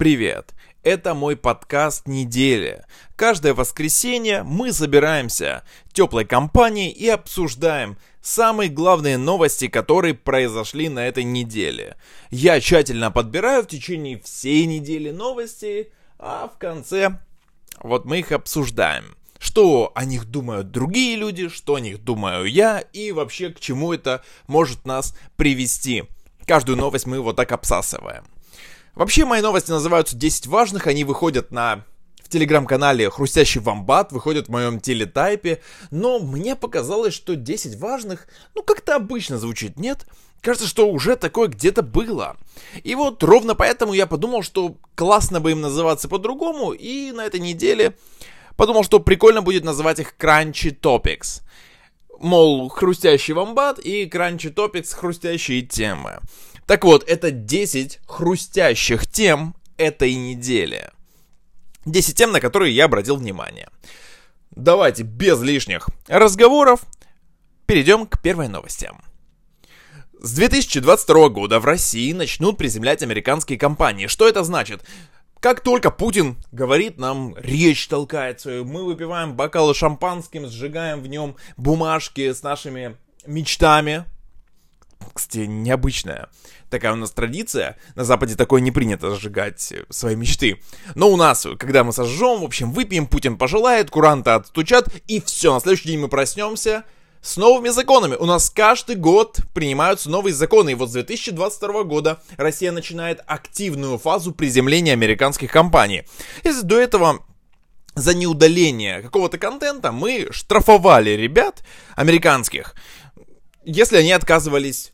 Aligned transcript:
Привет! 0.00 0.54
Это 0.82 1.12
мой 1.12 1.36
подкаст 1.36 2.08
недели. 2.08 2.86
Каждое 3.16 3.52
воскресенье 3.52 4.42
мы 4.44 4.72
собираемся 4.72 5.62
теплой 5.92 6.24
компанией 6.24 6.90
и 6.90 7.06
обсуждаем 7.06 7.98
самые 8.22 8.70
главные 8.70 9.18
новости, 9.18 9.68
которые 9.68 10.14
произошли 10.14 10.88
на 10.88 11.06
этой 11.06 11.24
неделе. 11.24 11.98
Я 12.30 12.62
тщательно 12.62 13.10
подбираю 13.10 13.62
в 13.62 13.66
течение 13.66 14.18
всей 14.20 14.64
недели 14.64 15.10
новости, 15.10 15.92
а 16.18 16.48
в 16.48 16.56
конце 16.56 17.18
вот 17.82 18.06
мы 18.06 18.20
их 18.20 18.32
обсуждаем. 18.32 19.16
Что 19.38 19.92
о 19.94 20.06
них 20.06 20.24
думают 20.24 20.70
другие 20.70 21.14
люди, 21.16 21.50
что 21.50 21.74
о 21.74 21.78
них 21.78 22.02
думаю 22.02 22.46
я 22.46 22.80
и 22.80 23.12
вообще 23.12 23.50
к 23.50 23.60
чему 23.60 23.92
это 23.92 24.24
может 24.46 24.86
нас 24.86 25.14
привести. 25.36 26.04
Каждую 26.46 26.78
новость 26.78 27.04
мы 27.04 27.20
вот 27.20 27.36
так 27.36 27.52
обсасываем. 27.52 28.24
Вообще, 29.00 29.24
мои 29.24 29.40
новости 29.40 29.70
называются 29.70 30.14
10 30.14 30.46
важных, 30.48 30.86
они 30.86 31.04
выходят 31.04 31.50
на 31.50 31.86
в 32.22 32.28
телеграм-канале 32.28 33.08
Хрустящий 33.08 33.58
Вамбат, 33.58 34.12
выходят 34.12 34.48
в 34.48 34.50
моем 34.50 34.78
телетайпе, 34.78 35.62
но 35.90 36.18
мне 36.18 36.54
показалось, 36.54 37.14
что 37.14 37.34
10 37.34 37.80
важных, 37.80 38.28
ну, 38.54 38.62
как-то 38.62 38.96
обычно 38.96 39.38
звучит, 39.38 39.78
нет? 39.78 40.04
Кажется, 40.42 40.68
что 40.68 40.86
уже 40.90 41.16
такое 41.16 41.48
где-то 41.48 41.80
было. 41.80 42.36
И 42.84 42.94
вот 42.94 43.22
ровно 43.22 43.54
поэтому 43.54 43.94
я 43.94 44.06
подумал, 44.06 44.42
что 44.42 44.76
классно 44.94 45.40
бы 45.40 45.52
им 45.52 45.62
называться 45.62 46.06
по-другому, 46.06 46.72
и 46.72 47.10
на 47.12 47.24
этой 47.24 47.40
неделе 47.40 47.96
подумал, 48.54 48.84
что 48.84 49.00
прикольно 49.00 49.40
будет 49.40 49.64
называть 49.64 49.98
их 49.98 50.12
Crunchy 50.18 50.78
Topics. 50.78 51.40
Мол, 52.18 52.68
хрустящий 52.68 53.32
вамбат 53.32 53.78
и 53.78 54.04
Crunchy 54.04 54.52
Topics 54.52 54.94
хрустящие 54.94 55.62
темы. 55.62 56.20
Так 56.70 56.84
вот, 56.84 57.02
это 57.08 57.32
10 57.32 57.98
хрустящих 58.06 59.04
тем 59.04 59.56
этой 59.76 60.14
недели. 60.14 60.88
10 61.84 62.16
тем, 62.16 62.30
на 62.30 62.38
которые 62.38 62.72
я 62.72 62.84
обратил 62.84 63.16
внимание. 63.16 63.68
Давайте 64.52 65.02
без 65.02 65.42
лишних 65.42 65.88
разговоров 66.06 66.82
перейдем 67.66 68.06
к 68.06 68.22
первой 68.22 68.46
новости. 68.46 68.88
С 70.20 70.32
2022 70.34 71.30
года 71.30 71.58
в 71.58 71.64
России 71.64 72.12
начнут 72.12 72.56
приземлять 72.56 73.02
американские 73.02 73.58
компании. 73.58 74.06
Что 74.06 74.28
это 74.28 74.44
значит? 74.44 74.84
Как 75.40 75.62
только 75.62 75.90
Путин 75.90 76.36
говорит 76.52 76.98
нам, 76.98 77.34
речь 77.36 77.88
толкает 77.88 78.38
свою, 78.38 78.64
мы 78.64 78.84
выпиваем 78.84 79.34
бокалы 79.34 79.74
шампанским, 79.74 80.46
сжигаем 80.46 81.00
в 81.00 81.08
нем 81.08 81.34
бумажки 81.56 82.32
с 82.32 82.44
нашими 82.44 82.96
мечтами, 83.26 84.04
кстати, 85.12 85.46
необычная. 85.46 86.28
Такая 86.70 86.92
у 86.92 86.96
нас 86.96 87.10
традиция. 87.10 87.76
На 87.94 88.04
Западе 88.04 88.36
такое 88.36 88.60
не 88.60 88.70
принято 88.70 89.14
сжигать 89.14 89.72
свои 89.88 90.16
мечты. 90.16 90.60
Но 90.94 91.10
у 91.10 91.16
нас, 91.16 91.46
когда 91.58 91.84
мы 91.84 91.92
сожжем, 91.92 92.40
в 92.40 92.44
общем, 92.44 92.72
выпьем, 92.72 93.06
Путин 93.06 93.36
пожелает, 93.36 93.90
куранты 93.90 94.30
отстучат, 94.30 94.88
и 95.08 95.20
все, 95.20 95.52
на 95.52 95.60
следующий 95.60 95.88
день 95.88 96.00
мы 96.00 96.08
проснемся 96.08 96.84
с 97.22 97.36
новыми 97.36 97.68
законами. 97.68 98.14
У 98.14 98.24
нас 98.24 98.50
каждый 98.50 98.96
год 98.96 99.40
принимаются 99.52 100.10
новые 100.10 100.32
законы. 100.32 100.70
И 100.70 100.74
вот 100.74 100.88
с 100.88 100.92
2022 100.92 101.82
года 101.84 102.22
Россия 102.36 102.72
начинает 102.72 103.20
активную 103.26 103.98
фазу 103.98 104.32
приземления 104.32 104.92
американских 104.92 105.52
компаний. 105.52 106.04
Если 106.44 106.62
до 106.62 106.78
этого 106.78 107.24
за 107.94 108.14
неудаление 108.14 109.02
какого-то 109.02 109.36
контента 109.38 109.92
мы 109.92 110.28
штрафовали 110.30 111.10
ребят 111.10 111.62
американских, 111.96 112.74
если 113.64 113.96
они 113.96 114.12
отказывались 114.12 114.92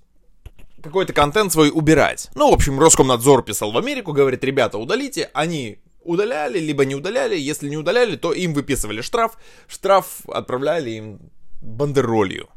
какой-то 0.83 1.13
контент 1.13 1.53
свой 1.53 1.71
убирать. 1.73 2.31
Ну, 2.35 2.51
в 2.51 2.55
общем, 2.55 2.79
Роскомнадзор 2.79 3.43
писал 3.43 3.73
в 3.73 3.79
Америку, 3.79 4.13
говорит, 4.13 4.45
ребята, 4.45 4.79
удалите, 4.79 5.31
они 5.35 5.79
удаляли, 6.05 6.59
либо 6.59 6.85
не 6.85 6.95
удаляли, 6.95 7.37
если 7.37 7.69
не 7.69 7.77
удаляли, 7.77 8.17
то 8.17 8.33
им 8.33 8.55
выписывали 8.55 9.01
штраф, 9.01 9.37
штраф 9.67 10.21
отправляли 10.29 10.91
им 10.91 11.19
бандеролью. 11.61 12.49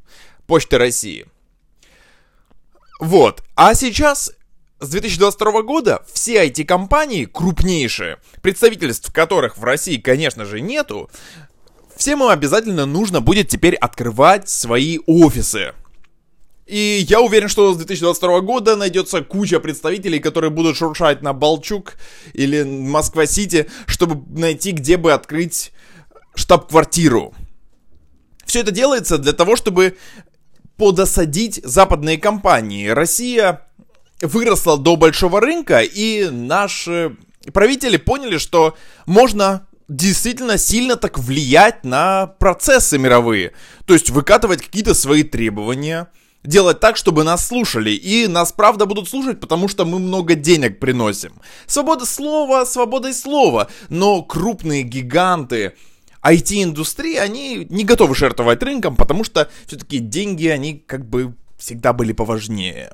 Почты 0.46 0.78
России. 0.78 1.26
Вот. 3.00 3.44
А 3.56 3.74
сейчас 3.74 4.32
с 4.80 4.90
2022 4.90 5.62
года 5.64 6.04
все 6.12 6.48
IT-компании, 6.48 7.26
крупнейшие, 7.26 8.18
представительств 8.42 9.12
которых 9.12 9.58
в 9.58 9.64
России, 9.64 9.98
конечно 9.98 10.46
же, 10.46 10.62
нету, 10.62 11.10
всем 11.96 12.24
им 12.24 12.30
обязательно 12.30 12.86
нужно 12.86 13.22
будет 13.22 13.48
теперь 13.48 13.76
открывать 13.76 14.50
свои 14.50 15.00
офисы. 15.06 15.74
И 16.70 17.04
я 17.10 17.20
уверен, 17.20 17.50
что 17.50 17.74
с 17.74 17.78
2022 17.78 18.42
года 18.42 18.76
найдется 18.76 19.22
куча 19.22 19.60
представителей, 19.60 20.20
которые 20.20 20.52
будут 20.52 20.78
шуршать 20.78 21.24
на 21.24 21.34
Балчук 21.34 21.96
или 22.34 22.62
Москва-Сити, 22.62 23.72
чтобы 23.88 24.24
найти, 24.40 24.72
где 24.72 24.98
бы 24.98 25.12
открыть 25.12 25.72
штаб-квартиру. 26.36 27.34
Все 28.46 28.60
это 28.60 28.70
делается 28.70 29.18
для 29.18 29.34
того, 29.34 29.56
чтобы 29.56 29.98
подосадить 30.78 31.60
западные 31.64 32.20
компании. 32.20 32.90
Россия 32.90 33.68
выросла 34.22 34.78
до 34.78 34.96
большого 34.96 35.42
рынка, 35.42 35.82
и 35.82 36.30
наши 36.30 37.18
правители 37.52 37.98
поняли, 37.98 38.38
что 38.38 38.78
можно 39.08 39.68
действительно 39.88 40.60
сильно 40.60 40.98
так 40.98 41.18
влиять 41.18 41.84
на 41.84 42.28
процессы 42.28 43.00
мировые. 43.00 43.54
То 43.88 43.94
есть 43.94 44.12
выкатывать 44.12 44.62
какие-то 44.62 44.94
свои 44.94 45.24
требования, 45.24 46.10
делать 46.44 46.80
так, 46.80 46.98
чтобы 46.98 47.24
нас 47.24 47.48
слушали. 47.48 47.92
И 47.92 48.28
нас 48.28 48.52
правда 48.52 48.86
будут 48.86 49.10
слушать, 49.10 49.40
потому 49.40 49.68
что 49.68 49.86
мы 49.86 50.00
много 50.00 50.36
денег 50.36 50.80
приносим. 50.80 51.34
Свобода 51.66 52.06
слова, 52.06 52.66
свобода 52.66 53.14
слова. 53.14 53.70
Но 53.90 54.22
крупные 54.24 54.84
гиганты 54.84 55.74
IT-индустрии, 56.24 57.16
они 57.16 57.68
не 57.70 57.84
готовы 57.84 58.16
жертвовать 58.16 58.64
рынком, 58.64 58.96
потому 58.96 59.24
что 59.24 59.50
все-таки 59.66 60.00
деньги, 60.00 60.48
они 60.48 60.76
как 60.86 61.06
бы 61.06 61.36
всегда 61.58 61.94
были 61.94 62.14
поважнее. 62.14 62.92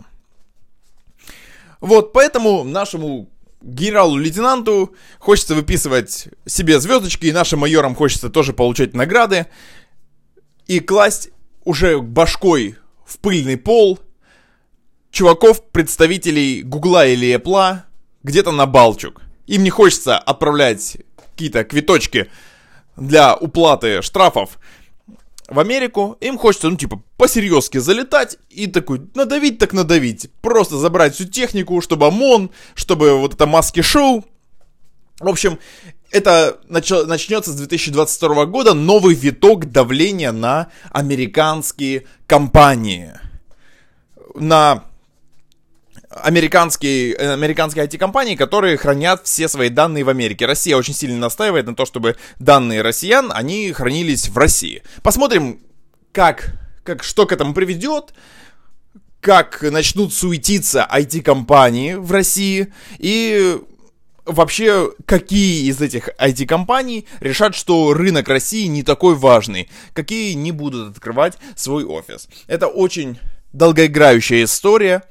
Вот, 1.82 2.14
поэтому 2.14 2.64
нашему 2.64 3.30
генералу-лейтенанту 3.62 4.96
хочется 5.20 5.56
выписывать 5.56 6.30
себе 6.46 6.80
звездочки, 6.80 7.28
и 7.28 7.32
нашим 7.32 7.60
майорам 7.60 7.96
хочется 7.96 8.30
тоже 8.30 8.54
получать 8.54 8.94
награды 8.94 9.48
и 10.68 10.80
класть 10.80 11.30
уже 11.64 12.00
башкой 12.00 12.78
в 13.06 13.20
пыльный 13.20 13.58
пол 13.58 14.00
чуваков, 15.12 15.64
представителей 15.70 16.62
Гугла 16.62 17.08
или 17.08 17.34
Apple, 17.36 17.80
где-то 18.24 18.52
на 18.52 18.66
Балчук. 18.66 19.22
Им 19.48 19.64
не 19.64 19.70
хочется 19.70 20.18
отправлять 20.18 20.98
какие-то 21.16 21.64
квиточки 21.64 22.30
для 22.98 23.36
уплаты 23.36 24.02
штрафов 24.02 24.60
в 25.48 25.60
Америку, 25.60 26.18
им 26.22 26.38
хочется, 26.38 26.70
ну, 26.70 26.76
типа, 26.76 27.02
посерьезки 27.18 27.78
залетать 27.78 28.38
и 28.50 28.68
такой, 28.68 29.02
надавить 29.14 29.60
так 29.60 29.74
надавить. 29.74 30.32
Просто 30.42 30.78
забрать 30.78 31.14
всю 31.14 31.26
технику, 31.26 31.80
чтобы 31.82 32.08
ОМОН, 32.08 32.50
чтобы 32.74 33.18
вот 33.20 33.36
это 33.36 33.46
маски-шоу. 33.46 34.26
В 35.20 35.30
общем, 35.30 35.60
это 36.16 36.60
нач- 36.70 37.06
начнется 37.06 37.52
с 37.52 37.56
2022 37.56 38.46
года 38.46 38.74
новый 38.74 39.14
виток 39.16 39.70
давления 39.70 40.32
на 40.32 40.68
американские 40.92 42.06
компании. 42.26 43.12
На 44.34 44.86
американские, 46.10 47.16
американские 47.16 47.86
IT-компании, 47.86 48.36
которые 48.36 48.78
хранят 48.78 49.26
все 49.26 49.50
свои 49.50 49.68
данные 49.68 50.06
в 50.06 50.10
Америке. 50.10 50.46
Россия 50.46 50.78
очень 50.78 50.94
сильно 50.94 51.18
настаивает 51.18 51.66
на 51.66 51.76
то, 51.76 51.86
чтобы 51.86 52.16
данные 52.40 52.82
россиян, 52.82 53.30
они 53.34 53.74
хранились 53.74 54.30
в 54.30 54.38
России. 54.38 54.84
Посмотрим, 55.04 55.60
как, 56.14 56.54
как, 56.84 57.04
что 57.04 57.26
к 57.26 57.34
этому 57.34 57.54
приведет, 57.54 58.14
как 59.20 59.62
начнут 59.64 60.14
суетиться 60.14 60.88
IT-компании 60.90 61.96
в 61.96 62.10
России 62.10 62.72
и 63.00 63.60
вообще, 64.26 64.92
какие 65.06 65.68
из 65.70 65.82
этих 65.82 66.10
IT-компаний 66.20 67.06
решат, 67.20 67.56
что 67.56 67.94
рынок 67.94 68.28
России 68.28 68.66
не 68.66 68.84
такой 68.84 69.16
важный, 69.16 69.70
какие 69.94 70.34
не 70.34 70.52
будут 70.52 70.92
открывать 70.92 71.38
свой 71.56 71.86
офис. 71.86 72.28
Это 72.48 72.68
очень 72.68 73.20
долгоиграющая 73.54 74.44
история. 74.44 75.04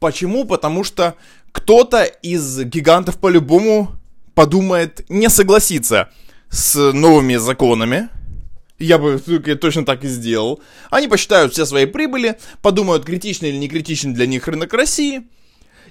Почему? 0.00 0.44
Потому 0.44 0.84
что 0.84 1.14
кто-то 1.52 2.04
из 2.04 2.60
гигантов 2.64 3.18
по-любому 3.18 3.92
подумает 4.34 5.08
не 5.08 5.28
согласиться 5.28 6.10
с 6.50 6.92
новыми 6.92 7.36
законами, 7.36 8.08
я 8.78 8.98
бы 8.98 9.18
точно 9.60 9.84
так 9.84 10.04
и 10.04 10.08
сделал. 10.08 10.60
Они 10.88 11.08
посчитают 11.08 11.52
все 11.52 11.66
свои 11.66 11.86
прибыли, 11.86 12.38
подумают, 12.62 13.04
критичный 13.04 13.48
или 13.48 13.56
не 13.56 13.68
критичный 13.68 14.14
для 14.14 14.26
них 14.26 14.46
рынок 14.46 14.72
России– 14.72 15.22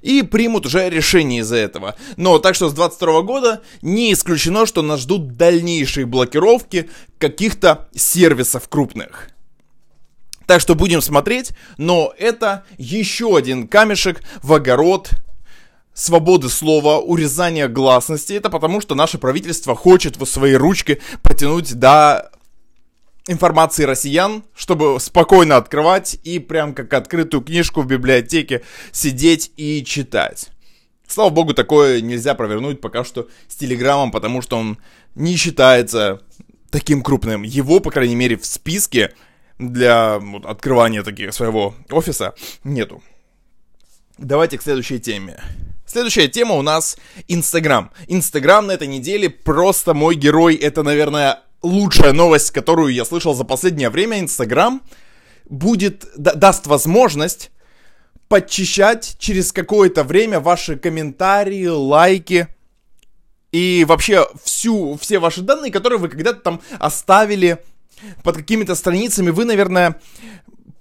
и 0.02 0.22
примут 0.22 0.66
уже 0.66 0.90
решение 0.90 1.42
из-за 1.42 1.58
этого. 1.58 1.96
Но 2.16 2.40
так 2.40 2.56
что 2.56 2.70
с 2.70 2.74
22 2.74 3.22
года 3.22 3.62
не 3.82 4.14
исключено, 4.14 4.66
что 4.66 4.82
нас 4.82 5.02
ждут 5.02 5.38
дальнейшие 5.38 6.06
блокировки 6.06 6.90
каких-то 7.18 7.88
сервисов 7.96 8.68
крупных. 8.70 9.30
Так 10.46 10.62
что 10.62 10.76
будем 10.76 11.02
смотреть, 11.02 11.52
но 11.78 12.14
это 12.18 12.64
еще 12.78 13.36
один 13.36 13.68
камешек 13.68 14.22
в 14.42 14.54
огород 14.54 15.12
свободы 15.94 16.48
слова, 16.48 17.00
урезания 17.00 17.68
гласности, 17.68 18.34
это 18.34 18.50
потому, 18.50 18.82
что 18.82 18.96
наше 18.96 19.18
правительство 19.18 19.76
хочет 19.76 20.16
в 20.16 20.26
свои 20.26 20.54
ручки 20.54 21.02
потянуть 21.24 21.74
до 21.74 22.32
информации 23.28 23.84
россиян, 23.84 24.44
чтобы 24.56 25.00
спокойно 25.00 25.58
открывать 25.58 26.18
и 26.24 26.40
прям 26.40 26.74
как 26.74 26.94
открытую 26.94 27.44
книжку 27.44 27.82
в 27.82 27.88
библиотеке 27.88 28.64
сидеть 28.92 29.52
и 29.58 29.84
читать. 29.86 30.50
Слава 31.08 31.30
богу, 31.30 31.54
такое 31.54 32.02
нельзя 32.02 32.36
провернуть 32.36 32.82
пока 32.82 33.04
что 33.04 33.28
с 33.48 33.56
Телеграмом, 33.56 34.12
потому 34.12 34.42
что 34.42 34.58
он 34.58 34.78
не 35.16 35.36
считается 35.36 36.22
таким 36.70 37.02
крупным. 37.02 37.44
Его, 37.44 37.80
по 37.80 37.92
крайней 37.92 38.16
мере, 38.16 38.38
в 38.38 38.46
списке 38.46 39.14
для 39.58 40.20
вот, 40.20 40.46
открывания 40.46 41.04
таких 41.04 41.34
своего 41.34 41.76
офиса 41.90 42.36
нету. 42.64 43.02
Давайте 44.18 44.58
к 44.58 44.62
следующей 44.62 45.00
теме. 45.00 45.40
Следующая 45.86 46.28
тема 46.28 46.56
у 46.56 46.62
нас 46.62 46.98
Инстаграм. 47.30 47.92
Инстаграм 48.08 48.68
на 48.68 48.74
этой 48.74 48.88
неделе 48.88 49.30
просто 49.30 49.94
мой 49.94 50.16
герой. 50.16 50.56
Это, 50.56 50.84
наверное, 50.84 51.40
лучшая 51.62 52.14
новость, 52.14 52.52
которую 52.52 52.94
я 52.94 53.06
слышал 53.06 53.34
за 53.34 53.44
последнее 53.44 53.90
время. 53.90 54.20
Инстаграм 54.20 54.82
будет, 55.50 56.06
да, 56.18 56.34
даст 56.34 56.68
возможность 56.68 57.52
подчищать 58.28 59.16
через 59.20 59.52
какое-то 59.52 60.04
время 60.04 60.40
ваши 60.40 60.78
комментарии, 60.78 61.68
лайки 61.68 62.48
и 63.52 63.86
вообще 63.88 64.28
всю, 64.44 64.98
все 64.98 65.20
ваши 65.20 65.42
данные, 65.42 65.72
которые 65.72 66.00
вы 66.00 66.10
когда-то 66.10 66.42
там 66.42 66.62
оставили 66.80 67.60
под 68.24 68.38
какими-то 68.38 68.76
страницами. 68.76 69.30
Вы, 69.30 69.46
наверное, 69.46 70.00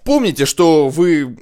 помните, 0.04 0.44
что 0.44 0.88
вы 0.88 1.38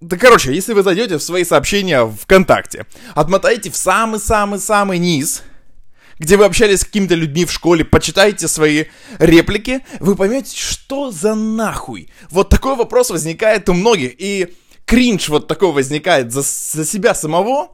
да, 0.00 0.16
короче, 0.16 0.54
если 0.54 0.72
вы 0.72 0.82
зайдете 0.82 1.18
в 1.18 1.22
свои 1.22 1.44
сообщения 1.44 2.06
ВКонтакте, 2.06 2.86
отмотаете 3.14 3.70
в 3.70 3.76
самый-самый-самый 3.76 4.96
низ, 4.96 5.42
где 6.20 6.36
вы 6.36 6.44
общались 6.44 6.80
с 6.80 6.84
какими-то 6.84 7.14
людьми 7.14 7.46
в 7.46 7.50
школе, 7.50 7.82
почитайте 7.84 8.46
свои 8.46 8.84
реплики, 9.18 9.80
вы 10.00 10.14
поймете, 10.14 10.54
что 10.54 11.10
за 11.10 11.34
нахуй. 11.34 12.10
Вот 12.28 12.50
такой 12.50 12.76
вопрос 12.76 13.10
возникает 13.10 13.68
у 13.70 13.72
многих, 13.72 14.12
и 14.18 14.54
кринж 14.84 15.30
вот 15.30 15.48
такой 15.48 15.72
возникает 15.72 16.30
за, 16.30 16.42
за 16.42 16.84
себя 16.84 17.14
самого, 17.14 17.70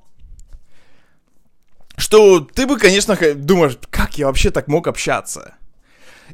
что 1.96 2.38
ты 2.40 2.66
бы, 2.66 2.78
конечно, 2.78 3.18
думаешь, 3.34 3.78
как 3.90 4.16
я 4.16 4.26
вообще 4.26 4.52
так 4.52 4.68
мог 4.68 4.86
общаться. 4.86 5.56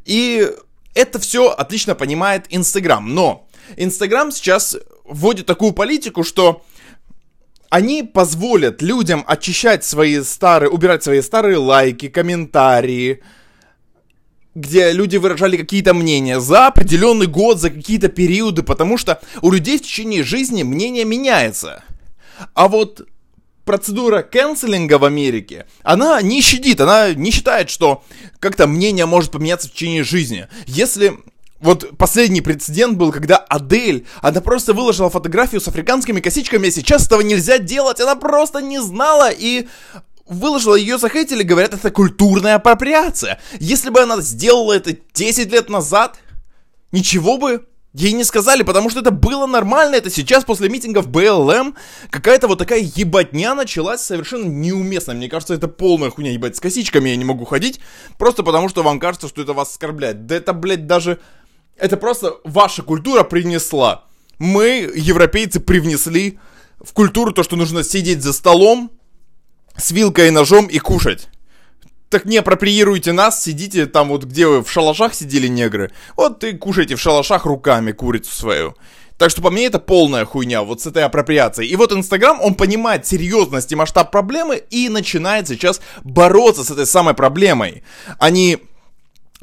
И 0.04 0.50
это 0.94 1.18
все 1.18 1.48
отлично 1.48 1.94
понимает 1.94 2.44
Инстаграм, 2.50 3.14
но 3.14 3.48
Инстаграм 3.78 4.30
сейчас 4.30 4.76
вводит 5.04 5.46
такую 5.46 5.72
политику, 5.72 6.24
что 6.24 6.62
они 7.72 8.02
позволят 8.02 8.82
людям 8.82 9.24
очищать 9.26 9.82
свои 9.82 10.22
старые, 10.22 10.68
убирать 10.68 11.02
свои 11.02 11.22
старые 11.22 11.56
лайки, 11.56 12.08
комментарии, 12.08 13.22
где 14.54 14.92
люди 14.92 15.16
выражали 15.16 15.56
какие-то 15.56 15.94
мнения 15.94 16.38
за 16.38 16.66
определенный 16.66 17.28
год, 17.28 17.58
за 17.58 17.70
какие-то 17.70 18.08
периоды, 18.08 18.62
потому 18.62 18.98
что 18.98 19.22
у 19.40 19.50
людей 19.50 19.78
в 19.78 19.82
течение 19.84 20.22
жизни 20.22 20.62
мнение 20.62 21.06
меняется. 21.06 21.82
А 22.52 22.68
вот 22.68 23.08
процедура 23.64 24.20
канцелинга 24.20 24.98
в 24.98 25.06
Америке, 25.06 25.64
она 25.82 26.20
не 26.20 26.42
щадит, 26.42 26.78
она 26.78 27.14
не 27.14 27.30
считает, 27.30 27.70
что 27.70 28.04
как-то 28.38 28.66
мнение 28.66 29.06
может 29.06 29.30
поменяться 29.30 29.68
в 29.68 29.72
течение 29.72 30.04
жизни. 30.04 30.46
Если 30.66 31.14
вот 31.62 31.96
последний 31.96 32.40
прецедент 32.40 32.98
был, 32.98 33.12
когда 33.12 33.36
Адель, 33.36 34.06
она 34.20 34.40
просто 34.40 34.74
выложила 34.74 35.08
фотографию 35.08 35.60
с 35.60 35.68
африканскими 35.68 36.20
косичками, 36.20 36.68
а 36.68 36.72
сейчас 36.72 37.06
этого 37.06 37.20
нельзя 37.20 37.58
делать, 37.58 38.00
она 38.00 38.16
просто 38.16 38.60
не 38.60 38.80
знала 38.80 39.30
и 39.30 39.68
выложила 40.26 40.74
ее 40.74 40.98
захейтили, 40.98 41.42
говорят, 41.42 41.72
это 41.72 41.90
культурная 41.90 42.56
апроприация. 42.56 43.40
Если 43.60 43.90
бы 43.90 44.00
она 44.00 44.20
сделала 44.20 44.72
это 44.72 44.96
10 45.14 45.52
лет 45.52 45.68
назад, 45.68 46.18
ничего 46.90 47.38
бы 47.38 47.66
ей 47.92 48.12
не 48.12 48.24
сказали, 48.24 48.62
потому 48.62 48.90
что 48.90 49.00
это 49.00 49.10
было 49.10 49.46
нормально, 49.46 49.96
это 49.96 50.10
сейчас 50.10 50.44
после 50.44 50.68
митингов 50.68 51.08
БЛМ 51.08 51.76
какая-то 52.10 52.48
вот 52.48 52.58
такая 52.58 52.80
ебатня 52.80 53.54
началась 53.54 54.00
совершенно 54.00 54.46
неуместно. 54.46 55.14
Мне 55.14 55.28
кажется, 55.28 55.54
это 55.54 55.68
полная 55.68 56.10
хуйня, 56.10 56.32
ебать, 56.32 56.56
с 56.56 56.60
косичками 56.60 57.10
я 57.10 57.16
не 57.16 57.24
могу 57.24 57.44
ходить, 57.44 57.80
просто 58.18 58.42
потому 58.42 58.68
что 58.68 58.82
вам 58.82 58.98
кажется, 58.98 59.28
что 59.28 59.42
это 59.42 59.52
вас 59.52 59.70
оскорбляет. 59.70 60.26
Да 60.26 60.34
это, 60.34 60.52
блядь, 60.54 60.86
даже 60.86 61.20
это 61.76 61.96
просто 61.96 62.36
ваша 62.44 62.82
культура 62.82 63.24
принесла. 63.24 64.04
Мы, 64.38 64.90
европейцы, 64.94 65.60
привнесли 65.60 66.38
в 66.80 66.92
культуру 66.92 67.32
то, 67.32 67.42
что 67.42 67.56
нужно 67.56 67.84
сидеть 67.84 68.22
за 68.22 68.32
столом 68.32 68.90
с 69.76 69.90
вилкой 69.90 70.28
и 70.28 70.30
ножом 70.30 70.66
и 70.66 70.78
кушать. 70.78 71.28
Так 72.08 72.24
не 72.26 72.36
апроприируйте 72.36 73.12
нас, 73.12 73.42
сидите 73.42 73.86
там 73.86 74.08
вот, 74.08 74.24
где 74.24 74.46
вы 74.46 74.62
в 74.62 74.70
шалашах 74.70 75.14
сидели 75.14 75.46
негры. 75.46 75.92
Вот 76.16 76.44
и 76.44 76.52
кушайте 76.52 76.96
в 76.96 77.00
шалашах 77.00 77.46
руками 77.46 77.92
курицу 77.92 78.34
свою. 78.34 78.74
Так 79.16 79.30
что 79.30 79.40
по 79.40 79.50
мне 79.50 79.66
это 79.66 79.78
полная 79.78 80.24
хуйня 80.24 80.62
вот 80.62 80.80
с 80.80 80.86
этой 80.86 81.04
апроприацией. 81.04 81.70
И 81.70 81.76
вот 81.76 81.92
Инстаграм, 81.92 82.40
он 82.40 82.54
понимает 82.54 83.06
серьезность 83.06 83.70
и 83.72 83.76
масштаб 83.76 84.10
проблемы 84.10 84.62
и 84.68 84.88
начинает 84.88 85.48
сейчас 85.48 85.80
бороться 86.02 86.64
с 86.64 86.70
этой 86.70 86.86
самой 86.86 87.14
проблемой. 87.14 87.82
Они 88.18 88.58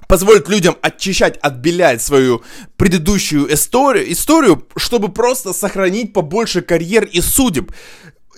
позволит 0.09 0.49
людям 0.49 0.75
очищать, 0.81 1.37
отбелять 1.37 2.01
свою 2.01 2.41
предыдущую 2.77 3.53
историю, 3.53 4.11
историю, 4.11 4.67
чтобы 4.75 5.09
просто 5.09 5.53
сохранить 5.53 6.13
побольше 6.13 6.61
карьер 6.61 7.05
и 7.05 7.21
судеб. 7.21 7.71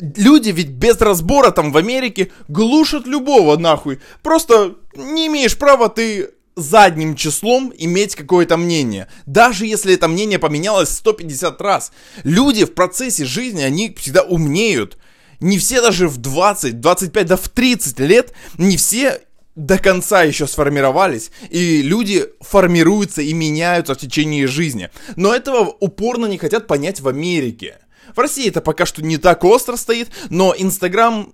Люди 0.02 0.50
ведь 0.50 0.68
без 0.68 1.00
разбора 1.00 1.52
там 1.52 1.72
в 1.72 1.78
Америке 1.78 2.30
глушат 2.50 3.08
любого 3.08 3.56
нахуй. 3.56 4.02
Просто 4.22 4.76
не 4.96 5.28
имеешь 5.28 5.58
права 5.58 5.88
ты 5.88 6.32
задним 6.58 7.16
числом 7.16 7.72
иметь 7.78 8.16
какое-то 8.16 8.58
мнение. 8.58 9.08
Даже 9.26 9.66
если 9.66 9.94
это 9.94 10.10
мнение 10.10 10.40
поменялось 10.40 10.90
150 10.90 11.62
раз. 11.62 11.94
Люди 12.26 12.66
в 12.66 12.74
процессе 12.74 13.24
жизни, 13.24 13.62
они 13.62 13.96
всегда 13.98 14.24
умнеют. 14.24 14.98
Не 15.40 15.58
все 15.58 15.82
даже 15.82 16.10
в 16.10 16.18
20, 16.18 16.82
25, 16.82 17.26
да 17.28 17.38
в 17.38 17.48
30 17.48 18.00
лет, 18.02 18.34
не 18.58 18.76
все 18.76 19.22
до 19.56 19.78
конца 19.78 20.24
еще 20.24 20.48
сформировались, 20.48 21.32
и 21.50 21.82
люди 21.82 22.26
формируются 22.40 23.22
и 23.22 23.34
меняются 23.34 23.96
в 23.96 23.98
течение 23.98 24.48
жизни. 24.48 24.90
Но 25.16 25.34
этого 25.34 25.76
упорно 25.80 26.26
не 26.26 26.38
хотят 26.38 26.68
понять 26.68 27.02
в 27.02 27.08
Америке. 27.08 27.80
В 28.16 28.20
России 28.20 28.48
это 28.48 28.62
пока 28.62 28.86
что 28.86 29.04
не 29.04 29.18
так 29.18 29.44
остро 29.44 29.76
стоит, 29.76 30.10
но 30.30 30.54
Инстаграм, 30.58 31.34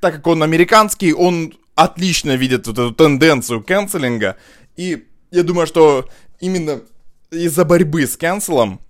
так 0.00 0.16
как 0.16 0.26
он 0.26 0.42
американский, 0.42 1.12
он 1.12 1.54
отлично 1.74 2.36
видит 2.36 2.66
вот 2.66 2.78
эту 2.78 2.94
тенденцию 2.94 3.62
канцелинга, 3.62 4.36
и 4.76 5.06
я 5.30 5.42
думаю, 5.42 5.66
что 5.66 6.08
именно 6.40 6.82
из-за 7.30 7.64
борьбы 7.64 8.06
с 8.06 8.16
канцелом 8.16 8.80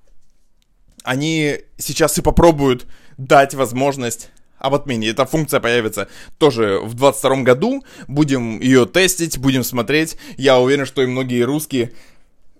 они 1.02 1.59
сейчас 1.78 2.19
и 2.19 2.23
попробуют 2.23 2.87
дать 3.16 3.54
возможность 3.54 4.30
об 4.61 4.75
отмене. 4.75 5.09
Эта 5.09 5.26
функция 5.26 5.59
появится 5.59 6.09
тоже 6.38 6.81
в 6.83 6.95
22 6.95 7.43
году. 7.43 7.85
Будем 8.07 8.61
ее 8.61 8.87
тестить, 8.87 9.38
будем 9.38 9.64
смотреть. 9.64 10.17
Я 10.37 10.61
уверен, 10.61 10.87
что 10.87 11.02
и 11.02 11.07
многие 11.07 11.43
русские 11.43 11.93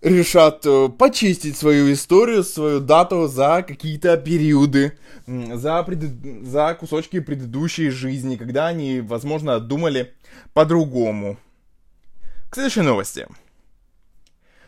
решат 0.03 0.65
э, 0.65 0.89
почистить 0.89 1.57
свою 1.57 1.93
историю, 1.93 2.43
свою 2.43 2.81
дату 2.81 3.29
за 3.29 3.63
какие-то 3.67 4.17
периоды, 4.17 4.99
за, 5.27 5.83
пред... 5.83 6.01
за 6.47 6.75
кусочки 6.75 7.21
предыдущей 7.21 7.91
жизни, 7.91 8.37
когда 8.37 8.67
они, 8.69 9.01
возможно, 9.01 9.61
думали 9.61 10.15
по-другому. 10.55 11.37
К 12.49 12.55
следующей 12.55 12.81
новости. 12.81 13.27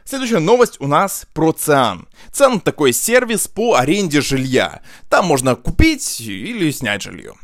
Следующая 0.05 0.41
новость 0.41 0.81
у 0.81 0.87
нас 0.87 1.27
про 1.33 1.53
Циан. 1.53 2.09
Циан 2.33 2.61
такой 2.61 2.93
сервис 2.93 3.49
по 3.49 3.77
аренде 3.77 4.21
жилья. 4.21 4.83
Там 5.09 5.27
можно 5.27 5.55
купить 5.55 6.21
или 6.21 6.71
снять 6.71 7.03
жилье. 7.03 7.35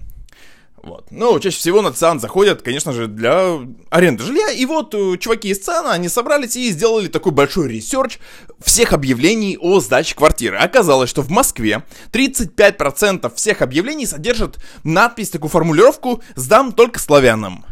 Вот. 0.82 1.06
Ну, 1.10 1.38
чаще 1.40 1.58
всего 1.58 1.82
на 1.82 1.92
Циан 1.92 2.20
заходят, 2.20 2.62
конечно 2.62 2.92
же, 2.92 3.08
для 3.08 3.58
аренды 3.90 4.22
жилья. 4.24 4.50
И 4.50 4.64
вот 4.64 4.94
э, 4.94 5.16
чуваки 5.18 5.50
из 5.50 5.58
Циана, 5.58 5.92
они 5.92 6.08
собрались 6.08 6.56
и 6.56 6.70
сделали 6.70 7.08
такой 7.08 7.32
большой 7.32 7.68
research 7.68 8.18
всех 8.60 8.92
объявлений 8.92 9.58
о 9.60 9.80
сдаче 9.80 10.14
квартиры. 10.14 10.56
Оказалось, 10.56 11.10
что 11.10 11.22
в 11.22 11.30
Москве 11.30 11.82
35% 12.12 13.34
всех 13.34 13.62
объявлений 13.62 14.06
содержат 14.06 14.58
надпись, 14.84 15.30
такую 15.30 15.50
формулировку 15.50 16.22
«Сдам 16.36 16.72
только 16.72 16.98
славянам». 17.00 17.66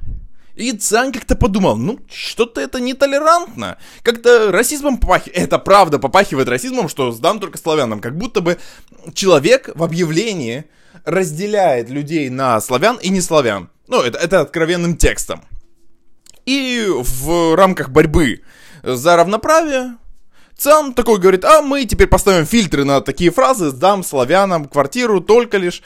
И 0.57 0.73
Циан 0.73 1.13
как-то 1.13 1.37
подумал, 1.37 1.77
ну, 1.77 2.01
что-то 2.11 2.63
это 2.63 2.81
нетолерантно. 2.81 3.77
Как-то 4.03 4.51
расизмом 4.51 4.99
попахивает. 4.99 5.37
Это 5.37 5.59
правда 5.59 5.99
попахивает 5.99 6.49
расизмом, 6.49 6.89
что 6.89 7.13
сдам 7.13 7.41
только 7.41 7.59
славянам. 7.59 8.01
Как 8.01 8.17
будто 8.17 8.41
бы 8.41 8.59
человек 9.13 9.71
в 9.75 9.83
объявлении 9.85 10.65
разделяет 11.05 11.91
людей 11.91 12.31
на 12.31 12.59
славян 12.63 12.97
и 12.97 13.11
не 13.11 13.21
славян. 13.21 13.69
Ну, 13.87 14.01
это, 14.01 14.19
это 14.19 14.41
откровенным 14.41 14.97
текстом. 14.97 15.45
И 16.47 16.87
в 16.89 17.55
рамках 17.55 17.91
борьбы 17.91 18.41
за 18.83 19.17
равноправие 19.17 19.97
ЦИАН 20.57 20.95
такой 20.95 21.19
говорит, 21.19 21.45
а 21.45 21.61
мы 21.61 21.85
теперь 21.85 22.07
поставим 22.07 22.47
фильтры 22.47 22.85
на 22.85 23.03
такие 23.03 23.31
фразы, 23.31 23.71
сдам 23.71 24.03
славянам 24.03 24.65
квартиру 24.65 25.21
только 25.21 25.59
лишь, 25.59 25.83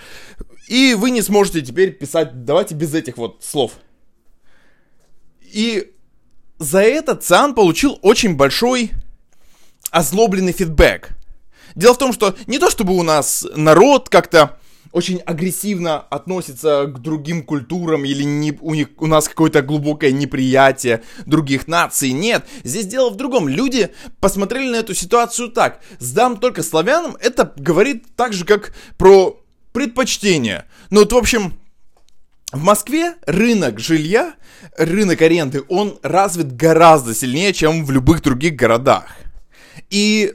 и 0.68 0.94
вы 0.94 1.10
не 1.10 1.22
сможете 1.22 1.60
теперь 1.60 1.90
писать, 1.90 2.44
давайте 2.44 2.76
без 2.76 2.94
этих 2.94 3.16
вот 3.16 3.42
слов. 3.42 3.72
И 5.52 5.92
за 6.58 6.82
это 6.82 7.16
ЦИАН 7.16 7.54
получил 7.54 7.98
очень 8.02 8.36
большой 8.36 8.92
озлобленный 9.90 10.52
фидбэк. 10.52 11.10
Дело 11.74 11.94
в 11.94 11.98
том, 11.98 12.12
что 12.12 12.34
не 12.46 12.58
то 12.58 12.70
чтобы 12.70 12.96
у 12.96 13.02
нас 13.02 13.46
народ 13.54 14.08
как-то 14.08 14.58
очень 14.92 15.18
агрессивно 15.18 16.00
относится 16.00 16.86
к 16.86 17.00
другим 17.00 17.44
культурам 17.44 18.04
или 18.04 18.24
не, 18.24 18.58
у, 18.60 18.74
них, 18.74 18.88
у 18.98 19.06
нас 19.06 19.28
какое-то 19.28 19.62
глубокое 19.62 20.10
неприятие 20.10 21.02
других 21.26 21.68
наций. 21.68 22.10
Нет, 22.10 22.44
здесь 22.64 22.86
дело 22.86 23.10
в 23.10 23.16
другом. 23.16 23.48
Люди 23.48 23.90
посмотрели 24.20 24.70
на 24.70 24.76
эту 24.76 24.94
ситуацию 24.94 25.50
так. 25.50 25.80
Сдам 25.98 26.38
только 26.38 26.62
славянам, 26.62 27.16
это 27.20 27.52
говорит 27.56 28.04
так 28.16 28.32
же, 28.32 28.44
как 28.44 28.74
про 28.98 29.40
предпочтение. 29.72 30.64
Ну 30.90 31.00
вот, 31.00 31.12
в 31.12 31.16
общем, 31.16 31.54
в 32.52 32.62
Москве 32.62 33.14
рынок 33.26 33.78
жилья, 33.78 34.34
рынок 34.76 35.22
аренды, 35.22 35.62
он 35.68 35.98
развит 36.02 36.56
гораздо 36.56 37.14
сильнее, 37.14 37.52
чем 37.52 37.84
в 37.84 37.90
любых 37.90 38.22
других 38.22 38.56
городах. 38.56 39.06
И 39.90 40.34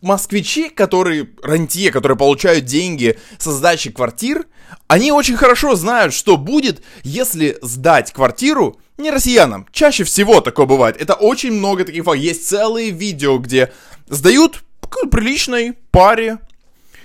москвичи, 0.00 0.68
которые, 0.68 1.28
рантье, 1.42 1.90
которые 1.90 2.18
получают 2.18 2.66
деньги 2.66 3.18
со 3.38 3.52
сдачи 3.52 3.90
квартир, 3.90 4.46
они 4.86 5.12
очень 5.12 5.36
хорошо 5.36 5.74
знают, 5.74 6.12
что 6.12 6.36
будет, 6.36 6.82
если 7.02 7.58
сдать 7.62 8.12
квартиру 8.12 8.78
не 8.98 9.10
россиянам. 9.10 9.66
Чаще 9.72 10.04
всего 10.04 10.40
такое 10.40 10.66
бывает. 10.66 11.00
Это 11.00 11.14
очень 11.14 11.52
много 11.52 11.84
таких 11.84 12.04
фактов. 12.04 12.22
Есть 12.22 12.46
целые 12.48 12.90
видео, 12.90 13.38
где 13.38 13.72
сдают 14.08 14.62
приличной 15.10 15.72
паре 15.90 16.38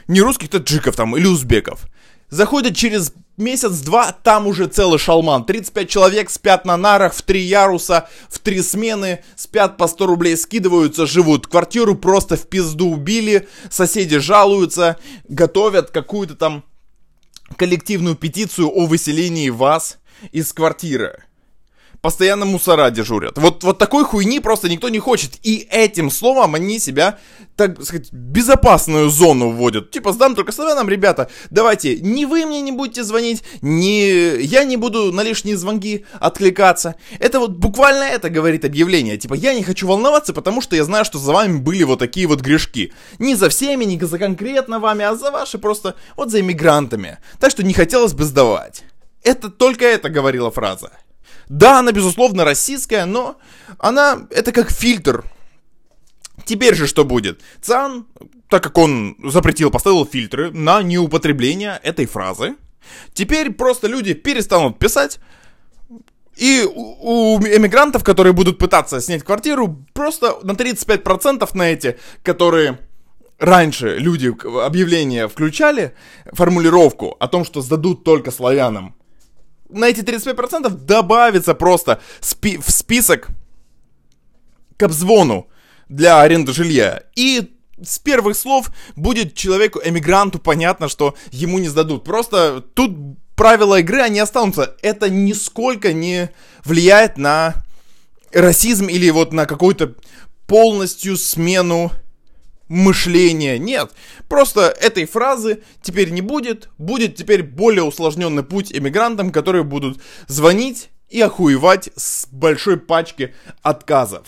не 0.08 0.22
русских 0.22 0.50
таджиков 0.50 0.96
там 0.96 1.16
или 1.16 1.26
узбеков. 1.26 1.88
Заходят 2.30 2.76
через 2.76 3.14
месяц-два, 3.38 4.12
там 4.12 4.46
уже 4.48 4.68
целый 4.68 5.00
шалман. 5.00 5.46
35 5.46 5.90
человек 5.90 6.30
спят 6.30 6.66
на 6.66 6.78
нарах 6.78 7.14
в 7.14 7.22
три 7.22 7.42
яруса, 7.42 8.08
в 8.30 8.40
три 8.40 8.62
смены, 8.62 9.24
спят 9.36 9.78
по 9.78 9.88
100 9.88 10.06
рублей, 10.06 10.38
скидываются, 10.38 11.08
живут. 11.08 11.48
Квартиру 11.48 11.96
просто 11.96 12.36
в 12.36 12.48
пизду 12.48 12.92
убили, 12.92 13.48
соседи 13.70 14.20
жалуются, 14.20 14.98
готовят 15.28 15.90
какую-то 15.90 16.36
там 16.36 16.64
коллективную 17.56 18.16
петицию 18.16 18.70
о 18.70 18.86
выселении 18.86 19.50
вас 19.50 19.98
из 20.32 20.54
квартиры 20.54 21.24
постоянно 22.02 22.46
мусора 22.46 22.90
дежурят. 22.90 23.38
Вот, 23.38 23.64
вот 23.64 23.78
такой 23.78 24.04
хуйни 24.04 24.40
просто 24.40 24.70
никто 24.70 24.90
не 24.90 25.00
хочет. 25.00 25.34
И 25.44 25.68
этим 25.70 26.10
словом 26.10 26.56
они 26.56 26.80
себя, 26.80 27.18
так 27.56 27.84
сказать, 27.84 28.12
безопасную 28.12 29.10
зону 29.10 29.52
вводят. 29.52 29.92
Типа, 29.92 30.14
сдам 30.14 30.36
только 30.36 30.52
славянам, 30.52 30.90
ребята, 30.90 31.30
давайте, 31.50 32.00
ни 32.00 32.26
вы 32.26 32.46
мне 32.46 32.62
не 32.62 32.72
будете 32.72 33.04
звонить, 33.04 33.44
ни 33.62 34.42
я 34.42 34.64
не 34.64 34.78
буду 34.78 35.12
на 35.12 35.22
лишние 35.22 35.58
звонки 35.58 36.06
откликаться. 36.20 36.96
Это 37.20 37.40
вот 37.40 37.52
буквально 37.52 38.04
это 38.04 38.30
говорит 38.30 38.66
объявление. 38.66 39.18
Типа, 39.18 39.34
я 39.34 39.54
не 39.54 39.64
хочу 39.64 39.88
волноваться, 39.88 40.34
потому 40.34 40.62
что 40.62 40.76
я 40.76 40.84
знаю, 40.84 41.06
что 41.06 41.20
за 41.20 41.34
вами 41.34 41.58
были 41.58 41.84
вот 41.84 42.00
такие 42.00 42.28
вот 42.28 42.42
грешки. 42.42 42.94
Не 43.20 43.36
за 43.36 43.50
всеми, 43.50 43.86
не 43.86 44.00
за 44.00 44.18
конкретно 44.18 44.80
вами, 44.80 45.04
а 45.04 45.16
за 45.16 45.32
ваши 45.32 45.58
просто, 45.58 45.96
вот 46.16 46.32
за 46.32 46.40
иммигрантами. 46.40 47.18
Так 47.40 47.52
что 47.52 47.64
не 47.64 47.74
хотелось 47.74 48.14
бы 48.14 48.24
сдавать. 48.24 48.84
Это 49.24 49.50
только 49.50 49.86
это 49.86 50.10
говорила 50.10 50.50
фраза. 50.50 50.92
Да, 51.50 51.80
она, 51.80 51.92
безусловно, 51.92 52.46
российская, 52.46 53.06
но 53.06 53.38
она, 53.80 54.28
это 54.30 54.52
как 54.52 54.72
фильтр. 54.72 55.26
Теперь 56.46 56.76
же 56.76 56.88
что 56.88 57.04
будет? 57.04 57.42
ЦАН, 57.62 58.06
так 58.48 58.64
как 58.64 58.78
он 58.78 59.18
запретил, 59.24 59.72
поставил 59.72 60.06
фильтры 60.06 60.52
на 60.52 60.84
неупотребление 60.84 61.80
этой 61.84 62.06
фразы, 62.06 62.56
теперь 63.14 63.52
просто 63.52 63.88
люди 63.88 64.14
перестанут 64.14 64.78
писать, 64.78 65.20
и 66.36 66.64
у, 66.64 67.36
у 67.36 67.40
эмигрантов, 67.40 68.04
которые 68.04 68.34
будут 68.34 68.60
пытаться 68.60 69.02
снять 69.02 69.24
квартиру, 69.24 69.86
просто 69.94 70.38
на 70.44 70.52
35% 70.52 71.50
на 71.54 71.64
эти, 71.72 71.98
которые 72.24 72.80
раньше 73.40 73.98
люди 73.98 74.34
объявления 74.66 75.28
включали, 75.28 75.94
формулировку 76.32 77.18
о 77.20 77.28
том, 77.28 77.44
что 77.44 77.62
сдадут 77.62 78.04
только 78.04 78.32
славянам 78.32 78.96
на 79.70 79.86
эти 79.86 80.02
35% 80.02 80.70
добавится 80.70 81.54
просто 81.54 82.02
спи- 82.22 82.58
в 82.58 82.70
список 82.72 83.30
к 84.78 84.84
обзвону 84.84 85.48
для 85.88 86.22
аренды 86.22 86.54
жилья. 86.54 87.04
И 87.16 87.56
с 87.82 88.00
первых 88.00 88.36
слов 88.36 88.72
будет 88.96 89.36
человеку, 89.36 89.80
эмигранту, 89.84 90.40
понятно, 90.40 90.90
что 90.90 91.16
ему 91.32 91.60
не 91.60 91.68
сдадут. 91.68 92.04
Просто 92.04 92.62
тут 92.62 92.98
правила 93.36 93.80
игры, 93.80 94.02
они 94.02 94.20
останутся. 94.20 94.76
Это 94.82 95.10
нисколько 95.10 95.94
не 95.94 96.30
влияет 96.66 97.18
на 97.18 97.64
расизм 98.34 98.88
или 98.88 99.10
вот 99.10 99.32
на 99.34 99.46
какую-то 99.46 99.96
полностью 100.48 101.16
смену 101.18 101.92
мышления. 102.70 103.58
Нет, 103.58 103.92
просто 104.30 104.62
этой 104.62 105.06
фразы 105.06 105.64
теперь 105.82 106.12
не 106.12 106.22
будет. 106.22 106.70
Будет 106.78 107.16
теперь 107.16 107.44
более 107.44 107.84
усложненный 107.84 108.44
путь 108.44 108.72
эмигрантам, 108.72 109.32
которые 109.32 109.64
будут 109.64 110.02
звонить 110.28 110.90
и 111.10 111.20
охуевать 111.20 111.90
с 111.96 112.28
большой 112.32 112.78
пачки 112.78 113.34
отказов. 113.62 114.28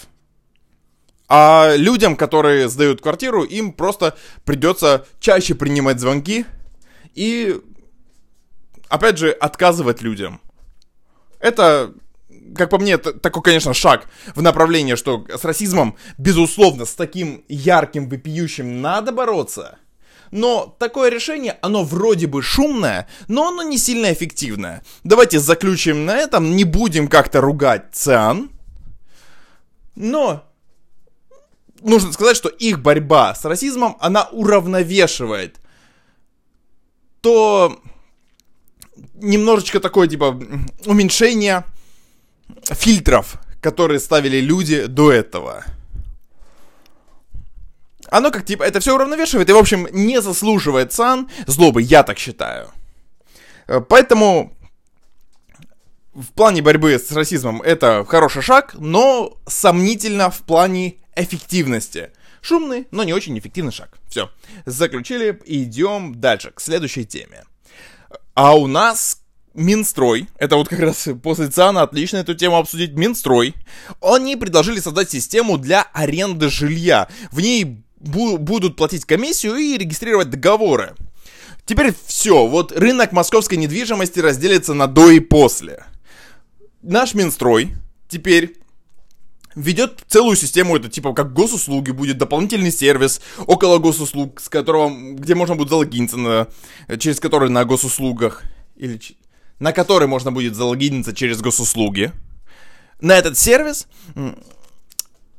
А 1.29 1.75
людям, 1.77 2.17
которые 2.17 2.67
сдают 2.67 2.99
квартиру, 2.99 3.43
им 3.43 3.71
просто 3.71 4.17
придется 4.43 5.05
чаще 5.21 5.55
принимать 5.55 5.99
звонки 5.99 6.45
и, 7.13 7.57
опять 8.89 9.17
же, 9.17 9.31
отказывать 9.31 10.01
людям. 10.01 10.41
Это 11.39 11.93
как 12.55 12.69
по 12.69 12.77
мне, 12.77 12.97
такой, 12.97 13.43
конечно, 13.43 13.73
шаг 13.73 14.07
в 14.35 14.41
направлении, 14.41 14.95
что 14.95 15.25
с 15.29 15.43
расизмом, 15.43 15.95
безусловно, 16.17 16.85
с 16.85 16.93
таким 16.93 17.43
ярким, 17.47 18.09
выпиющим 18.09 18.81
надо 18.81 19.11
бороться. 19.11 19.77
Но 20.31 20.75
такое 20.79 21.09
решение, 21.09 21.57
оно 21.61 21.83
вроде 21.83 22.27
бы 22.27 22.41
шумное, 22.41 23.07
но 23.27 23.49
оно 23.49 23.63
не 23.63 23.77
сильно 23.77 24.13
эффективное. 24.13 24.83
Давайте 25.03 25.39
заключим 25.39 26.05
на 26.05 26.17
этом, 26.17 26.55
не 26.55 26.63
будем 26.63 27.07
как-то 27.07 27.41
ругать 27.41 27.87
ЦИАН. 27.91 28.49
Но 29.95 30.43
нужно 31.81 32.13
сказать, 32.13 32.37
что 32.37 32.47
их 32.47 32.79
борьба 32.79 33.35
с 33.35 33.43
расизмом, 33.43 33.97
она 33.99 34.23
уравновешивает 34.31 35.57
то 37.21 37.79
немножечко 39.15 39.79
такое, 39.79 40.07
типа, 40.07 40.39
уменьшение 40.85 41.63
фильтров, 42.63 43.39
которые 43.61 43.99
ставили 43.99 44.37
люди 44.37 44.85
до 44.85 45.11
этого. 45.11 45.65
Оно 48.09 48.29
как 48.31 48.45
типа, 48.45 48.63
это 48.63 48.79
все 48.79 48.93
уравновешивает 48.93 49.49
и, 49.49 49.53
в 49.53 49.57
общем, 49.57 49.87
не 49.91 50.21
заслуживает 50.21 50.91
сан 50.91 51.29
злобы, 51.47 51.81
я 51.81 52.03
так 52.03 52.17
считаю. 52.19 52.69
Э, 53.67 53.79
поэтому 53.79 54.53
в 56.13 56.33
плане 56.33 56.61
борьбы 56.61 56.99
с 56.99 57.11
расизмом 57.11 57.61
это 57.61 58.05
хороший 58.05 58.41
шаг, 58.41 58.75
но 58.77 59.37
сомнительно 59.47 60.29
в 60.29 60.39
плане 60.39 60.95
эффективности. 61.15 62.11
Шумный, 62.41 62.87
но 62.91 63.03
не 63.03 63.13
очень 63.13 63.37
эффективный 63.37 63.71
шаг. 63.71 63.97
Все, 64.09 64.29
заключили, 64.65 65.39
идем 65.45 66.19
дальше, 66.19 66.51
к 66.51 66.59
следующей 66.59 67.05
теме. 67.05 67.45
А 68.33 68.57
у 68.57 68.67
нас 68.67 69.20
Минстрой, 69.53 70.27
это 70.37 70.55
вот 70.55 70.69
как 70.69 70.79
раз 70.79 71.09
после 71.21 71.49
ЦИАНа 71.49 71.81
отлично 71.81 72.17
эту 72.17 72.33
тему 72.35 72.57
обсудить, 72.57 72.93
Минстрой, 72.93 73.53
они 74.01 74.35
предложили 74.35 74.79
создать 74.79 75.11
систему 75.11 75.57
для 75.57 75.81
аренды 75.93 76.49
жилья. 76.49 77.09
В 77.31 77.41
ней 77.41 77.83
бу- 77.99 78.37
будут 78.37 78.77
платить 78.77 79.05
комиссию 79.05 79.55
и 79.55 79.77
регистрировать 79.77 80.29
договоры. 80.29 80.95
Теперь 81.65 81.93
все, 82.05 82.47
вот 82.47 82.71
рынок 82.71 83.11
московской 83.11 83.57
недвижимости 83.57 84.19
разделится 84.19 84.73
на 84.73 84.87
до 84.87 85.09
и 85.11 85.19
после. 85.19 85.83
Наш 86.81 87.13
Минстрой 87.13 87.75
теперь 88.07 88.55
ведет 89.55 89.99
целую 90.07 90.37
систему, 90.37 90.77
это 90.77 90.89
типа 90.89 91.13
как 91.13 91.33
госуслуги, 91.33 91.91
будет 91.91 92.17
дополнительный 92.17 92.71
сервис 92.71 93.21
около 93.45 93.79
госуслуг, 93.79 94.39
с 94.39 94.49
которого, 94.49 94.89
где 95.13 95.35
можно 95.35 95.55
будет 95.55 95.69
залогиниться, 95.69 96.17
на, 96.17 96.47
через 96.97 97.19
который 97.19 97.49
на 97.49 97.65
госуслугах, 97.65 98.43
или 98.75 98.99
на 99.61 99.73
который 99.73 100.07
можно 100.07 100.31
будет 100.31 100.55
залогиниться 100.55 101.13
через 101.13 101.39
госуслуги, 101.39 102.11
на 102.99 103.15
этот 103.15 103.37
сервис, 103.37 103.87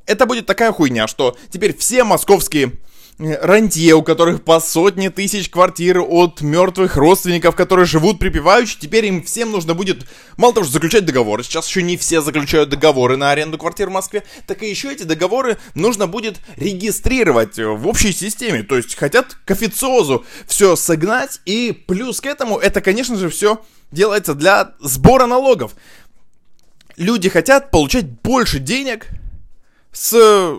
это 0.07 0.27
будет 0.27 0.47
такая 0.47 0.73
хуйня, 0.73 1.09
что 1.09 1.37
теперь 1.51 1.77
все 1.77 2.05
московские 2.05 2.73
рантье, 3.19 3.95
у 3.95 4.03
которых 4.03 4.45
по 4.45 4.61
сотне 4.61 5.11
тысяч 5.11 5.51
квартир 5.51 6.01
от 6.01 6.41
мертвых 6.41 6.97
родственников, 6.97 7.57
которые 7.57 7.85
живут 7.85 8.21
припеваючи, 8.21 8.79
теперь 8.79 9.07
им 9.07 9.25
всем 9.25 9.51
нужно 9.51 9.75
будет, 9.75 10.07
мало 10.37 10.55
того, 10.55 10.65
что 10.65 10.75
заключать 10.75 11.05
договоры, 11.05 11.43
сейчас 11.43 11.67
еще 11.69 11.83
не 11.83 11.97
все 11.97 12.21
заключают 12.21 12.69
договоры 12.69 13.17
на 13.17 13.33
аренду 13.33 13.59
квартир 13.59 13.89
в 13.89 13.93
Москве, 13.93 14.23
так 14.47 14.63
и 14.63 14.71
еще 14.71 14.93
эти 14.93 15.03
договоры 15.03 15.59
нужно 15.75 16.07
будет 16.07 16.41
регистрировать 16.57 17.59
в 17.59 17.89
общей 17.89 18.13
системе, 18.13 18.63
то 18.63 18.77
есть 18.77 18.95
хотят 18.95 19.37
к 19.45 19.51
официозу 19.51 20.25
все 20.47 20.77
согнать, 20.77 21.41
и 21.45 21.73
плюс 21.73 22.21
к 22.21 22.27
этому 22.27 22.59
это, 22.59 22.81
конечно 22.81 23.17
же, 23.17 23.29
все 23.29 23.61
делается 23.93 24.35
для 24.35 24.73
сбора 24.81 25.27
налогов. 25.27 25.75
Люди 26.97 27.29
хотят 27.29 27.71
получать 27.71 28.07
больше 28.23 28.59
денег 28.59 29.09
с 29.93 30.57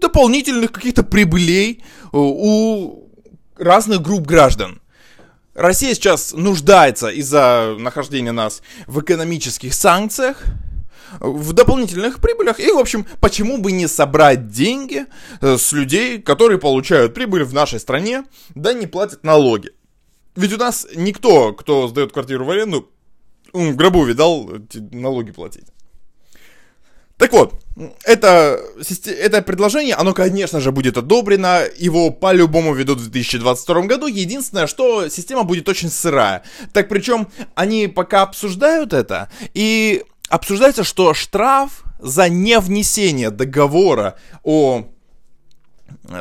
дополнительных 0.00 0.72
каких-то 0.72 1.02
прибылей 1.02 1.82
э, 1.82 2.08
у 2.12 3.08
разных 3.56 4.02
групп 4.02 4.26
граждан. 4.26 4.80
Россия 5.54 5.94
сейчас 5.94 6.34
нуждается 6.34 7.08
из-за 7.08 7.76
нахождения 7.78 8.32
нас 8.32 8.62
в 8.86 9.00
экономических 9.00 9.72
санкциях, 9.72 10.44
в 11.18 11.52
дополнительных 11.54 12.20
прибылях. 12.20 12.60
И, 12.60 12.70
в 12.70 12.78
общем, 12.78 13.06
почему 13.20 13.58
бы 13.58 13.72
не 13.72 13.86
собрать 13.86 14.50
деньги 14.50 15.06
э, 15.40 15.56
с 15.56 15.72
людей, 15.72 16.20
которые 16.20 16.58
получают 16.58 17.14
прибыль 17.14 17.44
в 17.44 17.54
нашей 17.54 17.80
стране, 17.80 18.24
да 18.54 18.74
не 18.74 18.86
платят 18.86 19.24
налоги. 19.24 19.70
Ведь 20.36 20.52
у 20.52 20.58
нас 20.58 20.86
никто, 20.94 21.52
кто 21.52 21.88
сдает 21.88 22.12
квартиру 22.12 22.44
в 22.44 22.50
аренду, 22.50 22.90
в 23.52 23.74
гробу 23.74 24.04
видал 24.04 24.50
налоги 24.92 25.32
платить. 25.32 25.66
Так 27.16 27.32
вот, 27.32 27.54
это, 28.04 28.60
это 29.06 29.40
предложение, 29.40 29.94
оно, 29.94 30.12
конечно 30.12 30.60
же, 30.60 30.70
будет 30.70 30.98
одобрено, 30.98 31.62
его 31.78 32.10
по-любому 32.10 32.74
ведут 32.74 32.98
в 32.98 33.08
2022 33.10 33.82
году. 33.82 34.06
Единственное, 34.06 34.66
что 34.66 35.08
система 35.08 35.44
будет 35.44 35.66
очень 35.66 35.88
сырая. 35.88 36.42
Так 36.74 36.88
причем 36.88 37.28
они 37.54 37.86
пока 37.86 38.20
обсуждают 38.20 38.92
это, 38.92 39.30
и 39.54 40.04
обсуждается, 40.28 40.84
что 40.84 41.14
штраф 41.14 41.84
за 41.98 42.28
невнесение 42.28 43.30
договора 43.30 44.16
о 44.42 44.86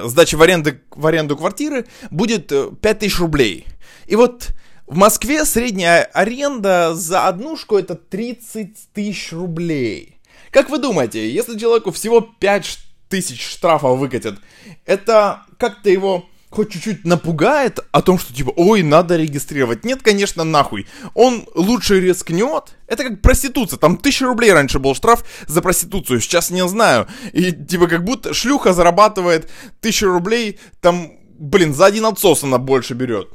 сдаче 0.03 0.37
в 0.37 0.41
аренду, 0.41 0.71
в 0.91 1.05
аренду 1.05 1.37
квартиры 1.37 1.85
будет 2.11 2.49
5000 2.49 3.15
э, 3.15 3.19
рублей. 3.19 3.67
И 4.07 4.15
вот 4.15 4.49
в 4.87 4.95
Москве 4.95 5.45
средняя 5.45 6.03
аренда 6.03 6.93
за 6.93 7.27
однушку 7.27 7.77
это 7.77 7.95
30 7.95 8.93
тысяч 8.93 9.31
рублей. 9.31 10.19
Как 10.51 10.69
вы 10.69 10.77
думаете, 10.77 11.29
если 11.29 11.57
человеку 11.57 11.91
всего 11.91 12.21
5 12.21 12.79
тысяч 13.09 13.45
штрафов 13.45 13.99
выкатят, 13.99 14.39
это 14.85 15.43
как-то 15.57 15.89
его 15.89 16.25
хоть 16.55 16.71
чуть-чуть 16.71 17.05
напугает 17.05 17.79
о 17.91 18.01
том, 18.01 18.17
что 18.17 18.33
типа, 18.33 18.53
ой, 18.55 18.81
надо 18.81 19.17
регистрировать. 19.17 19.83
Нет, 19.83 20.01
конечно, 20.01 20.43
нахуй. 20.43 20.87
Он 21.13 21.45
лучше 21.53 21.99
рискнет. 21.99 22.75
Это 22.87 23.03
как 23.03 23.21
проституция. 23.21 23.77
Там 23.77 23.97
тысяча 23.97 24.25
рублей 24.25 24.53
раньше 24.53 24.79
был 24.79 24.95
штраф 24.95 25.25
за 25.47 25.61
проституцию. 25.61 26.21
Сейчас 26.21 26.49
не 26.49 26.65
знаю. 26.67 27.07
И 27.33 27.51
типа 27.51 27.87
как 27.87 28.03
будто 28.03 28.33
шлюха 28.33 28.73
зарабатывает 28.73 29.51
тысячу 29.81 30.07
рублей. 30.07 30.59
Там, 30.81 31.11
блин, 31.37 31.73
за 31.73 31.85
один 31.85 32.05
отсос 32.05 32.43
она 32.43 32.57
больше 32.57 32.93
берет. 32.93 33.27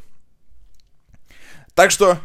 Так 1.75 1.91
что 1.91 2.19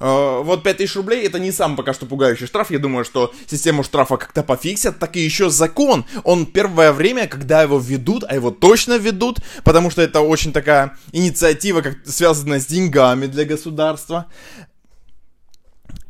вот 0.00 0.62
5000 0.62 0.96
рублей 0.96 1.26
это 1.26 1.38
не 1.38 1.52
сам 1.52 1.76
пока 1.76 1.92
что 1.92 2.06
пугающий 2.06 2.46
штраф. 2.46 2.70
Я 2.70 2.78
думаю, 2.78 3.04
что 3.04 3.32
систему 3.46 3.84
штрафа 3.84 4.16
как-то 4.16 4.42
пофиксят. 4.42 4.98
Так 4.98 5.16
и 5.16 5.20
еще 5.20 5.50
закон. 5.50 6.06
Он 6.24 6.46
первое 6.46 6.92
время, 6.92 7.28
когда 7.28 7.62
его 7.62 7.78
введут, 7.78 8.24
а 8.26 8.34
его 8.34 8.50
точно 8.50 8.96
введут, 8.96 9.38
потому 9.62 9.90
что 9.90 10.00
это 10.00 10.20
очень 10.20 10.52
такая 10.52 10.96
инициатива, 11.12 11.82
как 11.82 11.98
связанная 12.06 12.60
с 12.60 12.66
деньгами 12.66 13.26
для 13.26 13.44
государства. 13.44 14.26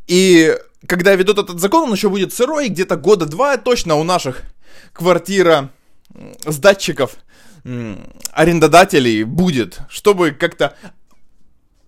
И 0.07 0.57
когда 0.87 1.13
ведут 1.15 1.37
этот 1.37 1.59
закон, 1.59 1.83
он 1.83 1.93
еще 1.93 2.09
будет 2.09 2.33
сырой, 2.33 2.69
где-то 2.69 2.95
года 2.95 3.25
два 3.25 3.57
точно 3.57 3.95
у 3.95 4.03
наших 4.03 4.43
квартира 4.93 5.69
сдатчиков 6.45 7.15
арендодателей 8.31 9.23
будет, 9.23 9.79
чтобы 9.89 10.31
как-то 10.31 10.75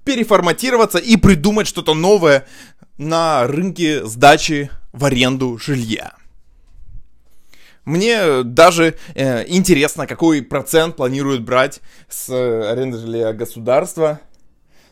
переформатироваться 0.04 0.98
и 0.98 1.18
придумать 1.18 1.68
что-то 1.68 1.94
новое 1.94 2.46
на 2.98 3.48
рынке 3.48 4.06
сдачи 4.06 4.70
в 4.92 5.06
аренду 5.06 5.58
жилья. 5.58 6.14
Мне 7.86 8.44
даже 8.44 8.96
э, 9.14 9.44
интересно, 9.48 10.08
какой 10.08 10.42
процент 10.42 10.96
планирует 10.96 11.44
брать 11.44 11.82
с 12.08 12.30
э, 12.30 12.72
аренды 12.72 12.98
жилья 12.98 13.34
государства– 13.34 14.20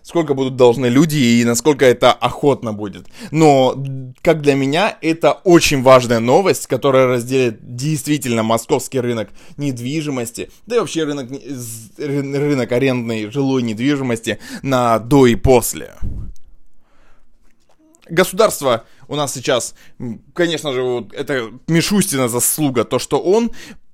сколько 0.04 0.34
будут 0.34 0.56
должны 0.56 0.88
люди 0.88 1.18
и 1.18 1.46
насколько 1.46 1.86
это 1.86 2.12
охотно 2.12 2.74
будет. 2.74 3.08
Но, 3.32 3.76
как 4.22 4.42
для 4.42 4.56
меня, 4.56 4.98
это 5.02 5.34
очень 5.34 5.84
важная 5.84 6.20
новость, 6.20 6.68
которая 6.68 7.08
разделит 7.08 7.76
действительно 7.76 8.44
московский 8.44 9.00
рынок 9.00 9.30
недвижимости, 9.58 10.50
да 10.66 10.78
и 10.78 10.80
вообще 10.80 11.04
рынок, 11.04 11.30
рынок 11.98 12.72
арендной 12.72 13.32
жилой 13.32 13.62
недвижимости 13.62 14.40
на 14.62 15.00
до 15.00 15.28
и 15.28 15.36
после. 15.36 15.96
Государство 18.10 18.84
у 19.08 19.16
нас 19.16 19.34
сейчас, 19.34 19.74
конечно 20.34 20.74
же, 20.74 20.82
вот 20.82 21.14
это 21.14 21.52
Мишустина 21.68 22.28
заслуга, 22.28 22.84
то, 22.84 23.00
что 23.00 23.20
он 23.20 23.52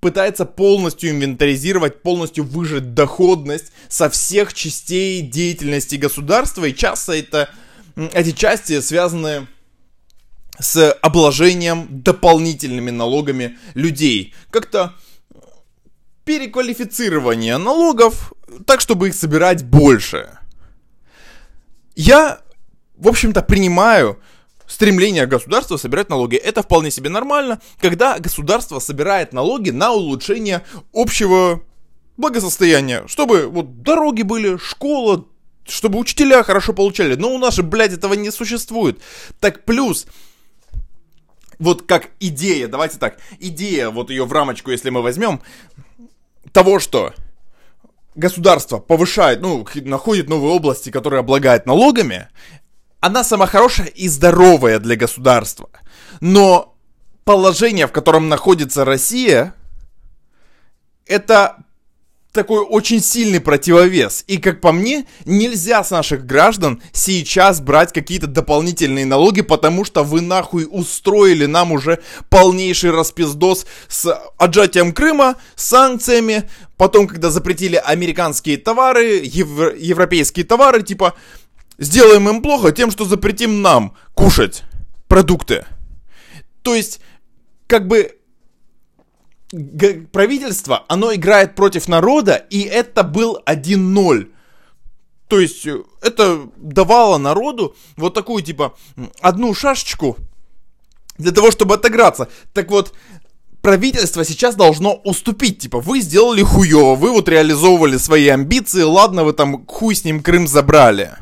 пытается 0.08 0.46
полностью 0.46 1.10
инвентаризировать, 1.10 2.02
полностью 2.02 2.46
выжать 2.46 2.93
доходность 2.93 3.74
со 3.89 4.10
всех 4.10 4.54
частей 4.54 5.22
деятельности 5.22 5.98
государства, 5.98 6.63
и 6.63 6.74
часто 6.74 7.12
это, 7.12 7.50
эти 8.13 8.32
части 8.32 8.80
связаны 8.80 9.48
с 10.60 10.93
обложением 11.02 11.88
дополнительными 11.89 12.89
налогами 12.89 13.58
людей. 13.74 14.34
Как-то 14.50 14.93
переквалифицирование 16.24 17.58
налогов 17.58 18.32
так, 18.65 18.80
чтобы 18.80 19.10
их 19.10 19.13
собирать 19.13 19.65
больше. 19.65 20.30
Я, 21.98 22.39
в 22.96 23.10
общем-то, 23.10 23.41
принимаю 23.41 24.22
стремление 24.67 25.25
государства 25.25 25.77
собирать 25.77 26.10
налоги. 26.10 26.36
Это 26.36 26.62
вполне 26.62 26.91
себе 26.91 27.10
нормально, 27.10 27.60
когда 27.80 28.19
государство 28.19 28.80
собирает 28.80 29.34
налоги 29.34 29.69
на 29.71 29.93
улучшение 29.93 30.63
общего 30.93 31.63
благосостояния, 32.17 33.03
чтобы 33.08 33.47
вот 33.47 33.82
дороги 33.82 34.23
были, 34.23 34.58
школа, 34.58 35.25
чтобы 35.65 35.99
учителя 35.99 36.43
хорошо 36.43 36.73
получали. 36.73 37.15
Но 37.15 37.34
у 37.34 37.38
нас 37.38 37.56
же, 37.56 37.63
блядь, 37.63 37.93
этого 37.93 38.13
не 38.13 38.32
существует. 38.32 38.99
Так 39.39 39.63
плюс, 39.65 40.08
вот 41.60 41.84
как 41.84 42.10
идея, 42.19 42.67
давайте 42.67 42.97
так, 42.97 43.17
идея, 43.39 43.89
вот 43.89 44.10
ее 44.10 44.25
в 44.25 44.34
рамочку, 44.34 44.71
если 44.71 44.89
мы 44.89 45.01
возьмем, 45.01 45.41
того, 46.51 46.80
что 46.80 47.13
государство 48.15 48.80
повышает, 48.80 49.41
ну, 49.41 49.65
находит 49.75 50.27
новые 50.27 50.53
области, 50.53 50.89
которые 50.89 51.19
облагает 51.19 51.65
налогами, 51.65 52.30
она 53.00 53.24
сама 53.24 53.48
хорошая 53.48 53.88
и 53.88 54.08
здоровая 54.08 54.80
для 54.80 54.96
государства. 54.96 55.70
Но 56.20 56.76
положение, 57.24 57.88
в 57.88 57.92
котором 57.92 58.30
находится 58.30 58.86
Россия, 58.86 59.54
это 61.06 61.58
такой 62.38 62.60
очень 62.60 63.02
сильный 63.02 63.40
противовес. 63.40 64.24
И, 64.28 64.38
как 64.38 64.62
по 64.62 64.72
мне, 64.72 65.08
нельзя 65.26 65.84
с 65.84 65.90
наших 65.90 66.26
граждан 66.26 66.82
сейчас 66.92 67.60
брать 67.60 67.92
какие-то 67.92 68.28
дополнительные 68.28 69.06
налоги, 69.06 69.42
потому 69.42 69.84
что 69.84 70.04
вы 70.04 70.22
нахуй 70.22 70.68
устроили 70.70 71.48
нам 71.48 71.72
уже 71.72 72.00
полнейший 72.30 72.92
распиздос 72.92 73.66
с 73.88 74.14
отжатием 74.38 74.94
Крыма, 74.94 75.38
санкциями, 75.56 76.48
потом, 76.78 77.08
когда 77.08 77.32
запретили 77.32 77.76
американские 77.76 78.58
товары, 78.58 79.22
евро- 79.24 79.76
европейские 79.76 80.46
товары, 80.46 80.84
типа, 80.84 81.16
сделаем 81.78 82.30
им 82.30 82.42
плохо 82.42 82.72
тем, 82.72 82.92
что 82.92 83.06
запретим 83.06 83.62
нам 83.62 83.94
кушать 84.13 84.63
продукты. 85.08 85.66
То 86.62 86.76
есть, 86.76 87.00
как 87.68 87.88
бы 87.88 88.18
правительство, 90.12 90.84
оно 90.90 91.13
играет 91.13 91.56
против 91.56 91.88
народа, 91.88 92.36
и 92.36 92.62
это 92.62 93.04
был 93.04 93.40
1-0. 93.46 94.28
То 95.28 95.40
есть, 95.40 95.66
э, 95.66 95.84
это 96.02 96.50
давало 96.58 97.18
народу 97.18 97.76
вот 97.96 98.13
такую, 98.13 98.44
типа, 98.44 98.76
одну 99.22 99.54
шашечку 99.54 100.18
для 101.18 101.32
того, 101.32 101.52
чтобы 101.52 101.76
отыграться. 101.76 102.30
Так 102.54 102.70
вот, 102.70 102.94
правительство 103.62 104.24
сейчас 104.26 104.56
должно 104.56 104.96
уступить. 104.96 105.60
Типа, 105.60 105.80
вы 105.80 106.02
сделали 106.02 106.44
хуево, 106.44 106.96
вы 106.96 107.12
вот 107.12 107.30
реализовывали 107.30 107.98
свои 107.98 108.28
амбиции, 108.28 108.84
ладно, 108.84 109.24
вы 109.24 109.34
там 109.34 109.66
хуй 109.66 109.96
с 109.96 110.04
ним 110.04 110.22
Крым 110.22 110.48
забрали 110.48 111.18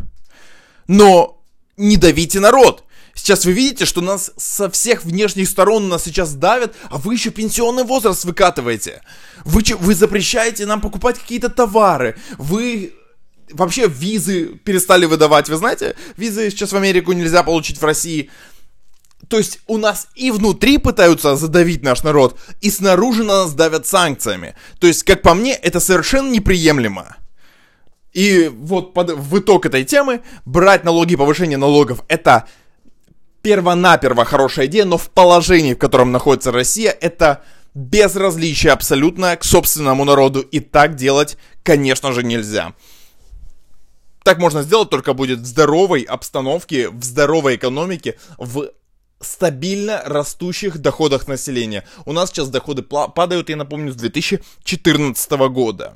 но 0.88 1.42
не 1.78 1.98
давите 1.98 2.40
народ. 2.40 2.84
Сейчас 3.14 3.46
вы 3.46 3.54
видите, 3.54 3.86
что 3.86 4.02
нас 4.02 4.32
со 4.36 4.70
всех 4.70 5.06
внешних 5.06 5.48
сторон 5.48 5.88
нас 5.88 6.04
сейчас 6.04 6.34
давят, 6.34 6.76
а 6.90 6.98
вы 6.98 7.14
еще 7.14 7.30
пенсионный 7.30 7.84
возраст 7.84 8.26
выкатываете. 8.26 9.02
Вы, 9.46 9.64
вы 9.80 9.96
запрещаете 9.96 10.66
нам 10.66 10.82
покупать 10.82 11.18
какие-то 11.18 11.50
товары. 11.50 12.18
Вы 12.38 12.94
вообще 13.52 13.88
визы 13.88 14.60
перестали 14.64 15.06
выдавать. 15.06 15.48
Вы 15.48 15.56
знаете, 15.56 15.96
визы 16.18 16.50
сейчас 16.50 16.74
в 16.74 16.76
Америку 16.76 17.14
нельзя 17.14 17.42
получить 17.44 17.80
в 17.80 17.86
России. 17.86 18.30
То 19.30 19.38
есть 19.38 19.60
у 19.66 19.78
нас 19.78 20.10
и 20.16 20.30
внутри 20.30 20.78
пытаются 20.78 21.36
задавить 21.36 21.84
наш 21.84 22.04
народ, 22.04 22.38
и 22.62 22.70
снаружи 22.70 23.24
на 23.24 23.44
нас 23.44 23.54
давят 23.54 23.88
санкциями. 23.88 24.56
То 24.80 24.88
есть, 24.88 25.04
как 25.04 25.22
по 25.22 25.34
мне, 25.34 25.54
это 25.54 25.80
совершенно 25.80 26.30
неприемлемо. 26.30 27.16
И 28.16 28.48
вот 28.48 28.94
под, 28.94 29.12
в 29.12 29.40
итог 29.40 29.66
этой 29.66 29.84
темы 29.84 30.22
брать 30.46 30.86
налоги, 30.86 31.18
повышение 31.18 31.58
налогов, 31.58 32.02
это 32.08 32.48
первонаперво 33.42 34.24
хорошая 34.24 34.68
идея, 34.68 34.86
но 34.86 34.98
в 34.98 35.10
положении, 35.10 35.74
в 35.74 35.78
котором 35.78 36.14
находится 36.14 36.54
Россия, 36.54 36.92
это 36.92 37.44
безразличие 37.74 38.72
абсолютное 38.72 39.36
к 39.36 39.44
собственному 39.44 40.06
народу. 40.06 40.40
И 40.40 40.62
так 40.62 40.96
делать, 40.96 41.38
конечно 41.62 42.14
же, 42.14 42.24
нельзя. 42.24 42.74
Так 44.24 44.40
можно 44.40 44.64
сделать 44.64 44.90
только 44.90 45.14
будет 45.14 45.40
в 45.40 45.46
здоровой 45.46 46.04
обстановке, 46.04 46.90
в 46.90 47.04
здоровой 47.04 47.58
экономике, 47.58 48.18
в 48.38 48.70
стабильно 49.20 50.02
растущих 50.06 50.78
доходах 50.78 51.28
населения. 51.28 51.86
У 52.06 52.14
нас 52.14 52.30
сейчас 52.30 52.48
доходы 52.48 52.82
падают, 52.82 53.50
я 53.50 53.58
напомню, 53.58 53.92
с 53.92 53.96
2014 53.98 55.32
года. 55.50 55.96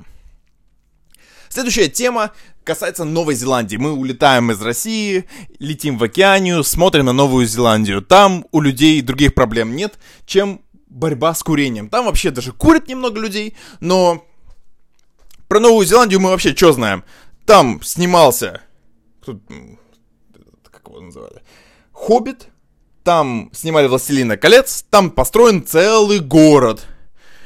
Следующая 1.52 1.88
тема 1.88 2.30
касается 2.62 3.02
Новой 3.02 3.34
Зеландии. 3.34 3.76
Мы 3.76 3.92
улетаем 3.92 4.52
из 4.52 4.62
России, 4.62 5.24
летим 5.58 5.98
в 5.98 6.04
океанию, 6.04 6.62
смотрим 6.62 7.06
на 7.06 7.12
Новую 7.12 7.44
Зеландию. 7.44 8.02
Там 8.02 8.46
у 8.52 8.60
людей 8.60 9.02
других 9.02 9.34
проблем 9.34 9.74
нет, 9.74 9.98
чем 10.26 10.62
борьба 10.86 11.34
с 11.34 11.42
курением. 11.42 11.88
Там 11.88 12.04
вообще 12.04 12.30
даже 12.30 12.52
курят 12.52 12.86
немного 12.86 13.20
людей, 13.20 13.56
но 13.80 14.24
про 15.48 15.58
Новую 15.58 15.84
Зеландию 15.84 16.20
мы 16.20 16.30
вообще 16.30 16.54
что 16.54 16.70
знаем? 16.70 17.02
Там 17.46 17.82
снимался... 17.82 18.60
Как 19.26 19.36
его 20.86 21.00
называли? 21.00 21.42
Хоббит, 21.90 22.46
там 23.02 23.50
снимали 23.52 23.88
«Властелина 23.88 24.36
колец», 24.36 24.84
там 24.88 25.10
построен 25.10 25.66
целый 25.66 26.20
город. 26.20 26.86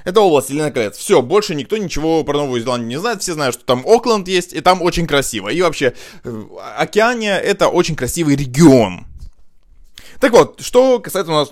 Это 0.05 0.21
область 0.21 0.51
Властелина 0.51 0.71
колец. 0.71 0.97
Все, 0.97 1.23
больше 1.23 1.55
никто 1.55 1.79
ничего 1.79 2.23
про 2.25 2.37
Новую 2.37 2.61
Зеландию 2.61 2.89
не 2.89 2.99
знает. 2.99 3.23
Все 3.23 3.33
знают, 3.33 3.55
что 3.55 3.65
там 3.65 3.85
Окленд 3.87 4.29
есть, 4.29 4.53
и 4.53 4.61
там 4.61 4.83
очень 4.83 5.07
красиво. 5.07 5.49
И 5.49 5.63
вообще, 5.63 5.95
э, 6.25 6.43
Океания— 6.77 7.39
это 7.41 7.69
очень 7.69 7.97
красивый 7.97 8.37
регион. 8.37 9.07
Так 10.21 10.33
вот, 10.33 10.61
что 10.61 11.01
касается 11.01 11.33
у 11.33 11.37
нас, 11.37 11.49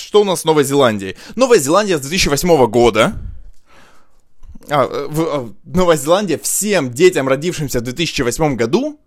что 0.00 0.20
у 0.20 0.24
нас 0.24 0.42
с 0.42 0.44
Новой 0.44 0.64
Зеландией. 0.64 1.16
Новая 1.34 1.58
Зеландия 1.58 1.98
с 1.98 2.00
2008 2.00 2.66
года 2.66 3.14
а, 4.68 4.84
э, 4.84 5.06
в, 5.08 5.14
в, 5.14 5.54
Новая 5.64 5.96
Зеландия 5.96 6.38
всем 6.38 6.92
детям, 6.92 7.28
родившимся 7.28 7.80
в 7.80 7.82
2008 7.82 8.56
году, 8.56 9.00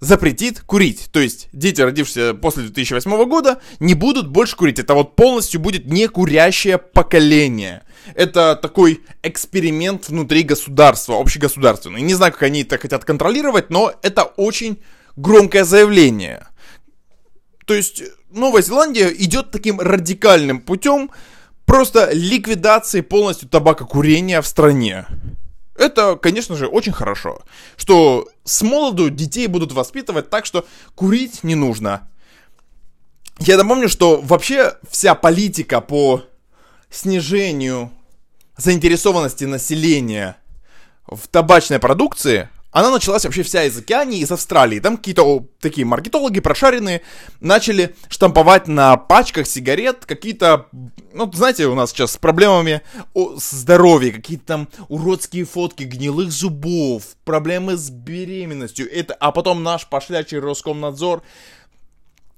запретит 0.00 0.60
курить. 0.60 1.08
То 1.12 1.20
есть 1.20 1.48
дети, 1.52 1.80
родившиеся 1.80 2.34
после 2.34 2.64
2008 2.64 3.24
года, 3.28 3.60
не 3.80 3.94
будут 3.94 4.28
больше 4.28 4.56
курить. 4.56 4.78
Это 4.78 4.94
вот 4.94 5.16
полностью 5.16 5.60
будет 5.60 5.86
не 5.86 6.08
курящее 6.08 6.78
поколение. 6.78 7.82
Это 8.14 8.56
такой 8.56 9.02
эксперимент 9.22 10.08
внутри 10.08 10.42
государства, 10.42 11.20
общегосударственный. 11.20 12.02
Не 12.02 12.14
знаю, 12.14 12.32
как 12.32 12.42
они 12.42 12.62
это 12.62 12.78
хотят 12.78 13.04
контролировать, 13.04 13.70
но 13.70 13.92
это 14.02 14.24
очень 14.24 14.82
громкое 15.16 15.64
заявление. 15.64 16.46
То 17.66 17.74
есть 17.74 18.02
Новая 18.30 18.62
Зеландия 18.62 19.08
идет 19.08 19.50
таким 19.50 19.80
радикальным 19.80 20.60
путем 20.60 21.10
просто 21.64 22.10
ликвидации 22.12 23.00
полностью 23.00 23.48
табакокурения 23.48 24.40
в 24.42 24.46
стране. 24.46 25.06
Это, 25.76 26.16
конечно 26.16 26.56
же, 26.56 26.66
очень 26.66 26.92
хорошо, 26.92 27.42
что 27.76 28.28
с 28.44 28.62
молоду 28.62 29.10
детей 29.10 29.46
будут 29.46 29.72
воспитывать 29.72 30.28
так, 30.28 30.44
что 30.44 30.66
курить 30.94 31.44
не 31.44 31.54
нужно. 31.54 32.08
Я 33.38 33.56
напомню, 33.56 33.88
что 33.88 34.20
вообще 34.20 34.74
вся 34.88 35.14
политика 35.14 35.80
по 35.80 36.24
снижению 36.92 37.90
заинтересованности 38.56 39.44
населения 39.44 40.36
в 41.06 41.26
табачной 41.28 41.78
продукции, 41.78 42.48
она 42.70 42.90
началась 42.90 43.24
вообще 43.24 43.42
вся 43.42 43.64
из 43.64 43.76
Океании, 43.76 44.20
из 44.20 44.32
Австралии. 44.32 44.80
Там 44.80 44.96
какие-то 44.96 45.46
такие 45.60 45.86
маркетологи 45.86 46.40
прошаренные 46.40 47.02
начали 47.38 47.94
штамповать 48.08 48.66
на 48.66 48.96
пачках 48.96 49.46
сигарет 49.46 50.06
какие-то, 50.06 50.68
ну, 51.12 51.30
знаете, 51.32 51.66
у 51.66 51.74
нас 51.74 51.90
сейчас 51.90 52.12
с 52.12 52.16
проблемами 52.16 52.80
здоровья, 53.36 54.10
какие-то 54.10 54.46
там 54.46 54.68
уродские 54.88 55.44
фотки 55.44 55.82
гнилых 55.82 56.32
зубов, 56.32 57.02
проблемы 57.24 57.76
с 57.76 57.90
беременностью. 57.90 58.90
Это, 58.90 59.12
а 59.14 59.32
потом 59.32 59.62
наш 59.62 59.86
пошлячий 59.86 60.38
Роскомнадзор 60.38 61.22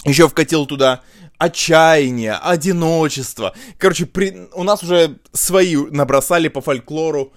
еще 0.05 0.29
вкатил 0.29 0.67
туда 0.67 1.03
отчаяние, 1.39 2.35
одиночество. 2.35 3.55
Короче, 3.79 4.07
при... 4.07 4.49
у 4.55 4.63
нас 4.63 4.83
уже 4.83 5.19
свои 5.33 5.77
набросали 5.77 6.49
по 6.49 6.61
фольклору 6.61 7.33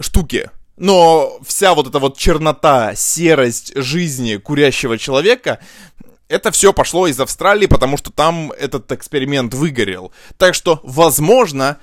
штуки. 0.00 0.50
Но 0.76 1.38
вся 1.46 1.74
вот 1.74 1.86
эта 1.86 1.98
вот 1.98 2.16
чернота, 2.16 2.94
серость 2.94 3.72
жизни 3.76 4.36
курящего 4.36 4.98
человека, 4.98 5.60
это 6.28 6.50
все 6.50 6.72
пошло 6.72 7.06
из 7.06 7.20
Австралии, 7.20 7.66
потому 7.66 7.98
что 7.98 8.10
там 8.10 8.52
этот 8.52 8.90
эксперимент 8.90 9.52
выгорел. 9.52 10.12
Так 10.38 10.54
что, 10.54 10.80
возможно, 10.82 11.78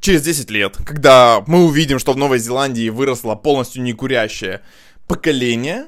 через 0.00 0.22
10 0.22 0.50
лет, 0.50 0.76
когда 0.84 1.42
мы 1.46 1.64
увидим, 1.64 1.98
что 1.98 2.12
в 2.12 2.18
Новой 2.18 2.38
Зеландии 2.38 2.90
выросло 2.90 3.34
полностью 3.36 3.82
некурящее 3.82 4.60
поколение, 5.06 5.86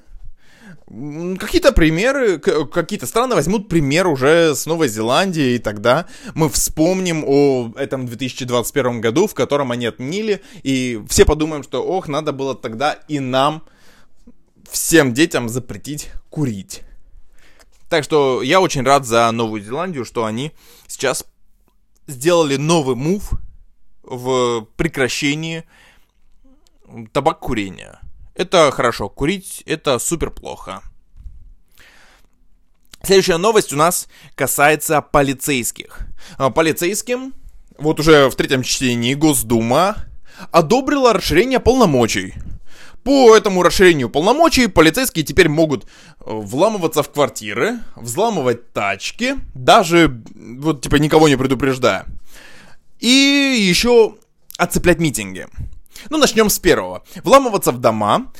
Какие-то 1.39 1.71
примеры, 1.71 2.41
какие-то 2.41 3.07
страны 3.07 3.37
возьмут 3.37 3.69
пример 3.69 4.09
уже 4.09 4.57
с 4.57 4.67
Новой 4.67 4.89
Зеландии, 4.89 5.55
и 5.55 5.59
тогда 5.61 6.07
мы 6.35 6.49
вспомним 6.49 7.23
о 7.25 7.73
этом 7.77 8.07
2021 8.07 9.01
году, 9.01 9.29
в 9.29 9.35
котором 9.35 9.71
они 9.71 9.87
отменили, 9.87 10.43
и 10.65 11.01
все 11.09 11.25
подумаем, 11.25 11.63
что, 11.63 11.81
ох, 11.85 12.09
надо 12.09 12.33
было 12.33 12.57
тогда 12.57 12.95
и 13.07 13.21
нам, 13.21 13.63
всем 14.69 15.15
детям 15.15 15.49
запретить 15.49 16.11
курить. 16.29 16.83
Так 17.89 18.03
что 18.03 18.43
я 18.43 18.61
очень 18.61 18.83
рад 18.83 19.07
за 19.07 19.31
Новую 19.31 19.63
Зеландию, 19.63 20.05
что 20.05 20.25
они 20.25 20.51
сейчас 20.89 21.25
сделали 22.09 22.57
новый 22.57 22.97
мув 22.97 23.31
в 24.03 24.67
прекращении 24.77 25.63
табак 27.13 27.39
курения. 27.39 28.00
Это 28.41 28.71
хорошо. 28.71 29.11
Курить 29.11 29.63
это 29.67 29.99
супер 29.99 30.31
плохо. 30.31 30.83
Следующая 33.03 33.37
новость 33.37 33.71
у 33.75 33.77
нас 33.77 34.09
касается 34.35 35.03
полицейских. 35.03 36.07
А, 36.39 36.49
полицейским, 36.49 37.35
вот 37.77 38.01
уже 38.01 38.31
в 38.31 38.37
третьем 38.37 38.63
чтении 38.63 39.13
Госдума 39.13 39.97
одобрила 40.53 41.13
расширение 41.13 41.61
полномочий. 41.61 42.33
По 43.05 43.37
этому 43.37 43.63
расширению 43.63 44.09
полномочий 44.09 44.69
полицейские 44.69 45.23
теперь 45.23 45.51
могут 45.51 45.85
э, 45.85 45.89
вламываться 46.25 47.03
в 47.03 47.13
квартиры, 47.13 47.81
взламывать 47.95 48.73
тачки, 48.73 49.35
даже 49.53 50.23
вот 50.35 50.81
типа 50.81 50.97
никого 50.97 51.29
не 51.29 51.37
предупреждая. 51.37 52.07
И 53.01 53.07
еще 53.07 54.15
оцеплять 54.57 54.99
митинги. 54.99 55.47
Ну, 56.09 56.19
начнем 56.19 56.49
с 56.49 56.59
первого. 56.59 57.05
Вламываться 57.25 57.73
в 57.73 57.79
дома 57.79 58.33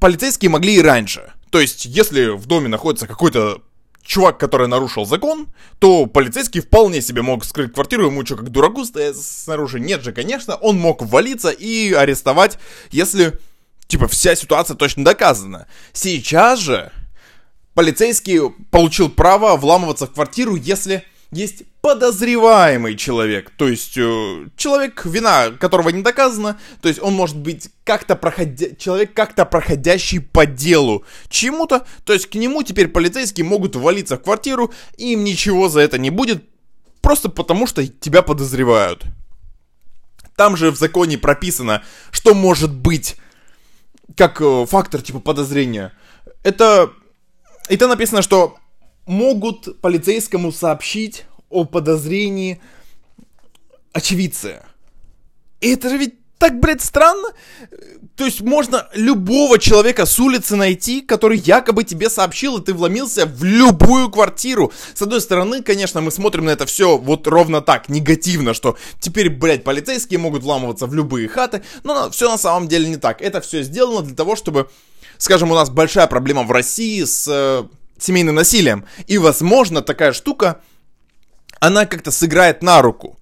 полицейские 0.00 0.50
могли 0.50 0.76
и 0.76 0.82
раньше. 0.82 1.32
То 1.50 1.60
есть, 1.60 1.84
если 1.86 2.28
в 2.30 2.46
доме 2.46 2.68
находится 2.68 3.06
какой-то 3.06 3.62
чувак, 4.02 4.38
который 4.38 4.68
нарушил 4.68 5.04
закон, 5.04 5.48
то 5.78 6.06
полицейский 6.06 6.60
вполне 6.60 7.02
себе 7.02 7.22
мог 7.22 7.44
скрыть 7.44 7.72
квартиру, 7.72 8.06
ему 8.06 8.24
что, 8.24 8.36
как 8.36 8.50
дураку 8.50 8.84
стоять 8.84 9.16
снаружи? 9.16 9.80
Нет 9.80 10.02
же, 10.02 10.12
конечно, 10.12 10.54
он 10.56 10.78
мог 10.78 11.02
ввалиться 11.02 11.50
и 11.50 11.92
арестовать, 11.92 12.58
если, 12.90 13.38
типа, 13.88 14.06
вся 14.06 14.36
ситуация 14.36 14.76
точно 14.76 15.04
доказана. 15.04 15.66
Сейчас 15.92 16.60
же 16.60 16.92
полицейский 17.74 18.50
получил 18.70 19.08
право 19.08 19.56
вламываться 19.56 20.06
в 20.06 20.12
квартиру, 20.12 20.54
если 20.54 21.04
есть 21.36 21.62
подозреваемый 21.82 22.96
человек, 22.96 23.50
то 23.56 23.68
есть 23.68 23.96
э, 23.96 24.48
человек, 24.56 25.04
вина 25.04 25.50
которого 25.50 25.90
не 25.90 26.02
доказана, 26.02 26.58
то 26.80 26.88
есть 26.88 27.00
он 27.00 27.14
может 27.14 27.36
быть 27.36 27.70
как-то 27.84 28.16
проходя... 28.16 28.74
человек 28.76 29.12
как-то 29.14 29.44
проходящий 29.44 30.20
по 30.20 30.46
делу 30.46 31.04
чему-то, 31.28 31.86
то 32.04 32.12
есть 32.12 32.26
к 32.26 32.34
нему 32.34 32.62
теперь 32.62 32.88
полицейские 32.88 33.44
могут 33.44 33.76
валиться 33.76 34.16
в 34.16 34.22
квартиру, 34.22 34.72
и 34.96 35.12
им 35.12 35.24
ничего 35.24 35.68
за 35.68 35.80
это 35.80 35.98
не 35.98 36.10
будет, 36.10 36.42
просто 37.02 37.28
потому 37.28 37.66
что 37.66 37.86
тебя 37.86 38.22
подозревают. 38.22 39.04
Там 40.36 40.56
же 40.56 40.70
в 40.70 40.76
законе 40.76 41.18
прописано, 41.18 41.82
что 42.10 42.34
может 42.34 42.74
быть 42.74 43.16
как 44.16 44.40
э, 44.40 44.66
фактор 44.66 45.02
типа 45.02 45.20
подозрения. 45.20 45.92
Это 46.42 46.90
И 47.68 47.76
там 47.76 47.90
написано, 47.90 48.22
что 48.22 48.56
могут 49.06 49.80
полицейскому 49.80 50.52
сообщить 50.52 51.24
о 51.48 51.64
подозрении 51.64 52.60
очевидцы. 53.92 54.62
И 55.60 55.70
это 55.70 55.88
же 55.88 55.96
ведь 55.96 56.14
так, 56.38 56.60
блядь, 56.60 56.82
странно. 56.82 57.28
То 58.14 58.24
есть 58.24 58.40
можно 58.40 58.88
любого 58.94 59.58
человека 59.58 60.06
с 60.06 60.18
улицы 60.18 60.56
найти, 60.56 61.00
который 61.00 61.38
якобы 61.38 61.84
тебе 61.84 62.10
сообщил, 62.10 62.58
и 62.58 62.64
ты 62.64 62.74
вломился 62.74 63.26
в 63.26 63.42
любую 63.44 64.10
квартиру. 64.10 64.72
С 64.94 65.02
одной 65.02 65.20
стороны, 65.20 65.62
конечно, 65.62 66.00
мы 66.00 66.10
смотрим 66.10 66.46
на 66.46 66.50
это 66.50 66.66
все 66.66 66.98
вот 66.98 67.26
ровно 67.26 67.62
так, 67.62 67.88
негативно, 67.88 68.54
что 68.54 68.76
теперь, 69.00 69.30
блядь, 69.30 69.64
полицейские 69.64 70.18
могут 70.18 70.42
вламываться 70.42 70.86
в 70.86 70.94
любые 70.94 71.28
хаты, 71.28 71.62
но 71.84 72.10
все 72.10 72.30
на 72.30 72.38
самом 72.38 72.68
деле 72.68 72.88
не 72.88 72.96
так. 72.96 73.22
Это 73.22 73.40
все 73.40 73.62
сделано 73.62 74.02
для 74.02 74.14
того, 74.14 74.36
чтобы, 74.36 74.70
скажем, 75.18 75.50
у 75.50 75.54
нас 75.54 75.70
большая 75.70 76.06
проблема 76.06 76.42
в 76.42 76.50
России 76.50 77.04
с 77.04 77.26
э, 77.28 77.64
семейным 77.98 78.34
насилием. 78.34 78.84
И, 79.06 79.18
возможно, 79.18 79.82
такая 79.82 80.12
штука, 80.12 80.60
она 81.60 81.86
как-то 81.86 82.10
сыграет 82.10 82.62
на 82.62 82.82
руку. 82.82 83.18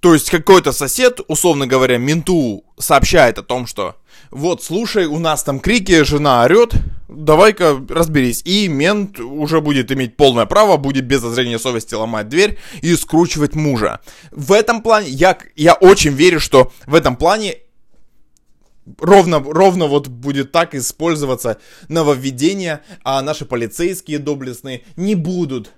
То 0.00 0.14
есть 0.14 0.30
какой-то 0.30 0.72
сосед, 0.72 1.20
условно 1.28 1.66
говоря, 1.66 1.98
менту 1.98 2.64
сообщает 2.78 3.38
о 3.38 3.42
том, 3.42 3.66
что 3.66 3.96
вот, 4.30 4.62
слушай, 4.62 5.06
у 5.06 5.18
нас 5.18 5.42
там 5.42 5.60
крики, 5.60 6.04
жена 6.04 6.42
орет, 6.44 6.72
давай-ка 7.08 7.78
разберись. 7.88 8.40
И 8.44 8.68
мент 8.68 9.20
уже 9.20 9.60
будет 9.60 9.92
иметь 9.92 10.16
полное 10.16 10.46
право, 10.46 10.78
будет 10.78 11.04
без 11.04 11.20
зазрения 11.20 11.58
совести 11.58 11.94
ломать 11.94 12.28
дверь 12.28 12.58
и 12.80 12.94
скручивать 12.94 13.54
мужа. 13.54 14.00
В 14.30 14.52
этом 14.52 14.80
плане, 14.82 15.08
я, 15.08 15.36
я 15.54 15.74
очень 15.74 16.12
верю, 16.12 16.40
что 16.40 16.72
в 16.86 16.94
этом 16.94 17.16
плане 17.16 17.56
ровно, 18.98 19.40
ровно 19.40 19.86
вот 19.86 20.08
будет 20.08 20.52
так 20.52 20.74
использоваться 20.74 21.58
нововведение, 21.88 22.80
а 23.04 23.22
наши 23.22 23.44
полицейские 23.44 24.18
доблестные 24.18 24.82
не 24.96 25.14
будут 25.14 25.72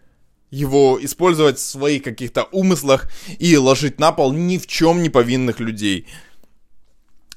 его 0.50 0.98
использовать 1.00 1.58
в 1.58 1.62
своих 1.62 2.02
каких-то 2.02 2.44
умыслах 2.44 3.08
и 3.38 3.56
ложить 3.56 3.98
на 3.98 4.12
пол 4.12 4.32
ни 4.32 4.58
в 4.58 4.66
чем 4.66 5.02
не 5.02 5.08
повинных 5.08 5.60
людей. 5.60 6.06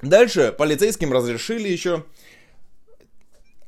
Дальше 0.01 0.53
полицейским 0.57 1.13
разрешили 1.13 1.69
еще 1.69 2.03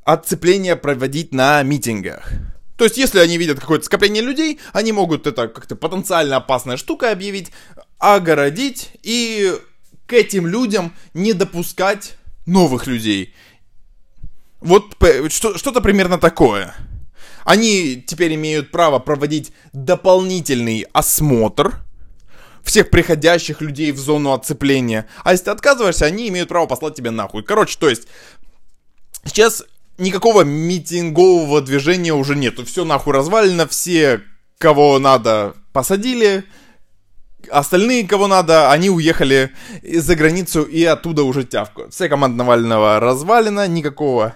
отцепление 0.04 0.76
проводить 0.76 1.32
на 1.32 1.62
митингах. 1.62 2.30
То 2.76 2.84
есть, 2.84 2.96
если 2.96 3.18
они 3.18 3.38
видят 3.38 3.58
какое-то 3.58 3.84
скопление 3.84 4.22
людей, 4.22 4.60
они 4.72 4.92
могут 4.92 5.26
это 5.26 5.48
как-то 5.48 5.74
потенциально 5.74 6.36
опасная 6.36 6.76
штука 6.76 7.10
объявить, 7.10 7.50
огородить 7.98 8.92
и 9.02 9.52
к 10.08 10.14
этим 10.14 10.46
людям 10.46 10.92
не 11.14 11.34
допускать 11.34 12.16
новых 12.46 12.86
людей. 12.88 13.34
Вот 14.60 14.96
что-то 15.28 15.80
примерно 15.80 16.18
такое. 16.18 16.74
Они 17.44 18.02
теперь 18.04 18.34
имеют 18.34 18.70
право 18.70 18.98
проводить 18.98 19.52
дополнительный 19.72 20.86
осмотр 20.92 21.76
всех 22.64 22.90
приходящих 22.90 23.60
людей 23.60 23.92
в 23.92 23.98
зону 23.98 24.32
отцепления. 24.32 25.06
А 25.24 25.32
если 25.32 25.44
ты 25.44 25.50
отказываешься, 25.52 26.06
они 26.06 26.28
имеют 26.28 26.48
право 26.48 26.66
послать 26.66 26.94
тебя 26.94 27.10
нахуй. 27.10 27.42
Короче, 27.42 27.78
то 27.78 27.88
есть, 27.88 28.08
сейчас 29.24 29.64
никакого 29.98 30.42
митингового 30.42 31.60
движения 31.60 32.12
уже 32.12 32.34
нету. 32.34 32.64
Все 32.64 32.84
нахуй 32.84 33.14
развалено, 33.14 33.66
все, 33.68 34.22
кого 34.58 34.98
надо, 34.98 35.54
посадили. 35.72 36.44
Остальные, 37.50 38.06
кого 38.06 38.26
надо, 38.26 38.70
они 38.70 38.90
уехали 38.90 39.50
за 39.82 40.16
границу 40.16 40.62
и 40.62 40.84
оттуда 40.84 41.22
уже 41.22 41.44
тявкают. 41.44 41.94
Вся 41.94 42.08
команда 42.08 42.38
Навального 42.38 43.00
развалена, 43.00 43.68
никакого 43.68 44.34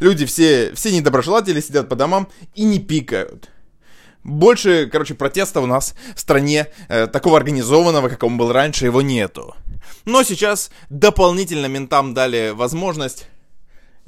Люди 0.00 0.26
все, 0.26 0.72
все 0.74 0.92
недоброжелатели 0.92 1.60
сидят 1.60 1.88
по 1.88 1.96
домам 1.96 2.28
и 2.54 2.64
не 2.64 2.78
пикают. 2.78 3.50
Больше, 4.24 4.88
короче, 4.90 5.14
протеста 5.14 5.60
у 5.60 5.66
нас 5.66 5.94
в 6.14 6.20
стране 6.20 6.66
э, 6.88 7.06
такого 7.06 7.36
организованного, 7.36 8.08
как 8.08 8.22
он 8.22 8.36
был 8.36 8.52
раньше, 8.52 8.84
его 8.84 9.00
нету. 9.00 9.54
Но 10.04 10.22
сейчас 10.22 10.70
дополнительно 10.90 11.66
ментам 11.66 12.14
дали 12.14 12.50
возможность 12.50 13.28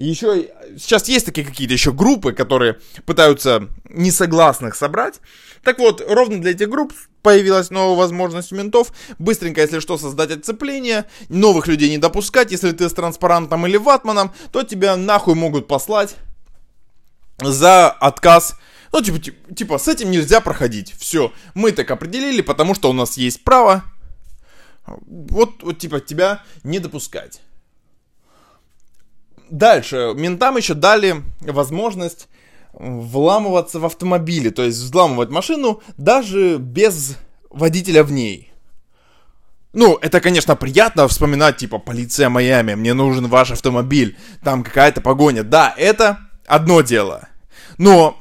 еще 0.04 0.50
сейчас 0.78 1.08
есть 1.08 1.26
такие 1.26 1.46
какие-то 1.46 1.74
еще 1.74 1.92
группы, 1.92 2.32
которые 2.32 2.78
пытаются 3.04 3.68
несогласных 3.88 4.74
собрать. 4.74 5.20
Так 5.62 5.78
вот, 5.78 6.02
ровно 6.08 6.40
для 6.40 6.52
этих 6.52 6.70
групп 6.70 6.92
появилась 7.22 7.70
новая 7.70 7.96
возможность 7.96 8.52
у 8.52 8.56
ментов 8.56 8.92
быстренько, 9.18 9.60
если 9.60 9.80
что, 9.80 9.98
создать 9.98 10.30
отцепление, 10.30 11.04
новых 11.28 11.66
людей 11.66 11.90
не 11.90 11.98
допускать. 11.98 12.50
Если 12.50 12.72
ты 12.72 12.88
с 12.88 12.94
транспарантом 12.94 13.66
или 13.66 13.76
ватманом, 13.76 14.32
то 14.52 14.62
тебя 14.62 14.96
нахуй 14.96 15.34
могут 15.34 15.66
послать 15.68 16.16
за 17.38 17.90
отказ 17.90 18.56
ну, 18.92 19.02
типа, 19.02 19.18
типа, 19.20 19.54
типа, 19.54 19.78
с 19.78 19.86
этим 19.86 20.10
нельзя 20.10 20.40
проходить. 20.40 20.92
Все, 20.98 21.32
мы 21.54 21.70
так 21.70 21.90
определили, 21.90 22.42
потому 22.42 22.74
что 22.74 22.90
у 22.90 22.92
нас 22.92 23.16
есть 23.16 23.44
право. 23.44 23.84
Вот, 24.86 25.62
вот 25.62 25.78
типа, 25.78 26.00
тебя 26.00 26.42
не 26.64 26.80
допускать. 26.80 27.40
Дальше, 29.50 30.12
ментам 30.14 30.56
еще 30.56 30.74
дали 30.74 31.22
возможность 31.40 32.28
вламываться 32.72 33.80
в 33.80 33.84
автомобили, 33.84 34.50
то 34.50 34.62
есть 34.62 34.78
взламывать 34.78 35.30
машину 35.30 35.82
даже 35.96 36.56
без 36.58 37.16
водителя 37.50 38.04
в 38.04 38.12
ней. 38.12 38.52
Ну, 39.72 39.96
это, 40.00 40.20
конечно, 40.20 40.54
приятно 40.54 41.06
вспоминать, 41.08 41.56
типа, 41.56 41.78
полиция 41.78 42.28
Майами, 42.28 42.74
мне 42.74 42.94
нужен 42.94 43.26
ваш 43.26 43.50
автомобиль, 43.50 44.16
там 44.44 44.62
какая-то 44.62 45.00
погоня. 45.00 45.42
Да, 45.42 45.74
это 45.76 46.18
одно 46.46 46.80
дело. 46.80 47.28
Но 47.76 48.20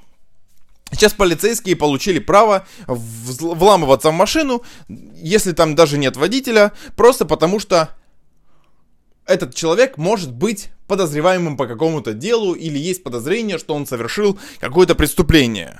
сейчас 0.91 1.13
полицейские 1.13 1.75
получили 1.75 2.17
право 2.17 2.67
вламываться 2.87 4.09
в 4.09 4.13
машину, 4.13 4.63
если 4.87 5.51
там 5.51 5.75
даже 5.75 5.99
нет 5.99 6.17
водителя, 6.17 6.71
просто 6.95 7.25
потому 7.25 7.59
что 7.59 7.89
этот 9.29 9.53
человек 9.53 9.97
может 9.97 10.33
быть 10.33 10.69
подозреваемым 10.87 11.55
по 11.55 11.67
какому-то 11.67 12.13
делу 12.13 12.53
или 12.53 12.79
есть 12.79 13.03
подозрение, 13.03 13.59
что 13.59 13.75
он 13.75 13.85
совершил 13.85 14.39
какое-то 14.59 14.95
преступление, 14.95 15.79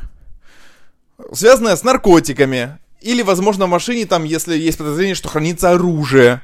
связанное 1.34 1.76
с 1.76 1.84
наркотиками, 1.84 2.78
или, 3.02 3.24
возможно, 3.24 3.66
в 3.66 3.70
машине 3.70 4.06
там, 4.06 4.24
если 4.24 4.58
есть 4.58 4.78
подозрение, 4.78 5.16
что 5.16 5.30
хранится 5.30 5.72
оружие. 5.72 6.42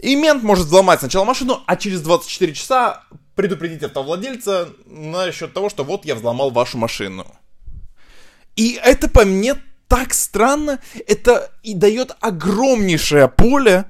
И 0.00 0.16
мент 0.16 0.42
может 0.42 0.66
взломать 0.66 1.00
сначала 1.00 1.24
машину, 1.24 1.62
а 1.66 1.76
через 1.76 2.00
24 2.00 2.54
часа 2.54 3.04
предупредить 3.36 3.82
автовладельца 3.82 4.70
насчет 4.86 5.52
того, 5.52 5.70
что 5.70 5.84
вот 5.84 6.04
я 6.04 6.14
взломал 6.14 6.50
вашу 6.50 6.78
машину. 6.78 7.26
И 8.56 8.78
это 8.82 9.08
по 9.08 9.24
мне 9.24 9.54
так 9.88 10.14
странно, 10.14 10.80
это 11.06 11.52
и 11.62 11.74
дает 11.74 12.16
огромнейшее 12.20 13.28
поле 13.28 13.84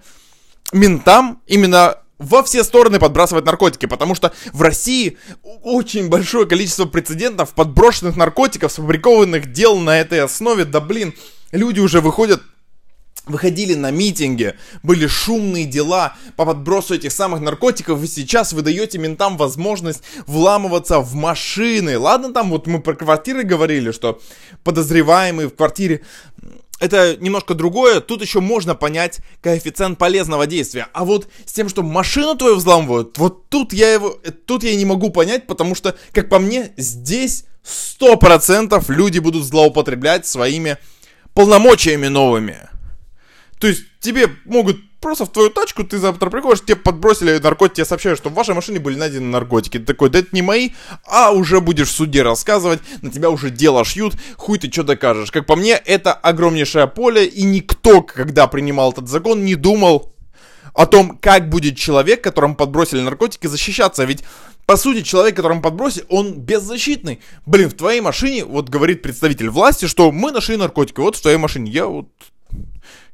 ментам 0.73 1.43
именно 1.47 1.99
во 2.19 2.43
все 2.43 2.65
стороны 2.65 2.99
подбрасывать 2.99 3.45
наркотики, 3.45 3.87
потому 3.87 4.15
что 4.15 4.33
в 4.53 4.63
России 4.63 5.19
очень 5.63 6.09
большое 6.09 6.47
количество 6.47 6.85
прецедентов 6.85 7.55
подброшенных 7.55 8.17
наркотиков, 8.17 8.73
сфабрикованных 8.73 9.53
дел 9.53 9.79
на 9.79 9.99
этой 10.01 10.21
основе, 10.21 10.65
да 10.65 10.81
блин, 10.81 11.15
люди 11.53 11.81
уже 11.81 12.01
выходят 12.01 12.43
выходили 13.27 13.75
на 13.75 13.91
митинги, 13.91 14.55
были 14.83 15.07
шумные 15.07 15.65
дела 15.65 16.17
по 16.37 16.45
подбросу 16.45 16.95
этих 16.95 17.13
самых 17.13 17.41
наркотиков, 17.41 18.03
и 18.03 18.07
сейчас 18.07 18.53
вы 18.53 18.63
даете 18.63 18.99
ментам 18.99 19.37
возможность 19.37 20.03
вламываться 20.27 21.01
в 21.01 21.15
машины. 21.15 21.99
Ладно, 21.99 22.33
там 22.33 22.51
вот 22.51 22.67
мы 22.67 22.81
про 22.81 22.95
квартиры 22.95 23.43
говорили, 23.43 23.93
что 23.93 24.21
подозреваемый 24.63 25.47
в 25.47 25.55
квартире 25.55 26.03
это 26.81 27.17
немножко 27.17 27.55
другое. 27.55 28.01
Тут 28.01 28.23
еще 28.23 28.41
можно 28.41 28.75
понять 28.75 29.21
коэффициент 29.41 29.99
полезного 29.99 30.47
действия. 30.47 30.89
А 30.93 31.05
вот 31.05 31.29
с 31.45 31.53
тем, 31.53 31.69
что 31.69 31.83
машину 31.83 32.37
твою 32.37 32.57
взламывают, 32.57 33.19
вот 33.19 33.49
тут 33.49 33.73
я 33.73 33.93
его, 33.93 34.19
тут 34.47 34.65
я 34.65 34.75
не 34.75 34.85
могу 34.85 35.11
понять, 35.11 35.47
потому 35.47 35.75
что, 35.75 35.97
как 36.13 36.29
по 36.29 36.39
мне, 36.39 36.73
здесь 36.77 37.45
100% 37.65 38.85
люди 38.89 39.19
будут 39.19 39.45
злоупотреблять 39.45 40.27
своими 40.27 40.77
полномочиями 41.33 42.09
новыми. 42.09 42.59
То 43.59 43.69
есть 43.69 43.85
тебе 44.01 44.29
могут 44.45 44.77
просто 45.05 45.27
в 45.27 45.29
твою 45.29 45.51
тачку, 45.51 45.85
ты 45.85 45.99
завтра 45.99 46.31
приходишь, 46.31 46.63
тебе 46.63 46.77
подбросили 46.77 47.37
наркотики, 47.37 47.77
тебе 47.77 47.85
сообщают, 47.85 48.19
что 48.19 48.31
в 48.31 48.33
вашей 48.33 48.55
машине 48.55 48.79
были 48.81 48.97
найдены 48.97 49.27
наркотики. 49.27 49.79
Ты 49.79 49.85
такой, 49.85 50.09
да 50.09 50.21
это 50.21 50.29
не 50.33 50.41
мои, 50.41 50.71
а 51.07 51.31
уже 51.31 51.61
будешь 51.61 51.89
в 51.89 51.93
суде 51.93 52.23
рассказывать, 52.23 52.81
на 53.03 53.11
тебя 53.11 53.29
уже 53.29 53.51
дело 53.51 53.85
шьют, 53.85 54.15
хуй 54.39 54.59
ты 54.59 54.73
что 54.73 54.83
докажешь. 54.83 55.31
Как 55.31 55.45
по 55.45 55.57
мне, 55.57 55.73
это 55.73 56.15
огромнейшее 56.15 56.87
поле, 56.87 57.27
и 57.27 57.43
никто, 57.43 58.01
когда 58.01 58.47
принимал 58.47 58.93
этот 58.93 59.09
закон, 59.09 59.45
не 59.45 59.57
думал 59.57 60.15
о 60.73 60.87
том, 60.87 61.19
как 61.19 61.51
будет 61.51 61.77
человек, 61.77 62.25
которому 62.25 62.57
подбросили 62.57 63.03
наркотики, 63.03 63.47
защищаться. 63.47 64.05
Ведь 64.05 64.25
по 64.65 64.79
сути, 64.79 65.03
человек, 65.03 65.37
которому 65.37 65.61
подбросили, 65.61 66.07
он 66.09 66.39
беззащитный. 66.41 67.21
Блин, 67.45 67.69
в 67.69 67.75
твоей 67.75 68.01
машине, 68.01 68.47
вот 68.47 68.71
говорит 68.71 69.03
представитель 69.03 69.51
власти, 69.51 69.85
что 69.85 70.11
мы 70.11 70.33
нашли 70.33 70.57
наркотики, 70.57 71.01
вот 71.01 71.17
в 71.17 71.21
твоей 71.21 71.37
машине. 71.37 71.71
Я 71.71 71.89
вот 71.89 72.09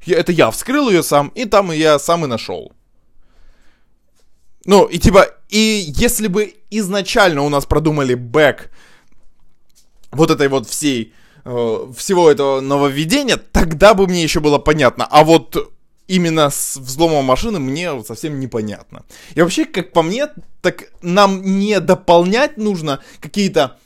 я, 0.05 0.17
это 0.17 0.31
я 0.31 0.51
вскрыл 0.51 0.89
ее 0.89 1.03
сам, 1.03 1.29
и 1.29 1.45
там 1.45 1.71
я 1.71 1.99
сам 1.99 2.25
и 2.25 2.27
нашел. 2.27 2.71
Ну, 4.65 4.85
и 4.85 4.99
типа, 4.99 5.27
и 5.49 5.85
если 5.87 6.27
бы 6.27 6.53
изначально 6.69 7.41
у 7.41 7.49
нас 7.49 7.65
продумали 7.65 8.13
бэк 8.13 8.69
вот 10.11 10.31
этой 10.31 10.47
вот 10.47 10.67
всей, 10.67 11.13
э, 11.45 11.91
всего 11.97 12.29
этого 12.29 12.61
нововведения, 12.61 13.37
тогда 13.37 13.93
бы 13.93 14.07
мне 14.07 14.23
еще 14.23 14.39
было 14.39 14.59
понятно. 14.59 15.07
А 15.09 15.23
вот 15.23 15.73
именно 16.07 16.49
с 16.49 16.77
взломом 16.77 17.25
машины 17.25 17.59
мне 17.59 18.03
совсем 18.03 18.39
непонятно. 18.39 19.03
И 19.33 19.41
вообще, 19.41 19.65
как 19.65 19.93
по 19.93 20.03
мне, 20.03 20.27
так 20.61 20.91
нам 21.01 21.41
не 21.41 21.79
дополнять 21.79 22.57
нужно 22.57 22.99
какие-то 23.19 23.77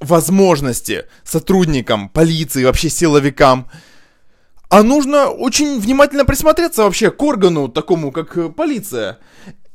возможности 0.00 1.06
сотрудникам 1.24 2.08
полиции, 2.08 2.64
вообще 2.64 2.88
силовикам, 2.88 3.70
а 4.68 4.82
нужно 4.82 5.28
очень 5.28 5.78
внимательно 5.78 6.24
присмотреться 6.24 6.84
вообще 6.84 7.10
к 7.10 7.22
органу 7.22 7.68
такому, 7.68 8.12
как 8.12 8.36
э, 8.36 8.48
полиция. 8.48 9.18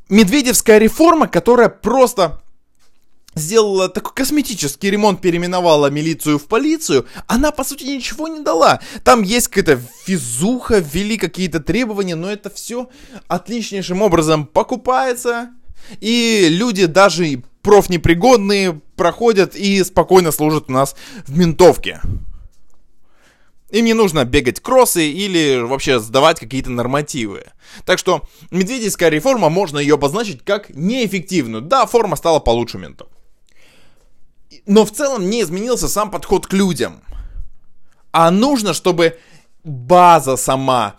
Медведевская 0.10 0.80
реформа, 0.80 1.28
которая 1.28 1.70
просто 1.70 2.42
сделала 3.36 3.90
такой 3.90 4.14
косметический 4.14 4.90
ремонт, 4.90 5.22
переименовала 5.22 5.88
милицию 5.88 6.40
в 6.40 6.46
полицию, 6.46 7.06
она, 7.28 7.52
по 7.52 7.64
сути, 7.64 7.84
ничего 7.84 8.28
не 8.28 8.42
дала. 8.42 8.80
Там 9.04 9.22
есть 9.22 9.48
какая-то 9.48 9.82
физуха, 10.06 10.80
ввели 10.80 11.18
какие-то 11.18 11.60
требования, 11.60 12.16
но 12.16 12.30
это 12.30 12.50
все 12.50 12.90
отличнейшим 13.28 14.02
образом 14.02 14.46
покупается, 14.46 15.50
и 16.02 16.48
люди 16.50 16.86
даже 16.86 17.44
профнепригодные 17.62 18.82
проходят 18.96 19.56
и 19.56 19.84
спокойно 19.84 20.32
служат 20.32 20.66
у 20.68 20.72
нас 20.72 20.96
в 21.28 21.38
ментовке. 21.38 22.02
Им 23.72 23.86
не 23.86 23.94
нужно 23.94 24.26
бегать 24.26 24.60
кроссы 24.60 25.10
или 25.10 25.62
вообще 25.62 26.00
сдавать 26.00 26.40
какие-то 26.40 26.72
нормативы. 26.72 27.46
Так 27.86 28.00
что 28.00 28.24
медведевская 28.50 29.10
реформа, 29.10 29.50
можно 29.50 29.78
ее 29.78 29.96
обозначить 29.96 30.44
как 30.44 30.70
неэффективную. 30.70 31.62
Да, 31.62 31.86
форма 31.86 32.16
стала 32.16 32.40
получше 32.40 32.80
ментов. 32.80 33.08
Но 34.66 34.86
в 34.86 34.92
целом 34.92 35.30
не 35.30 35.42
изменился 35.42 35.88
сам 35.88 36.10
подход 36.10 36.48
к 36.48 36.54
людям. 36.54 37.02
А 38.12 38.32
нужно, 38.32 38.74
чтобы 38.74 39.20
база 39.64 40.36
сама 40.36 40.96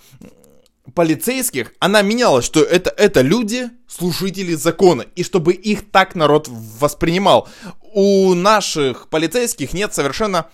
полицейских, 0.95 1.73
она 1.81 2.03
менялась, 2.03 2.45
что 2.45 2.63
это, 2.63 2.91
это 2.91 3.21
люди, 3.21 3.71
служители 3.89 4.55
закона, 4.55 5.03
и 5.17 5.25
чтобы 5.25 5.53
их 5.53 5.91
так 5.91 6.15
народ 6.15 6.49
воспринимал. 6.49 7.49
У 7.93 8.35
наших 8.35 9.09
полицейских 9.09 9.73
нет 9.73 9.93
совершенно 9.95 10.47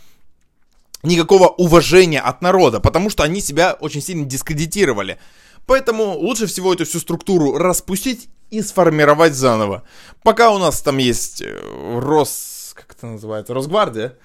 никакого 1.07 1.49
уважения 1.49 2.21
от 2.21 2.43
народа, 2.43 2.81
потому 2.81 3.11
что 3.11 3.23
они 3.23 3.41
себя 3.41 3.73
очень 3.73 4.03
сильно 4.03 4.25
дискредитировали. 4.25 5.19
Поэтому 5.67 6.17
лучше 6.19 6.47
всего 6.47 6.73
эту 6.73 6.85
всю 6.85 6.99
структуру 7.01 7.57
распустить 7.57 8.29
и 8.51 8.63
сформировать 8.63 9.35
заново. 9.35 9.83
Пока 10.23 10.51
у 10.51 10.59
нас 10.59 10.81
там 10.83 10.99
есть 10.99 11.43
э, 11.43 11.99
Рос... 12.01 12.73
как 12.75 12.93
это 12.97 13.07
называется? 13.07 13.55
Росгвардия, 13.55 14.17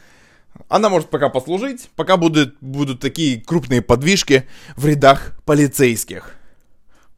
она 0.68 0.90
может 0.90 1.10
пока 1.10 1.30
послужить, 1.30 1.90
пока 1.96 2.18
будут, 2.18 2.56
будут 2.62 3.00
такие 3.00 3.42
крупные 3.42 3.82
подвижки 3.82 4.48
в 4.76 4.86
рядах 4.86 5.34
полицейских. 5.46 6.36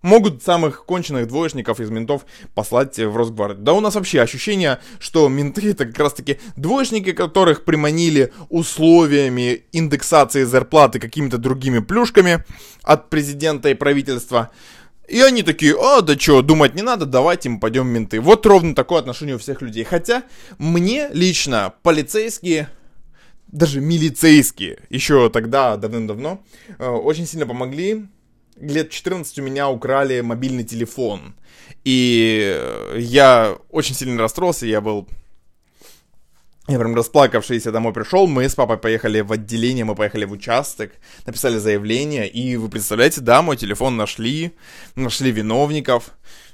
Могут 0.03 0.43
самых 0.43 0.85
конченых 0.85 1.27
двоечников 1.27 1.79
из 1.79 1.89
ментов 1.89 2.25
послать 2.53 2.99
в 2.99 3.15
Росгвардию. 3.15 3.63
Да 3.63 3.73
у 3.73 3.79
нас 3.79 3.95
вообще 3.95 4.21
ощущение, 4.21 4.79
что 4.99 5.27
менты 5.29 5.71
это 5.71 5.85
как 5.85 5.97
раз 5.97 6.13
таки 6.13 6.39
двоечники, 6.57 7.13
которых 7.13 7.63
приманили 7.63 8.33
условиями 8.49 9.63
индексации 9.71 10.43
зарплаты 10.43 10.99
какими-то 10.99 11.37
другими 11.37 11.79
плюшками 11.79 12.43
от 12.83 13.09
президента 13.09 13.69
и 13.69 13.73
правительства. 13.73 14.51
И 15.07 15.21
они 15.21 15.41
такие, 15.41 15.75
а, 15.81 16.01
да 16.01 16.19
что, 16.19 16.41
думать 16.41 16.75
не 16.75 16.81
надо, 16.81 17.05
давайте 17.05 17.49
мы 17.49 17.59
пойдем 17.59 17.87
менты. 17.87 18.19
Вот 18.19 18.45
ровно 18.45 18.75
такое 18.75 18.99
отношение 18.99 19.35
у 19.35 19.39
всех 19.39 19.61
людей. 19.61 19.85
Хотя 19.85 20.23
мне 20.57 21.09
лично 21.13 21.73
полицейские 21.81 22.69
даже 23.53 23.81
милицейские, 23.81 24.79
еще 24.89 25.29
тогда, 25.29 25.77
давным-давно, 25.77 26.43
э, 26.79 26.89
очень 26.89 27.27
сильно 27.27 27.45
помогли. 27.45 28.07
Лет 28.57 28.89
14 28.91 29.39
у 29.39 29.41
меня 29.41 29.69
украли 29.69 30.21
мобильный 30.21 30.63
телефон. 30.63 31.35
И 31.83 32.59
я 32.95 33.57
очень 33.69 33.95
сильно 33.95 34.21
расстроился, 34.21 34.65
я 34.65 34.81
был... 34.81 35.07
Я 36.69 36.79
прям 36.79 36.95
расплакавшийся 36.95 37.73
домой 37.73 37.91
пришел, 37.91 38.25
мы 38.25 38.47
с 38.47 38.55
папой 38.55 38.77
поехали 38.77 39.19
в 39.19 39.33
отделение, 39.33 39.83
мы 39.83 39.95
поехали 39.95 40.23
в 40.23 40.31
участок, 40.31 40.93
написали 41.25 41.57
заявление, 41.57 42.29
и 42.29 42.55
вы 42.55 42.69
представляете, 42.69 43.19
да, 43.19 43.41
мой 43.41 43.57
телефон 43.57 43.97
нашли, 43.97 44.53
нашли 44.95 45.31
виновников. 45.31 46.11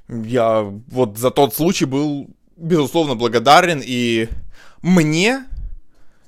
Я 0.07 0.62
вот 0.62 1.19
за 1.19 1.29
тот 1.29 1.53
случай 1.53 1.85
был, 1.85 2.27
безусловно, 2.57 3.13
благодарен, 3.13 3.83
и 3.85 4.29
мне 4.81 5.45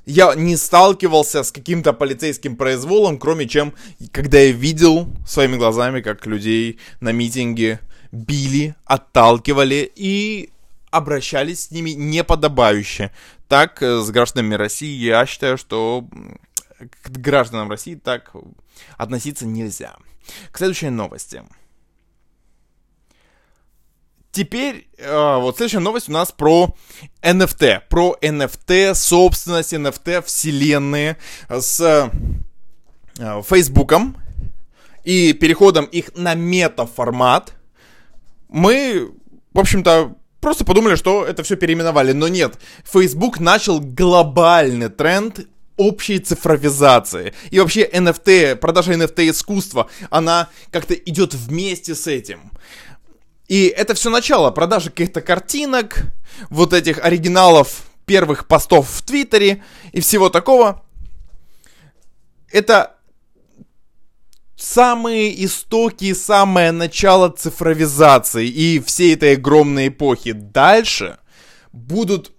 я 0.05 0.33
не 0.35 0.57
сталкивался 0.57 1.43
с 1.43 1.51
каким-то 1.51 1.93
полицейским 1.93 2.55
произволом, 2.55 3.19
кроме 3.19 3.47
чем, 3.47 3.73
когда 4.11 4.39
я 4.39 4.51
видел 4.51 5.07
своими 5.25 5.57
глазами, 5.57 6.01
как 6.01 6.25
людей 6.25 6.79
на 6.99 7.11
митинге 7.11 7.79
били, 8.11 8.75
отталкивали 8.85 9.91
и 9.95 10.49
обращались 10.89 11.65
с 11.65 11.71
ними 11.71 11.91
неподобающе. 11.91 13.11
Так, 13.47 13.81
э, 13.81 14.01
с 14.01 14.09
гражданами 14.09 14.55
России 14.55 14.93
я 14.97 15.25
считаю, 15.25 15.57
что 15.57 16.07
к 17.03 17.09
гражданам 17.09 17.69
России 17.69 17.95
так 17.95 18.31
относиться 18.97 19.45
нельзя. 19.45 19.95
К 20.51 20.57
следующей 20.57 20.89
новости. 20.89 21.43
Теперь, 24.31 24.87
э, 24.97 25.37
вот 25.39 25.57
следующая 25.57 25.79
новость 25.79 26.07
у 26.07 26.13
нас 26.13 26.31
про 26.31 26.73
NFT. 27.21 27.81
Про 27.89 28.17
NFT, 28.21 28.95
собственность 28.95 29.73
NFT, 29.73 30.23
вселенные 30.25 31.17
с 31.49 31.81
э, 31.81 33.41
Фейсбуком 33.43 34.15
и 35.03 35.33
переходом 35.33 35.85
их 35.85 36.15
на 36.15 36.33
мета-формат. 36.35 37.53
Мы, 38.47 39.11
в 39.53 39.59
общем-то, 39.59 40.15
просто 40.39 40.63
подумали, 40.63 40.95
что 40.95 41.25
это 41.25 41.43
все 41.43 41.57
переименовали. 41.57 42.13
Но 42.13 42.29
нет, 42.29 42.57
Facebook 42.85 43.41
начал 43.41 43.81
глобальный 43.81 44.89
тренд 44.89 45.41
общей 45.75 46.19
цифровизации. 46.19 47.33
И 47.49 47.59
вообще 47.59 47.85
NFT, 47.85 48.55
продажа 48.55 48.93
NFT 48.93 49.31
искусства, 49.31 49.89
она 50.09 50.49
как-то 50.71 50.93
идет 50.93 51.33
вместе 51.33 51.95
с 51.95 52.07
этим. 52.07 52.51
И 53.51 53.65
это 53.65 53.95
все 53.95 54.09
начало 54.09 54.49
продажи 54.51 54.91
каких-то 54.91 55.19
картинок, 55.19 56.03
вот 56.49 56.71
этих 56.71 57.03
оригиналов 57.03 57.81
первых 58.05 58.47
постов 58.47 58.89
в 58.89 59.01
Твиттере 59.01 59.61
и 59.91 59.99
всего 59.99 60.29
такого. 60.29 60.85
Это 62.49 62.95
самые 64.55 65.43
истоки, 65.43 66.13
самое 66.13 66.71
начало 66.71 67.27
цифровизации 67.27 68.47
и 68.47 68.79
всей 68.79 69.15
этой 69.15 69.33
огромной 69.33 69.89
эпохи. 69.89 70.31
Дальше 70.31 71.17
будут 71.73 72.31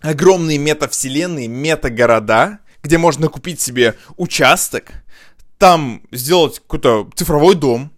огромные 0.00 0.58
метавселенные, 0.58 1.46
метагорода, 1.46 2.58
где 2.82 2.98
можно 2.98 3.28
купить 3.28 3.60
себе 3.60 3.94
участок, 4.16 4.90
там 5.58 6.02
сделать 6.10 6.58
какой-то 6.58 7.08
цифровой 7.14 7.54
дом, 7.54 7.92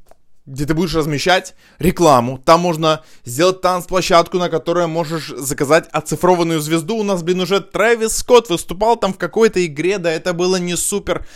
где 0.48 0.64
ты 0.64 0.74
будешь 0.74 0.94
размещать 0.94 1.54
рекламу. 1.78 2.38
Там 2.38 2.60
можно 2.60 3.04
сделать 3.24 3.60
танцплощадку, 3.60 4.38
на 4.38 4.48
которой 4.48 4.86
можешь 4.86 5.28
заказать 5.28 5.88
оцифрованную 5.92 6.60
звезду. 6.60 6.96
У 6.96 7.02
нас, 7.02 7.22
блин, 7.22 7.40
уже 7.40 7.60
Трэвис 7.60 8.16
Скотт 8.16 8.48
выступал 8.48 8.96
там 8.96 9.12
в 9.12 9.18
какой-то 9.18 9.64
игре, 9.64 9.98
да 9.98 10.10
это 10.10 10.32
было 10.32 10.56
не 10.56 10.76
супер 10.76 11.26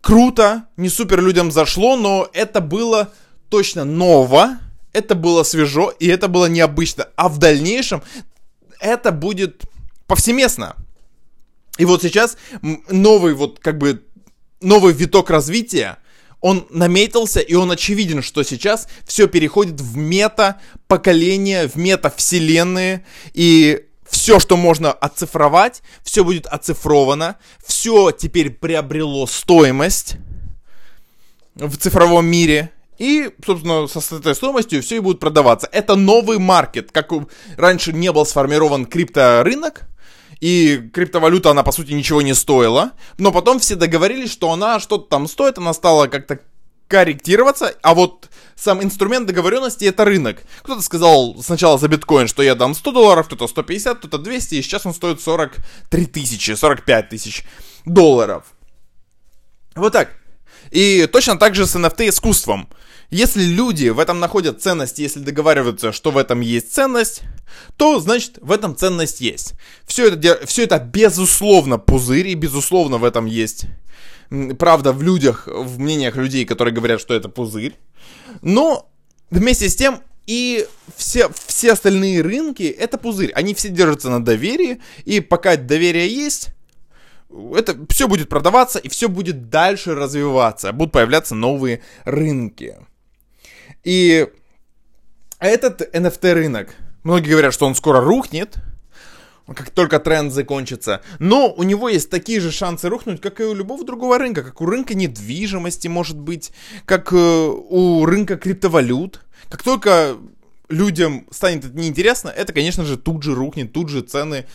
круто, 0.00 0.64
не 0.76 0.88
супер 0.88 1.20
людям 1.20 1.52
зашло, 1.52 1.96
но 1.96 2.28
это 2.32 2.60
было 2.60 3.10
точно 3.50 3.84
ново, 3.84 4.58
это 4.92 5.14
было 5.14 5.42
свежо 5.42 5.90
и 5.98 6.08
это 6.08 6.28
было 6.28 6.46
необычно. 6.46 7.08
А 7.16 7.28
в 7.28 7.38
дальнейшем 7.38 8.02
это 8.80 9.12
будет 9.12 9.64
повсеместно. 10.06 10.76
И 11.76 11.84
вот 11.84 12.02
сейчас 12.02 12.38
новый 12.62 13.34
вот 13.34 13.58
как 13.58 13.76
бы 13.76 14.02
новый 14.62 14.94
виток 14.94 15.28
развития– 15.28 15.98
он 16.44 16.66
наметился, 16.68 17.40
и 17.40 17.54
он 17.54 17.70
очевиден, 17.70 18.22
что 18.22 18.42
сейчас 18.42 18.86
все 19.06 19.28
переходит 19.28 19.80
в 19.80 19.96
мета-поколение, 19.96 21.68
в 21.68 21.76
мета-вселенные, 21.76 23.06
и 23.32 23.86
все, 24.06 24.38
что 24.38 24.58
можно 24.58 24.92
оцифровать, 24.92 25.82
все 26.02 26.22
будет 26.22 26.44
оцифровано, 26.44 27.38
все 27.64 28.10
теперь 28.10 28.50
приобрело 28.50 29.26
стоимость 29.26 30.16
в 31.54 31.78
цифровом 31.78 32.26
мире, 32.26 32.72
и, 32.98 33.30
собственно, 33.42 33.86
со 33.86 34.14
этой 34.14 34.34
стоимостью 34.34 34.82
все 34.82 34.96
и 34.96 35.00
будет 35.00 35.20
продаваться. 35.20 35.66
Это 35.72 35.94
новый 35.94 36.38
маркет, 36.38 36.92
как 36.92 37.10
раньше 37.56 37.94
не 37.94 38.12
был 38.12 38.26
сформирован 38.26 38.84
крипторынок, 38.84 39.86
и 40.44 40.90
криптовалюта, 40.92 41.52
она, 41.52 41.62
по 41.62 41.72
сути, 41.72 41.92
ничего 41.92 42.20
не 42.20 42.34
стоила. 42.34 42.92
Но 43.16 43.32
потом 43.32 43.60
все 43.60 43.76
договорились, 43.76 44.30
что 44.30 44.52
она 44.52 44.78
что-то 44.78 45.08
там 45.08 45.26
стоит, 45.26 45.56
она 45.56 45.72
стала 45.72 46.06
как-то 46.06 46.38
корректироваться, 46.86 47.74
а 47.80 47.94
вот 47.94 48.28
сам 48.54 48.82
инструмент 48.82 49.26
договоренности 49.26 49.86
это 49.86 50.04
рынок. 50.04 50.42
Кто-то 50.62 50.82
сказал 50.82 51.34
сначала 51.42 51.78
за 51.78 51.88
биткоин, 51.88 52.28
что 52.28 52.42
я 52.42 52.54
дам 52.54 52.74
100 52.74 52.92
долларов, 52.92 53.26
кто-то 53.26 53.48
150, 53.48 53.96
кто-то 54.00 54.18
200, 54.18 54.56
и 54.56 54.62
сейчас 54.62 54.84
он 54.84 54.92
стоит 54.92 55.22
43 55.22 56.04
тысячи, 56.04 56.50
45 56.50 57.08
тысяч 57.08 57.42
долларов. 57.86 58.44
Вот 59.74 59.94
так. 59.94 60.10
И 60.72 61.08
точно 61.10 61.38
так 61.38 61.54
же 61.54 61.66
с 61.66 61.74
NFT 61.74 62.10
искусством. 62.10 62.68
Если 63.10 63.44
люди 63.44 63.88
в 63.88 63.98
этом 63.98 64.20
находят 64.20 64.62
ценность, 64.62 64.98
если 64.98 65.20
договариваются, 65.20 65.92
что 65.92 66.10
в 66.10 66.18
этом 66.18 66.40
есть 66.40 66.72
ценность, 66.72 67.22
то, 67.76 68.00
значит, 68.00 68.38
в 68.40 68.50
этом 68.50 68.76
ценность 68.76 69.20
есть. 69.20 69.54
Все 69.86 70.08
это, 70.08 70.46
все 70.46 70.64
это 70.64 70.78
безусловно 70.78 71.78
пузырь, 71.78 72.28
и 72.28 72.34
безусловно 72.34 72.98
в 72.98 73.04
этом 73.04 73.26
есть 73.26 73.66
правда 74.58 74.92
в 74.92 75.02
людях, 75.02 75.46
в 75.46 75.78
мнениях 75.78 76.16
людей, 76.16 76.44
которые 76.44 76.74
говорят, 76.74 77.00
что 77.00 77.14
это 77.14 77.28
пузырь. 77.28 77.76
Но 78.42 78.90
вместе 79.30 79.68
с 79.68 79.76
тем 79.76 80.00
и 80.26 80.66
все, 80.96 81.30
все 81.46 81.72
остальные 81.72 82.22
рынки 82.22 82.62
это 82.62 82.98
пузырь. 82.98 83.32
Они 83.32 83.54
все 83.54 83.68
держатся 83.68 84.10
на 84.10 84.24
доверии, 84.24 84.80
и 85.04 85.20
пока 85.20 85.56
доверие 85.56 86.08
есть, 86.08 86.48
это 87.54 87.76
все 87.90 88.08
будет 88.08 88.28
продаваться, 88.28 88.78
и 88.78 88.88
все 88.88 89.08
будет 89.08 89.50
дальше 89.50 89.94
развиваться. 89.94 90.72
Будут 90.72 90.92
появляться 90.92 91.34
новые 91.34 91.82
рынки. 92.04 92.76
И 93.84 94.28
этот 95.38 95.94
NFT 95.94 96.32
рынок, 96.32 96.74
многие 97.02 97.30
говорят, 97.30 97.52
что 97.54 97.66
он 97.66 97.74
скоро 97.74 98.00
рухнет, 98.00 98.56
как 99.54 99.70
только 99.70 99.98
тренд 100.00 100.32
закончится. 100.32 101.02
Но 101.18 101.52
у 101.52 101.62
него 101.62 101.90
есть 101.90 102.08
такие 102.08 102.40
же 102.40 102.50
шансы 102.50 102.88
рухнуть, 102.88 103.20
как 103.20 103.40
и 103.40 103.44
у 103.44 103.54
любого 103.54 103.84
другого 103.84 104.18
рынка, 104.18 104.42
как 104.42 104.60
у 104.62 104.66
рынка 104.66 104.94
недвижимости, 104.94 105.86
может 105.88 106.18
быть, 106.18 106.52
как 106.86 107.12
э, 107.12 107.16
у 107.16 108.06
рынка 108.06 108.36
криптовалют. 108.38 109.20
Как 109.50 109.62
только 109.62 110.16
людям 110.70 111.26
станет 111.30 111.66
это 111.66 111.78
неинтересно, 111.78 112.30
это, 112.30 112.54
конечно 112.54 112.84
же, 112.84 112.96
тут 112.96 113.22
же 113.22 113.34
рухнет, 113.34 113.72
тут 113.72 113.90
же 113.90 114.00
цены 114.00 114.46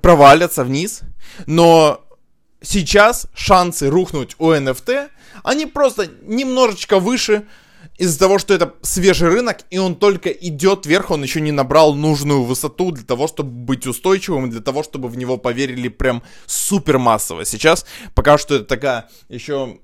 провалятся 0.00 0.64
вниз. 0.64 1.02
Но 1.46 2.02
сейчас 2.62 3.26
шансы 3.34 3.90
рухнуть 3.90 4.34
у 4.38 4.50
NFT, 4.52 5.10
они 5.42 5.66
просто 5.66 6.08
немножечко 6.22 6.98
выше, 6.98 7.46
из-за 7.98 8.18
того, 8.18 8.38
что 8.38 8.54
это 8.54 8.74
свежий 8.82 9.28
рынок, 9.28 9.58
и 9.70 9.78
он 9.78 9.94
только 9.96 10.30
идет 10.30 10.86
вверх, 10.86 11.10
он 11.10 11.22
еще 11.22 11.40
не 11.40 11.52
набрал 11.52 11.94
нужную 11.94 12.42
высоту 12.42 12.90
для 12.90 13.04
того, 13.04 13.28
чтобы 13.28 13.50
быть 13.50 13.86
устойчивым, 13.86 14.50
для 14.50 14.60
того, 14.60 14.82
чтобы 14.82 15.08
в 15.08 15.16
него 15.16 15.36
поверили 15.36 15.88
прям 15.88 16.22
супер 16.46 16.98
массово. 16.98 17.44
Сейчас 17.44 17.86
пока 18.14 18.38
что 18.38 18.56
это 18.56 18.64
такая 18.64 19.10
еще 19.28 19.78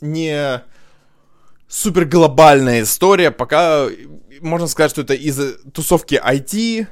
не 0.00 0.62
супер 1.68 2.04
глобальная 2.04 2.82
история, 2.82 3.30
пока 3.30 3.86
можно 4.40 4.66
сказать, 4.66 4.90
что 4.90 5.02
это 5.02 5.14
из 5.14 5.38
тусовки 5.72 6.20
IT 6.22 6.86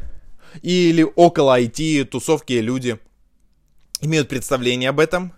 или 0.63 1.07
около 1.17 1.61
IT 1.61 2.05
тусовки 2.05 2.53
люди 2.53 2.99
имеют 4.01 4.29
представление 4.29 4.91
об 4.91 5.01
этом, 5.01 5.33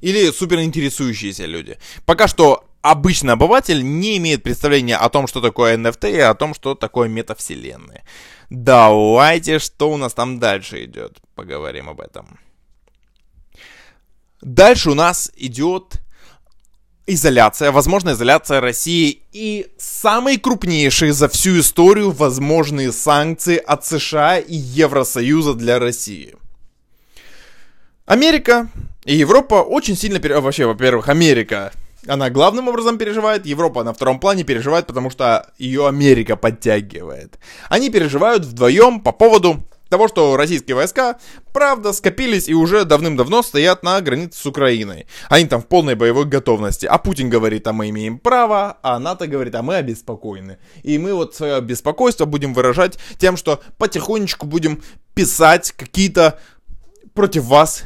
или 0.00 0.30
супер 0.30 0.60
интересующиеся 0.60 1.46
люди. 1.46 1.78
Пока 2.06 2.28
что 2.28 2.67
обычный 2.82 3.32
обыватель 3.32 3.82
не 3.82 4.16
имеет 4.18 4.42
представления 4.42 4.96
о 4.96 5.08
том, 5.08 5.26
что 5.26 5.40
такое 5.40 5.76
NFT 5.76 6.16
и 6.16 6.20
о 6.20 6.34
том, 6.34 6.54
что 6.54 6.74
такое 6.74 7.08
метавселенная. 7.08 8.04
Давайте, 8.50 9.58
что 9.58 9.90
у 9.90 9.96
нас 9.96 10.14
там 10.14 10.38
дальше 10.38 10.84
идет, 10.84 11.18
поговорим 11.34 11.88
об 11.88 12.00
этом. 12.00 12.38
Дальше 14.40 14.90
у 14.90 14.94
нас 14.94 15.30
идет 15.36 16.00
изоляция, 17.06 17.72
возможная 17.72 18.14
изоляция 18.14 18.60
России 18.60 19.22
и 19.32 19.72
самые 19.78 20.38
крупнейшие 20.38 21.12
за 21.12 21.28
всю 21.28 21.58
историю 21.58 22.10
возможные 22.10 22.92
санкции 22.92 23.56
от 23.56 23.84
США 23.84 24.38
и 24.38 24.54
Евросоюза 24.54 25.54
для 25.54 25.78
России. 25.78 26.36
Америка 28.06 28.70
и 29.04 29.16
Европа 29.16 29.56
очень 29.56 29.96
сильно... 29.96 30.20
Вообще, 30.40 30.66
во-первых, 30.66 31.08
Америка 31.08 31.72
она 32.06 32.30
главным 32.30 32.68
образом 32.68 32.98
переживает, 32.98 33.46
Европа 33.46 33.82
на 33.84 33.92
втором 33.92 34.20
плане 34.20 34.44
переживает, 34.44 34.86
потому 34.86 35.10
что 35.10 35.50
ее 35.58 35.88
Америка 35.88 36.36
подтягивает. 36.36 37.38
Они 37.68 37.90
переживают 37.90 38.44
вдвоем 38.44 39.00
по 39.00 39.12
поводу 39.12 39.64
того, 39.88 40.08
что 40.08 40.36
российские 40.36 40.76
войска, 40.76 41.18
правда, 41.52 41.92
скопились 41.92 42.48
и 42.48 42.54
уже 42.54 42.84
давным-давно 42.84 43.42
стоят 43.42 43.82
на 43.82 44.00
границе 44.00 44.38
с 44.38 44.46
Украиной. 44.46 45.06
Они 45.28 45.46
там 45.46 45.62
в 45.62 45.66
полной 45.66 45.94
боевой 45.94 46.26
готовности. 46.26 46.86
А 46.86 46.98
Путин 46.98 47.30
говорит, 47.30 47.66
а 47.66 47.72
мы 47.72 47.88
имеем 47.88 48.18
право, 48.18 48.78
а 48.82 48.98
НАТО 48.98 49.26
говорит, 49.26 49.54
а 49.54 49.62
мы 49.62 49.76
обеспокоены. 49.76 50.58
И 50.82 50.98
мы 50.98 51.14
вот 51.14 51.34
свое 51.34 51.60
беспокойство 51.60 52.26
будем 52.26 52.54
выражать 52.54 52.98
тем, 53.18 53.36
что 53.36 53.60
потихонечку 53.78 54.46
будем 54.46 54.82
писать 55.14 55.72
какие-то 55.72 56.38
против 57.14 57.44
вас 57.44 57.84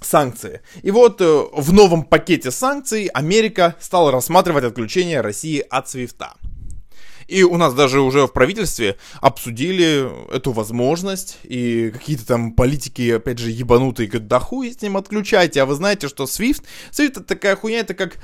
санкции. 0.00 0.60
И 0.82 0.90
вот 0.90 1.20
э, 1.20 1.44
в 1.52 1.72
новом 1.72 2.04
пакете 2.04 2.50
санкций 2.50 3.06
Америка 3.06 3.76
стала 3.80 4.10
рассматривать 4.10 4.64
отключение 4.64 5.20
России 5.20 5.64
от 5.68 5.88
Свифта. 5.88 6.34
И 7.30 7.44
у 7.44 7.56
нас 7.56 7.74
даже 7.74 8.00
уже 8.00 8.26
в 8.26 8.32
правительстве 8.32 8.96
обсудили 9.20 10.34
эту 10.34 10.50
возможность, 10.50 11.38
и 11.44 11.90
какие-то 11.92 12.26
там 12.26 12.52
политики, 12.52 13.08
опять 13.08 13.38
же, 13.38 13.52
ебанутые, 13.52 14.08
говорят, 14.08 14.26
да 14.26 14.40
хуй 14.40 14.72
с 14.72 14.82
ним 14.82 14.96
отключайте, 14.96 15.62
а 15.62 15.66
вы 15.66 15.76
знаете, 15.76 16.08
что 16.08 16.24
Swift, 16.24 16.64
Swift 16.90 17.10
это 17.10 17.22
такая 17.22 17.54
хуйня, 17.54 17.80
это 17.80 17.94
как 17.94 18.18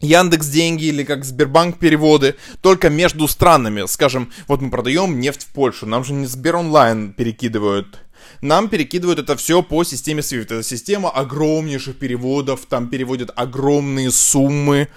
Яндекс 0.00 0.46
деньги 0.46 0.84
или 0.84 1.02
как 1.02 1.24
Сбербанк 1.24 1.78
переводы 1.78 2.36
только 2.60 2.88
между 2.88 3.26
странами. 3.26 3.84
Скажем, 3.88 4.32
вот 4.46 4.60
мы 4.60 4.70
продаем 4.70 5.18
нефть 5.18 5.42
в 5.42 5.48
Польшу, 5.48 5.86
нам 5.86 6.04
же 6.04 6.12
не 6.12 6.26
Сбер 6.26 6.54
онлайн 6.54 7.12
перекидывают 7.12 7.98
нам 8.40 8.68
перекидывают 8.68 9.18
это 9.18 9.36
все 9.36 9.62
по 9.62 9.84
системе 9.84 10.20
SWIFT. 10.20 10.44
Это 10.44 10.62
система 10.62 11.10
огромнейших 11.10 11.98
переводов, 11.98 12.66
там 12.66 12.88
переводят 12.88 13.30
огромные 13.36 14.10
суммы. 14.10 14.88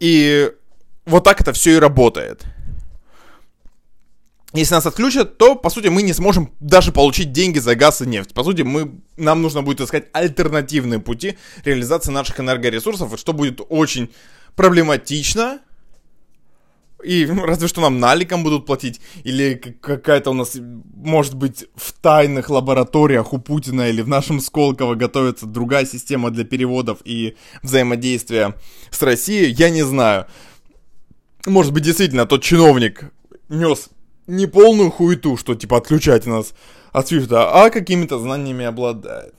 И 0.00 0.50
вот 1.06 1.24
так 1.24 1.40
это 1.40 1.52
все 1.52 1.76
и 1.76 1.78
работает. 1.78 2.44
Если 4.54 4.74
нас 4.74 4.86
отключат, 4.86 5.36
то, 5.36 5.56
по 5.56 5.68
сути, 5.68 5.88
мы 5.88 6.02
не 6.02 6.12
сможем 6.12 6.52
даже 6.60 6.92
получить 6.92 7.32
деньги 7.32 7.58
за 7.58 7.74
газ 7.74 8.02
и 8.02 8.06
нефть. 8.06 8.34
По 8.34 8.44
сути, 8.44 8.62
мы, 8.62 9.00
нам 9.16 9.42
нужно 9.42 9.62
будет 9.62 9.80
искать 9.80 10.06
альтернативные 10.12 11.00
пути 11.00 11.36
реализации 11.64 12.12
наших 12.12 12.38
энергоресурсов, 12.38 13.18
что 13.18 13.32
будет 13.32 13.60
очень 13.68 14.10
проблематично, 14.54 15.58
и 17.04 17.26
разве 17.26 17.68
что 17.68 17.80
нам 17.80 18.00
наликом 18.00 18.42
будут 18.42 18.66
платить. 18.66 19.00
Или 19.24 19.54
какая-то 19.54 20.30
у 20.30 20.34
нас, 20.34 20.56
может 20.94 21.34
быть, 21.34 21.66
в 21.74 21.92
тайных 21.92 22.50
лабораториях 22.50 23.32
у 23.32 23.38
Путина 23.38 23.88
или 23.88 24.02
в 24.02 24.08
нашем 24.08 24.40
Сколково 24.40 24.94
готовится 24.94 25.46
другая 25.46 25.86
система 25.86 26.30
для 26.30 26.44
переводов 26.44 26.98
и 27.04 27.36
взаимодействия 27.62 28.54
с 28.90 29.02
Россией. 29.02 29.52
Я 29.52 29.70
не 29.70 29.82
знаю. 29.82 30.26
Может 31.46 31.72
быть, 31.72 31.84
действительно, 31.84 32.26
тот 32.26 32.42
чиновник 32.42 33.12
нес 33.48 33.90
не 34.26 34.46
полную 34.46 34.90
хуету, 34.90 35.36
что 35.36 35.54
типа 35.54 35.76
отключайте 35.76 36.30
нас 36.30 36.54
от 36.92 37.08
свифта, 37.08 37.52
а 37.52 37.70
какими-то 37.70 38.18
знаниями 38.18 38.64
обладает. 38.64 39.34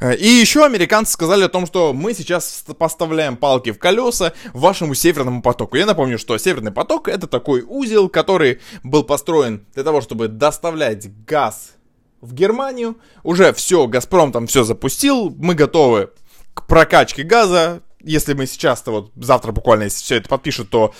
Э, 0.00 0.14
и 0.14 0.26
еще 0.26 0.64
американцы 0.64 1.12
сказали 1.12 1.44
о 1.44 1.48
том, 1.48 1.66
что 1.66 1.92
мы 1.92 2.14
сейчас 2.14 2.64
поставляем 2.78 3.36
палки 3.36 3.72
в 3.72 3.78
колеса 3.78 4.32
вашему 4.52 4.94
северному 4.94 5.42
потоку. 5.42 5.76
Я 5.76 5.86
напомню, 5.86 6.18
что 6.18 6.36
северный 6.38 6.72
поток 6.72 7.08
это 7.08 7.26
такой 7.26 7.64
узел, 7.66 8.08
который 8.08 8.60
был 8.82 9.04
построен 9.04 9.66
для 9.74 9.84
того, 9.84 10.00
чтобы 10.00 10.28
доставлять 10.28 11.24
газ 11.24 11.72
в 12.20 12.34
Германию. 12.34 12.96
Уже 13.22 13.52
все, 13.52 13.86
Газпром 13.86 14.32
там 14.32 14.46
все 14.46 14.64
запустил, 14.64 15.30
мы 15.30 15.54
готовы 15.54 16.10
к 16.54 16.66
прокачке 16.66 17.22
газа. 17.22 17.82
Если 18.02 18.34
мы 18.34 18.46
сейчас-то 18.46 18.92
вот 18.92 19.12
завтра 19.16 19.52
буквально, 19.52 19.84
если 19.84 20.02
все 20.02 20.16
это 20.16 20.28
подпишут, 20.28 20.70
то 20.70 20.94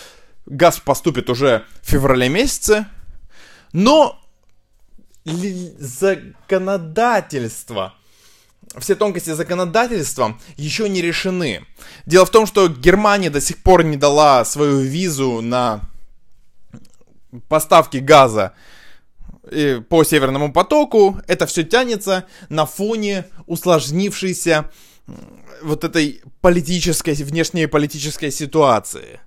газ 0.47 0.81
поступит 0.81 1.29
уже 1.31 1.64
в 1.83 1.91
феврале 1.91 2.29
месяце. 2.29 2.87
Но 3.73 4.21
законодательство 5.25 7.95
все 8.79 8.95
тонкости 8.95 9.31
законодательства 9.31 10.39
еще 10.57 10.89
не 10.89 11.03
решены. 11.03 11.64
Дело 12.07 12.25
в 12.25 12.31
том, 12.31 12.47
что 12.47 12.68
Германия 12.68 13.31
до 13.31 13.41
сих 13.41 13.62
пор 13.62 13.83
не 13.85 13.97
дала 13.97 14.45
свою 14.45 14.81
визу 14.81 15.41
на 15.41 15.81
поставки 17.49 17.99
газа 17.99 18.53
э, 19.43 19.81
по 19.81 20.05
Северному 20.05 20.53
потоку. 20.53 21.21
Это 21.27 21.47
все 21.47 21.64
тянется 21.64 22.27
на 22.49 22.66
фоне 22.66 23.27
усложнившейся 23.47 24.71
вот 25.62 25.85
этой 25.85 26.23
политической, 26.41 27.14
внешней 27.14 27.66
политической 27.66 28.31
ситуации. 28.31 29.21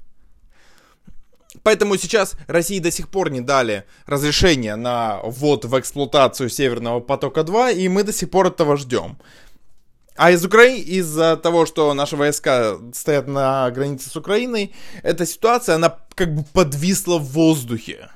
Поэтому 1.63 1.97
сейчас 1.97 2.35
России 2.47 2.79
до 2.79 2.91
сих 2.91 3.09
пор 3.09 3.31
не 3.31 3.41
дали 3.41 3.85
разрешение 4.05 4.75
на 4.75 5.21
ввод 5.23 5.65
в 5.65 5.79
эксплуатацию 5.79 6.49
Северного 6.49 6.99
потока 6.99 7.43
2, 7.43 7.71
и 7.71 7.87
мы 7.87 8.03
до 8.03 8.11
сих 8.11 8.29
пор 8.29 8.47
этого 8.47 8.77
ждем. 8.77 9.17
А 10.15 10.31
из 10.31 10.45
Украины, 10.45 10.79
из-за 10.79 11.37
того, 11.37 11.65
что 11.65 11.93
наши 11.93 12.15
войска 12.15 12.77
стоят 12.93 13.27
на 13.27 13.71
границе 13.71 14.09
с 14.09 14.15
Украиной, 14.15 14.75
эта 15.01 15.25
ситуация, 15.25 15.75
она 15.75 15.97
как 16.15 16.35
бы 16.35 16.43
подвисла 16.53 17.17
в 17.17 17.31
воздухе. 17.31 18.09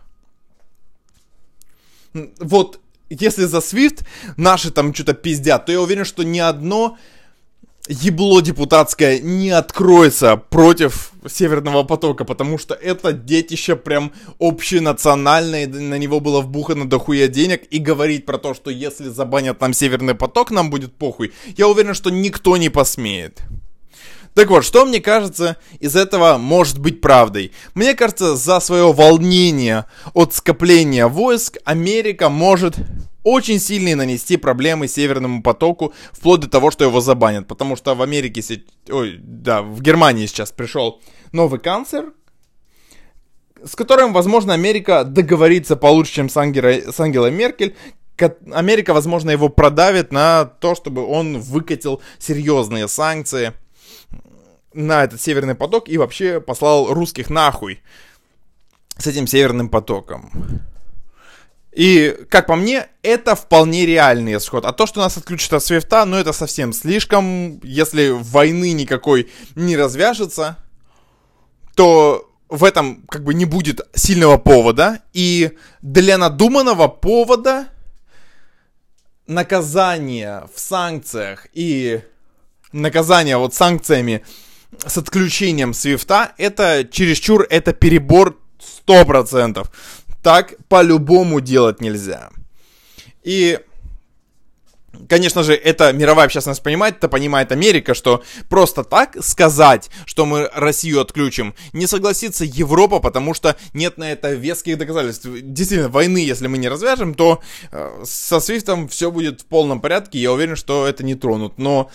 Вот, 2.14 2.80
если 3.10 3.46
за 3.46 3.62
Свифт 3.62 4.06
наши 4.36 4.72
там 4.72 4.94
что-то 4.94 5.14
пиздят, 5.14 5.66
то 5.66 5.72
я 5.72 5.82
уверен, 5.82 6.06
что 6.06 6.24
ни 6.24 6.40
одно 6.40 6.98
ебло 7.88 8.42
депутатское 8.42 9.20
не 9.20 9.50
откроется 9.50 10.38
против 10.38 11.12
Северного 11.28 11.84
потока, 11.84 12.26
потому 12.26 12.58
что 12.58 12.74
это 12.74 13.12
детище 13.14 13.76
прям 13.76 14.14
общенациональное, 14.40 15.68
на 15.68 15.98
него 15.98 16.20
было 16.20 16.42
вбухано 16.42 16.90
дохуя 16.90 17.28
денег, 17.28 17.64
и 17.70 17.80
говорить 17.80 18.26
про 18.26 18.38
то, 18.38 18.54
что 18.54 18.70
если 18.72 19.10
забанят 19.10 19.60
нам 19.62 19.74
Северный 19.74 20.16
поток, 20.16 20.52
нам 20.52 20.70
будет 20.70 20.94
похуй, 20.94 21.34
я 21.58 21.68
уверен, 21.68 21.94
что 21.94 22.10
никто 22.10 22.58
не 22.58 22.70
посмеет. 22.70 23.42
Так 24.34 24.52
вот, 24.52 24.64
что 24.64 24.86
мне 24.86 25.02
кажется 25.02 25.58
из 25.80 25.96
этого 25.96 26.38
может 26.38 26.78
быть 26.78 27.02
правдой? 27.02 27.52
Мне 27.74 27.96
кажется, 27.96 28.36
за 28.36 28.60
свое 28.60 28.94
волнение 28.94 29.86
от 30.14 30.36
скопления 30.36 31.08
войск 31.08 31.58
Америка 31.66 32.30
может 32.30 32.76
очень 33.28 33.60
сильные 33.60 33.98
нанести 33.98 34.38
проблемы 34.38 34.88
Северному 34.88 35.44
потоку, 35.44 35.94
вплоть 36.14 36.40
до 36.40 36.50
того, 36.50 36.72
что 36.72 36.86
его 36.86 37.02
забанят. 37.02 37.46
Потому 37.46 37.76
что 37.76 37.94
в 37.94 38.02
Америке, 38.02 38.42
ой, 38.90 39.18
да, 39.20 39.62
в 39.62 39.82
Германии 39.82 40.28
сейчас 40.28 40.52
пришел 40.54 41.02
новый 41.34 41.60
канцлер, 41.60 42.14
с 43.66 43.76
которым, 43.76 44.14
возможно, 44.14 44.54
Америка 44.54 45.04
договорится 45.04 45.76
получше, 45.76 46.14
чем 46.14 46.30
с, 46.30 46.38
Ангелой, 46.38 46.90
с 46.90 46.98
Ангелой 47.02 47.32
Меркель. 47.32 47.76
Америка, 48.54 48.94
возможно, 48.94 49.30
его 49.30 49.50
продавит 49.50 50.14
на 50.14 50.46
то, 50.46 50.74
чтобы 50.74 51.06
он 51.06 51.40
выкатил 51.40 52.02
серьезные 52.20 52.88
санкции 52.88 53.52
на 54.74 55.04
этот 55.04 55.20
Северный 55.20 55.56
поток 55.56 55.90
и 55.90 55.98
вообще 55.98 56.40
послал 56.40 56.94
русских 56.94 57.30
нахуй 57.30 57.82
с 58.98 59.06
этим 59.06 59.28
Северным 59.28 59.68
потоком. 59.68 60.32
И, 61.78 62.26
как 62.32 62.48
по 62.48 62.56
мне, 62.56 62.88
это 63.04 63.36
вполне 63.36 63.86
реальный 63.86 64.38
исход. 64.38 64.66
А 64.66 64.74
то, 64.74 64.88
что 64.88 65.00
нас 65.00 65.16
отключат 65.16 65.54
от 65.54 65.64
свифта, 65.64 66.06
ну 66.06 66.18
это 66.18 66.34
совсем 66.34 66.74
слишком. 66.74 67.60
Если 67.62 68.10
войны 68.10 68.74
никакой 68.74 69.30
не 69.54 69.78
развяжется, 69.78 70.58
то 71.76 72.32
в 72.50 72.64
этом 72.64 73.04
как 73.08 73.24
бы 73.24 73.36
не 73.36 73.46
будет 73.46 73.82
сильного 73.94 74.40
повода. 74.40 75.02
И 75.14 75.52
для 75.84 76.18
надуманного 76.18 76.88
повода 76.88 77.68
наказание 79.28 80.46
в 80.52 80.60
санкциях 80.60 81.46
и 81.54 82.02
наказание 82.72 83.38
вот 83.38 83.54
санкциями 83.54 84.26
с 84.84 84.98
отключением 84.98 85.76
свифта, 85.76 86.32
это 86.40 86.88
чересчур, 86.90 87.46
это 87.52 87.72
перебор 87.72 88.36
100% 88.88 89.68
так 90.28 90.56
по-любому 90.68 91.40
делать 91.40 91.80
нельзя. 91.80 92.32
И 93.24 93.60
Конечно 95.08 95.44
же, 95.44 95.54
это 95.54 95.94
мировая 95.94 96.26
общественность 96.26 96.64
понимает, 96.64 96.98
это 96.98 97.08
понимает 97.08 97.54
Америка, 97.54 97.94
что 97.94 98.24
просто 98.50 98.84
так 98.84 99.24
сказать, 99.24 99.90
что 100.06 100.26
мы 100.26 100.50
Россию 100.54 101.00
отключим, 101.00 101.56
не 101.72 101.88
согласится 101.88 102.44
Европа, 102.44 103.00
потому 103.00 103.34
что 103.34 103.56
нет 103.74 103.98
на 103.98 104.12
это 104.12 104.34
веских 104.34 104.78
доказательств. 104.78 105.28
Действительно, 105.44 105.88
войны, 105.88 106.18
если 106.18 106.48
мы 106.48 106.58
не 106.58 106.68
развяжем, 106.68 107.14
то 107.14 107.42
э, 107.72 108.04
со 108.04 108.42
Свифтом 108.42 108.90
все 108.90 109.12
будет 109.12 109.42
в 109.42 109.46
полном 109.46 109.80
порядке, 109.80 110.20
я 110.20 110.34
уверен, 110.34 110.58
что 110.58 110.86
это 110.88 111.06
не 111.06 111.16
тронут. 111.16 111.58
Но 111.58 111.90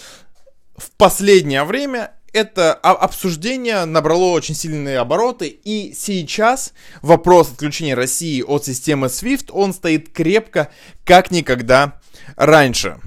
в 0.76 0.91
последнее 0.93 1.64
время 1.64 2.12
это 2.33 2.72
обсуждение 2.72 3.85
набрало 3.85 4.30
очень 4.30 4.55
сильные 4.55 4.99
обороты, 4.99 5.49
и 5.49 5.93
сейчас 5.95 6.72
вопрос 7.03 7.53
отключения 7.53 7.95
России 7.95 8.43
от 8.43 8.64
системы 8.64 9.09
SWIFT, 9.09 9.51
он 9.53 9.72
стоит 9.72 10.11
крепко, 10.11 10.70
как 11.05 11.30
никогда 11.30 12.01
раньше. 12.37 12.99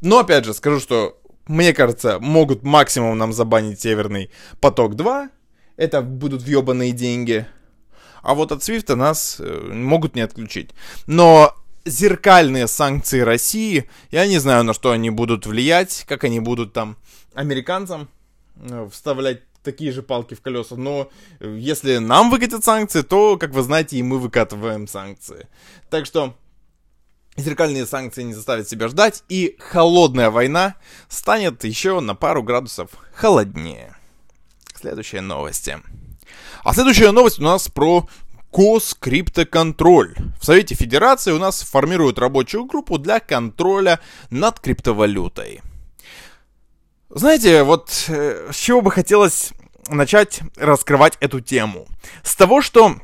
Но, 0.00 0.20
опять 0.20 0.44
же, 0.44 0.54
скажу, 0.54 0.78
что, 0.78 1.20
мне 1.46 1.72
кажется, 1.72 2.18
могут 2.20 2.62
максимум 2.62 3.18
нам 3.18 3.32
забанить 3.32 3.80
Северный 3.80 4.30
поток 4.60 4.94
2, 4.94 5.28
это 5.76 6.02
будут 6.02 6.42
въебанные 6.42 6.92
деньги, 6.92 7.46
а 8.22 8.34
вот 8.34 8.52
от 8.52 8.60
SWIFT 8.60 8.94
нас 8.94 9.36
э, 9.38 9.70
могут 9.72 10.14
не 10.14 10.20
отключить. 10.20 10.70
Но 11.06 11.54
зеркальные 11.84 12.68
санкции 12.68 13.20
России, 13.20 13.88
я 14.10 14.26
не 14.26 14.38
знаю, 14.38 14.64
на 14.64 14.74
что 14.74 14.90
они 14.90 15.10
будут 15.10 15.46
влиять, 15.46 16.04
как 16.06 16.24
они 16.24 16.40
будут 16.40 16.72
там 16.72 16.96
американцам 17.34 18.08
вставлять 18.90 19.42
такие 19.62 19.92
же 19.92 20.02
палки 20.02 20.34
в 20.34 20.40
колеса. 20.40 20.76
Но 20.76 21.10
э, 21.40 21.56
если 21.58 21.98
нам 21.98 22.30
выкатят 22.30 22.64
санкции, 22.64 23.02
то, 23.02 23.36
как 23.36 23.50
вы 23.50 23.62
знаете, 23.62 23.96
и 23.96 24.02
мы 24.02 24.18
выкатываем 24.18 24.86
санкции. 24.86 25.46
Так 25.90 26.06
что 26.06 26.34
зеркальные 27.36 27.86
санкции 27.86 28.22
не 28.22 28.34
заставят 28.34 28.68
себя 28.68 28.88
ждать, 28.88 29.24
и 29.28 29.56
холодная 29.58 30.30
война 30.30 30.74
станет 31.08 31.64
еще 31.64 32.00
на 32.00 32.14
пару 32.14 32.42
градусов 32.42 32.90
холоднее. 33.14 33.94
Следующие 34.74 35.20
новости. 35.20 35.78
А 36.64 36.72
следующая 36.72 37.10
новость 37.10 37.38
у 37.38 37.42
нас 37.42 37.68
про 37.68 38.08
Госкриптоконтроль. 38.52 40.16
В 40.40 40.44
Совете 40.44 40.74
Федерации 40.74 41.32
у 41.32 41.38
нас 41.38 41.62
формируют 41.62 42.18
рабочую 42.18 42.64
группу 42.64 42.98
для 42.98 43.20
контроля 43.20 44.00
над 44.30 44.58
криптовалютой. 44.60 45.60
Знаете, 47.10 47.62
вот 47.62 48.04
э, 48.08 48.50
с 48.52 48.56
чего 48.56 48.82
бы 48.82 48.90
хотелось 48.90 49.52
начать 49.88 50.40
раскрывать 50.56 51.16
эту 51.20 51.40
тему? 51.40 51.86
С 52.22 52.36
того, 52.36 52.60
что... 52.60 52.96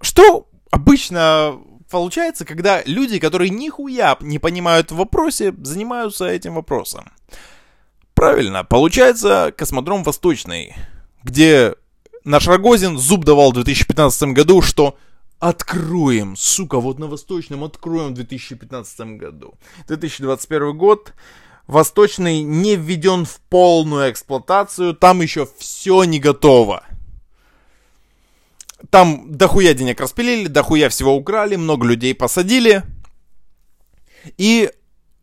Что 0.00 0.46
обычно 0.70 1.58
получается, 1.90 2.44
когда 2.44 2.82
люди, 2.84 3.18
которые 3.18 3.50
нихуя 3.50 4.16
не 4.20 4.38
понимают 4.38 4.92
в 4.92 4.96
вопросе, 4.96 5.54
занимаются 5.62 6.26
этим 6.26 6.54
вопросом? 6.54 7.10
Правильно, 8.14 8.64
получается 8.64 9.52
космодром 9.56 10.02
Восточный, 10.02 10.74
где 11.22 11.74
наш 12.24 12.46
Рогозин 12.46 12.98
зуб 12.98 13.24
давал 13.24 13.50
в 13.50 13.54
2015 13.54 14.34
году, 14.34 14.62
что 14.62 14.96
откроем, 15.38 16.36
сука, 16.36 16.80
вот 16.80 16.98
на 16.98 17.06
Восточном 17.06 17.64
откроем 17.64 18.12
в 18.12 18.14
2015 18.14 19.00
году. 19.18 19.54
2021 19.86 20.76
год, 20.76 21.12
Восточный 21.66 22.42
не 22.42 22.76
введен 22.76 23.24
в 23.24 23.40
полную 23.48 24.10
эксплуатацию, 24.10 24.94
там 24.94 25.20
еще 25.20 25.48
все 25.58 26.04
не 26.04 26.20
готово. 26.20 26.84
Там 28.90 29.36
дохуя 29.36 29.74
денег 29.74 30.00
распилили, 30.00 30.46
дохуя 30.46 30.88
всего 30.88 31.14
украли, 31.14 31.56
много 31.56 31.86
людей 31.86 32.14
посадили. 32.14 32.82
И 34.36 34.70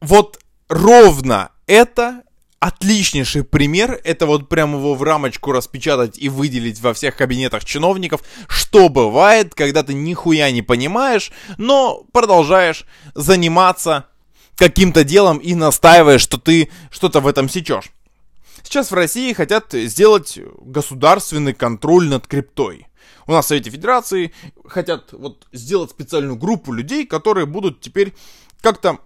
вот 0.01 0.39
ровно 0.67 1.51
это 1.65 2.23
отличнейший 2.63 3.43
пример. 3.43 3.99
Это 4.05 4.25
вот 4.25 4.47
прям 4.47 4.73
его 4.75 4.95
в 4.95 5.03
рамочку 5.03 5.51
распечатать 5.51 6.17
и 6.17 6.29
выделить 6.29 6.79
во 6.79 6.93
всех 6.93 7.17
кабинетах 7.17 7.65
чиновников, 7.65 8.21
что 8.47 8.87
бывает, 8.87 9.53
когда 9.53 9.83
ты 9.83 9.93
нихуя 9.93 10.49
не 10.51 10.61
понимаешь, 10.61 11.31
но 11.57 12.05
продолжаешь 12.13 12.85
заниматься 13.15 14.07
каким-то 14.55 15.03
делом 15.03 15.37
и 15.37 15.55
настаиваешь, 15.55 16.21
что 16.21 16.37
ты 16.37 16.69
что-то 16.91 17.19
в 17.19 17.27
этом 17.27 17.49
сечешь. 17.49 17.91
Сейчас 18.63 18.91
в 18.91 18.93
России 18.93 19.33
хотят 19.33 19.73
сделать 19.73 20.39
государственный 20.61 21.53
контроль 21.53 22.07
над 22.07 22.27
криптой. 22.27 22.87
У 23.27 23.31
нас 23.31 23.45
в 23.45 23.47
Совете 23.49 23.69
Федерации 23.69 24.33
хотят 24.65 25.11
вот 25.13 25.47
сделать 25.51 25.91
специальную 25.91 26.37
группу 26.37 26.71
людей, 26.71 27.05
которые 27.05 27.45
будут 27.45 27.81
теперь 27.81 28.13
как-то 28.61 28.99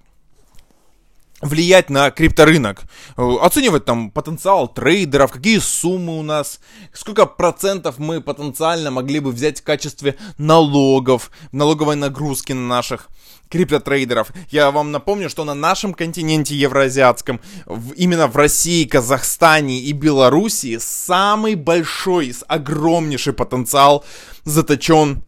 влиять 1.42 1.90
на 1.92 2.10
крипторынок, 2.10 2.82
оценивать 3.16 3.86
там 3.86 4.10
потенциал 4.10 4.68
трейдеров, 4.68 5.32
какие 5.32 5.60
суммы 5.60 6.18
у 6.18 6.24
нас, 6.24 6.60
сколько 6.94 7.28
процентов 7.28 8.00
мы 8.00 8.22
потенциально 8.22 8.90
могли 8.90 9.20
бы 9.20 9.32
взять 9.32 9.60
в 9.60 9.64
качестве 9.64 10.16
налогов, 10.40 11.30
налоговой 11.52 11.96
нагрузки 11.96 12.54
на 12.54 12.68
наших 12.68 13.08
криптотрейдеров. 13.50 14.32
Я 14.50 14.72
вам 14.72 14.92
напомню, 14.92 15.30
что 15.30 15.44
на 15.44 15.54
нашем 15.54 15.94
континенте 15.94 16.56
евроазиатском, 16.56 17.40
в, 17.66 17.94
именно 17.94 18.28
в 18.28 18.36
России, 18.36 18.86
Казахстане 18.86 19.80
и 19.80 19.92
Белоруссии 19.92 20.78
самый 20.78 21.56
большой, 21.56 22.34
огромнейший 22.48 23.34
потенциал 23.34 24.04
заточен 24.44 25.24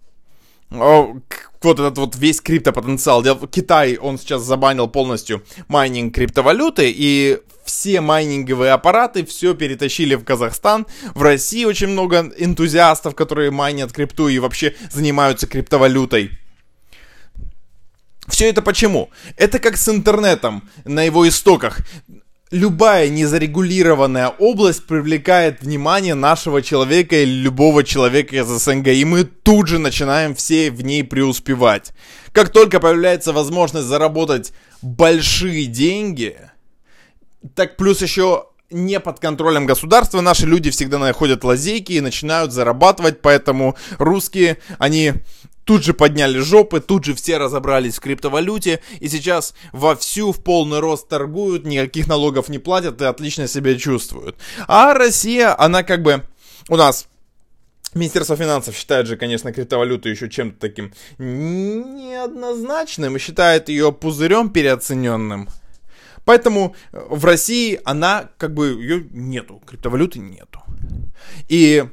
вот 0.70 1.80
этот 1.80 1.98
вот 1.98 2.16
весь 2.16 2.42
криптопотенциал. 2.42 3.24
Китай, 3.48 3.98
он 3.98 4.18
сейчас 4.18 4.44
забанил 4.44 4.88
полностью 4.88 5.44
майнинг 5.68 6.14
криптовалюты, 6.14 6.94
и 6.96 7.40
все 7.66 8.02
майнинговые 8.02 8.72
аппараты 8.72 9.26
все 9.26 9.54
перетащили 9.54 10.16
в 10.16 10.24
Казахстан. 10.24 10.88
В 11.14 11.22
России 11.22 11.66
очень 11.66 11.88
много 11.88 12.32
энтузиастов, 12.38 13.16
которые 13.16 13.52
майнят 13.52 13.92
крипту 13.92 14.28
и 14.28 14.40
вообще 14.40 14.76
занимаются 14.92 15.48
криптовалютой. 15.48 16.32
Все 18.30 18.50
это 18.50 18.62
почему? 18.62 19.10
Это 19.38 19.60
как 19.60 19.78
с 19.78 19.90
интернетом 19.90 20.70
на 20.86 21.04
его 21.04 21.28
истоках. 21.28 21.80
любая 22.52 23.10
незарегулированная 23.10 24.30
область 24.30 24.86
привлекает 24.86 25.62
внимание 25.62 26.16
нашего 26.16 26.62
человека 26.62 27.16
или 27.16 27.30
любого 27.30 27.84
человека 27.84 28.36
из 28.36 28.48
СНГ, 28.48 28.88
и 28.88 29.06
мы 29.06 29.24
тут 29.24 29.68
же 29.68 29.78
начинаем 29.78 30.34
все 30.34 30.72
в 30.72 30.82
ней 30.84 31.04
преуспевать. 31.04 31.92
Как 32.32 32.50
только 32.50 32.80
появляется 32.80 33.34
возможность 33.34 33.88
заработать 33.88 34.54
большие 34.82 35.66
деньги, 35.66 36.38
так 37.56 37.78
плюс 37.78 38.02
еще 38.02 38.46
не 38.72 39.00
под 39.00 39.20
контролем 39.20 39.66
государства, 39.66 40.22
наши 40.22 40.46
люди 40.46 40.70
всегда 40.70 41.00
находят 41.00 41.44
лазейки 41.44 41.94
и 41.94 42.02
начинают 42.02 42.52
зарабатывать, 42.52 43.22
поэтому 43.22 43.76
русские, 43.98 44.58
они 44.78 45.14
тут 45.70 45.84
же 45.84 45.94
подняли 45.94 46.40
жопы, 46.40 46.80
тут 46.80 47.06
же 47.06 47.14
все 47.14 47.38
разобрались 47.38 47.98
в 47.98 48.00
криптовалюте, 48.00 48.82
и 49.00 49.08
сейчас 49.08 49.54
вовсю 49.72 50.32
в 50.32 50.44
полный 50.44 50.80
рост 50.80 51.08
торгуют, 51.08 51.64
никаких 51.64 52.08
налогов 52.08 52.50
не 52.50 52.58
платят 52.58 53.00
и 53.04 53.06
отлично 53.06 53.48
себя 53.48 53.78
чувствуют. 53.78 54.36
А 54.68 54.96
Россия, 54.96 55.56
она 55.56 55.84
как 55.84 56.02
бы 56.02 56.24
у 56.70 56.76
нас 56.76 57.08
Министерство 57.94 58.36
финансов 58.36 58.76
считает 58.76 59.06
же, 59.06 59.16
конечно, 59.16 59.54
криптовалюту 59.54 60.10
еще 60.10 60.28
чем-то 60.28 60.60
таким 60.60 60.92
неоднозначным 61.20 63.16
и 63.16 63.20
считает 63.20 63.70
ее 63.70 63.92
пузырем 63.92 64.50
переоцененным. 64.50 65.50
Поэтому 66.26 66.76
в 66.92 67.24
России 67.26 67.80
она 67.86 68.32
как 68.40 68.56
бы 68.56 68.70
ее 68.70 69.08
нету, 69.12 69.62
криптовалюты 69.68 70.18
нету. 70.18 70.64
И 71.48 71.86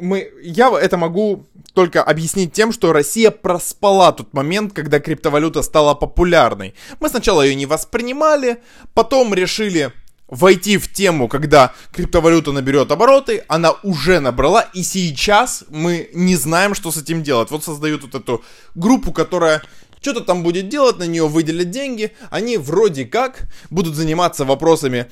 мы, 0.00 0.30
я 0.42 0.70
это 0.78 0.96
могу 0.96 1.46
только 1.74 2.02
объяснить 2.02 2.52
тем, 2.52 2.72
что 2.72 2.92
Россия 2.92 3.30
проспала 3.30 4.12
тот 4.12 4.32
момент, 4.32 4.72
когда 4.72 5.00
криптовалюта 5.00 5.62
стала 5.62 5.94
популярной. 5.94 6.74
Мы 7.00 7.08
сначала 7.08 7.42
ее 7.42 7.54
не 7.54 7.66
воспринимали, 7.66 8.62
потом 8.94 9.32
решили 9.34 9.92
войти 10.28 10.78
в 10.78 10.90
тему, 10.90 11.28
когда 11.28 11.74
криптовалюта 11.92 12.52
наберет 12.52 12.90
обороты, 12.90 13.44
она 13.48 13.72
уже 13.82 14.18
набрала, 14.18 14.62
и 14.72 14.82
сейчас 14.82 15.64
мы 15.68 16.08
не 16.14 16.36
знаем, 16.36 16.74
что 16.74 16.90
с 16.90 16.96
этим 16.96 17.22
делать. 17.22 17.50
Вот 17.50 17.64
создают 17.64 18.02
вот 18.02 18.14
эту 18.14 18.42
группу, 18.74 19.12
которая 19.12 19.62
что-то 20.00 20.22
там 20.22 20.42
будет 20.42 20.68
делать, 20.68 20.98
на 20.98 21.06
нее 21.06 21.28
выделят 21.28 21.70
деньги, 21.70 22.12
они 22.30 22.56
вроде 22.56 23.04
как 23.04 23.44
будут 23.70 23.94
заниматься 23.94 24.44
вопросами 24.44 25.06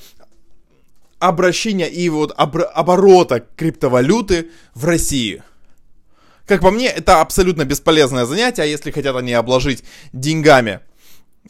обращения 1.21 1.87
и 1.87 2.09
вот 2.09 2.33
оборота 2.35 3.45
криптовалюты 3.55 4.49
в 4.73 4.85
России. 4.85 5.43
Как 6.47 6.61
по 6.61 6.71
мне, 6.71 6.87
это 6.87 7.21
абсолютно 7.21 7.63
бесполезное 7.63 8.25
занятие, 8.25 8.63
а 8.63 8.65
если 8.65 8.91
хотят 8.91 9.15
они 9.15 9.31
обложить 9.31 9.83
деньгами 10.11 10.81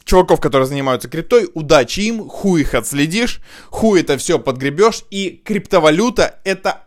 чуваков, 0.04 0.40
которые 0.40 0.66
занимаются 0.66 1.08
криптой, 1.08 1.50
удачи 1.54 2.00
им, 2.00 2.28
хуй 2.28 2.60
их 2.60 2.74
отследишь, 2.74 3.40
хуй 3.70 4.00
это 4.00 4.18
все 4.18 4.38
подгребешь, 4.38 5.04
и 5.10 5.40
криптовалюта 5.44 6.40
это, 6.44 6.84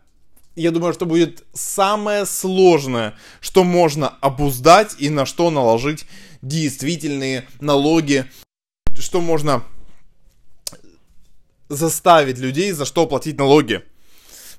я 0.55 0.71
думаю, 0.71 0.93
что 0.93 1.05
будет 1.05 1.43
самое 1.53 2.25
сложное, 2.25 3.15
что 3.41 3.63
можно 3.63 4.09
обуздать 4.21 4.95
и 4.99 5.09
на 5.09 5.25
что 5.25 5.49
наложить 5.49 6.05
действительные 6.41 7.47
налоги, 7.59 8.25
что 8.97 9.21
можно 9.21 9.63
заставить 11.69 12.37
людей 12.37 12.71
за 12.71 12.85
что 12.85 13.05
платить 13.07 13.37
налоги. 13.37 13.83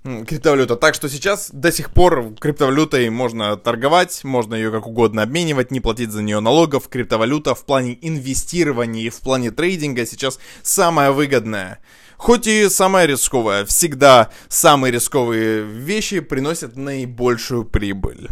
Криптовалюта. 0.02 0.76
Так 0.76 0.94
что 0.94 1.08
сейчас 1.08 1.50
до 1.52 1.72
сих 1.72 1.90
пор 1.90 2.34
криптовалютой 2.38 3.10
можно 3.10 3.56
торговать, 3.56 4.22
можно 4.22 4.54
ее 4.54 4.70
как 4.70 4.86
угодно 4.86 5.22
обменивать, 5.22 5.72
не 5.72 5.80
платить 5.80 6.12
за 6.12 6.22
нее 6.22 6.38
налогов. 6.40 6.88
Криптовалюта 6.88 7.54
в 7.54 7.64
плане 7.64 7.98
инвестирования 8.00 9.02
и 9.02 9.10
в 9.10 9.20
плане 9.20 9.50
трейдинга 9.50 10.06
сейчас 10.06 10.38
самая 10.62 11.10
выгодная. 11.10 11.80
Хоть 12.16 12.46
и 12.46 12.68
самая 12.68 13.06
рисковая, 13.06 13.66
всегда 13.66 14.30
самые 14.48 14.92
рисковые 14.92 15.64
вещи 15.64 16.20
приносят 16.20 16.76
наибольшую 16.76 17.64
прибыль. 17.64 18.28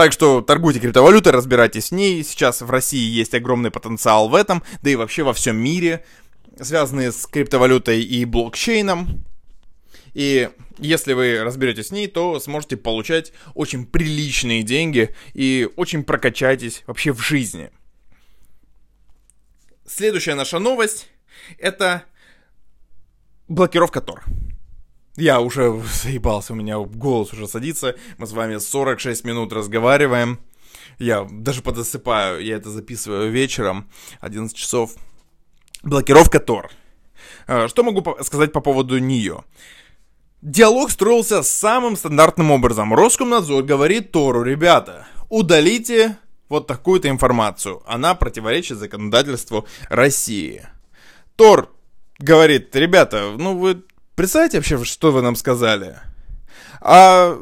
Так 0.00 0.12
что 0.12 0.40
торгуйте 0.40 0.80
криптовалютой, 0.80 1.30
разбирайтесь 1.30 1.86
с 1.86 1.90
ней. 1.92 2.24
Сейчас 2.24 2.62
в 2.62 2.70
России 2.70 3.06
есть 3.06 3.34
огромный 3.34 3.70
потенциал 3.70 4.30
в 4.30 4.34
этом, 4.34 4.62
да 4.82 4.90
и 4.90 4.96
вообще 4.96 5.22
во 5.22 5.34
всем 5.34 5.56
мире 5.56 6.04
связанные 6.62 7.12
с 7.12 7.26
криптовалютой 7.26 8.02
и 8.02 8.24
блокчейном. 8.24 9.24
И 10.12 10.50
если 10.78 11.12
вы 11.12 11.42
разберетесь 11.42 11.88
с 11.88 11.90
ней, 11.92 12.08
то 12.08 12.40
сможете 12.40 12.76
получать 12.76 13.32
очень 13.54 13.86
приличные 13.86 14.62
деньги 14.62 15.14
и 15.34 15.68
очень 15.76 16.04
прокачайтесь 16.04 16.82
вообще 16.86 17.12
в 17.12 17.20
жизни. 17.20 17.70
Следующая 19.86 20.34
наша 20.34 20.58
новость 20.58 21.08
это 21.58 22.04
блокировка 23.48 24.00
Тор. 24.00 24.24
Я 25.16 25.40
уже 25.40 25.82
заебался, 26.02 26.52
у 26.52 26.56
меня 26.56 26.78
голос 26.78 27.32
уже 27.32 27.46
садится. 27.48 27.96
Мы 28.18 28.26
с 28.26 28.32
вами 28.32 28.58
46 28.58 29.24
минут 29.24 29.52
разговариваем. 29.52 30.40
Я 30.98 31.26
даже 31.30 31.62
подосыпаю, 31.62 32.44
я 32.44 32.56
это 32.56 32.70
записываю 32.70 33.30
вечером, 33.30 33.90
11 34.20 34.56
часов. 34.56 34.94
Блокировка 35.82 36.40
Тор. 36.40 36.70
А, 37.46 37.68
что 37.68 37.82
могу 37.82 38.04
сказать 38.22 38.52
по 38.52 38.60
поводу 38.60 38.98
нее? 38.98 39.44
Диалог 40.42 40.90
строился 40.90 41.42
самым 41.42 41.96
стандартным 41.96 42.50
образом. 42.50 42.94
Роскомнадзор 42.94 43.62
говорит 43.62 44.12
Тору, 44.12 44.42
ребята, 44.42 45.06
удалите 45.28 46.16
вот 46.48 46.66
такую-то 46.66 47.08
информацию. 47.08 47.82
Она 47.86 48.14
противоречит 48.14 48.78
законодательству 48.78 49.66
России. 49.88 50.66
Тор 51.36 51.70
говорит, 52.18 52.74
ребята, 52.74 53.34
ну 53.36 53.56
вы 53.56 53.82
представляете 54.14 54.58
вообще, 54.58 54.82
что 54.84 55.12
вы 55.12 55.22
нам 55.22 55.36
сказали? 55.36 55.98
А 56.80 57.38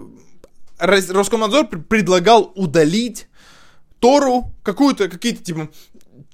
Роскомнадзор 0.78 1.66
предлагал 1.66 2.53
удалить 2.55 3.28
Тору 3.99 4.53
какую-то, 4.62 5.09
какие-то 5.09 5.43
типа 5.43 5.68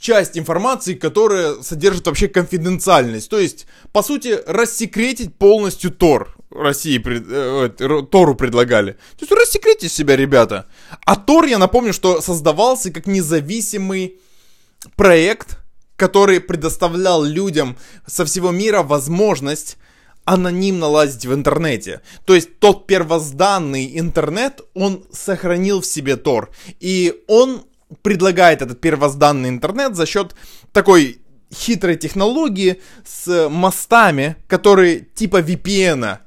часть 0.05 0.37
информации, 0.37 0.93
которая 0.93 1.63
содержит 1.63 2.07
вообще 2.07 2.29
конфиденциальность. 2.29 3.31
То 3.31 3.39
есть, 3.39 3.67
по 3.91 4.03
сути, 4.03 4.39
рассекретить 4.47 5.35
полностью 5.35 5.91
Тор. 5.91 6.37
России, 6.51 7.03
э, 7.03 8.03
Тору 8.11 8.35
предлагали. 8.35 8.93
То 8.93 9.23
есть 9.23 9.33
рассекретите 9.33 9.89
себя, 9.89 10.15
ребята. 10.15 10.67
А 11.07 11.17
Тор, 11.17 11.47
я 11.47 11.57
напомню, 11.57 11.95
что 11.95 12.21
создавался 12.21 12.91
как 12.91 13.07
независимый 13.07 14.19
проект, 14.95 15.57
который 15.97 16.39
предоставлял 16.39 17.25
людям 17.25 17.77
со 18.07 18.27
всего 18.27 18.51
мира 18.51 18.83
возможность 18.83 19.79
анонимно 20.27 20.87
лазить 20.87 21.25
в 21.25 21.33
интернете. 21.33 22.03
То 22.27 22.35
есть 22.35 22.59
тот 22.59 22.87
первозданный 22.87 23.99
интернет, 23.99 24.61
он 24.75 25.07
сохранил 25.11 25.81
в 25.81 25.87
себе 25.87 26.17
Тор. 26.17 26.51
И 26.79 27.25
он 27.27 27.63
предлагает 28.03 28.63
этот 28.63 28.81
первозданный 28.81 29.49
интернет 29.49 29.97
за 29.97 30.07
счет 30.07 30.35
такой 30.73 31.21
хитрой 31.53 31.97
технологии 31.97 32.81
с 33.05 33.49
мостами, 33.49 34.37
которые 34.49 35.01
типа 35.01 35.41
VPN 35.41 36.19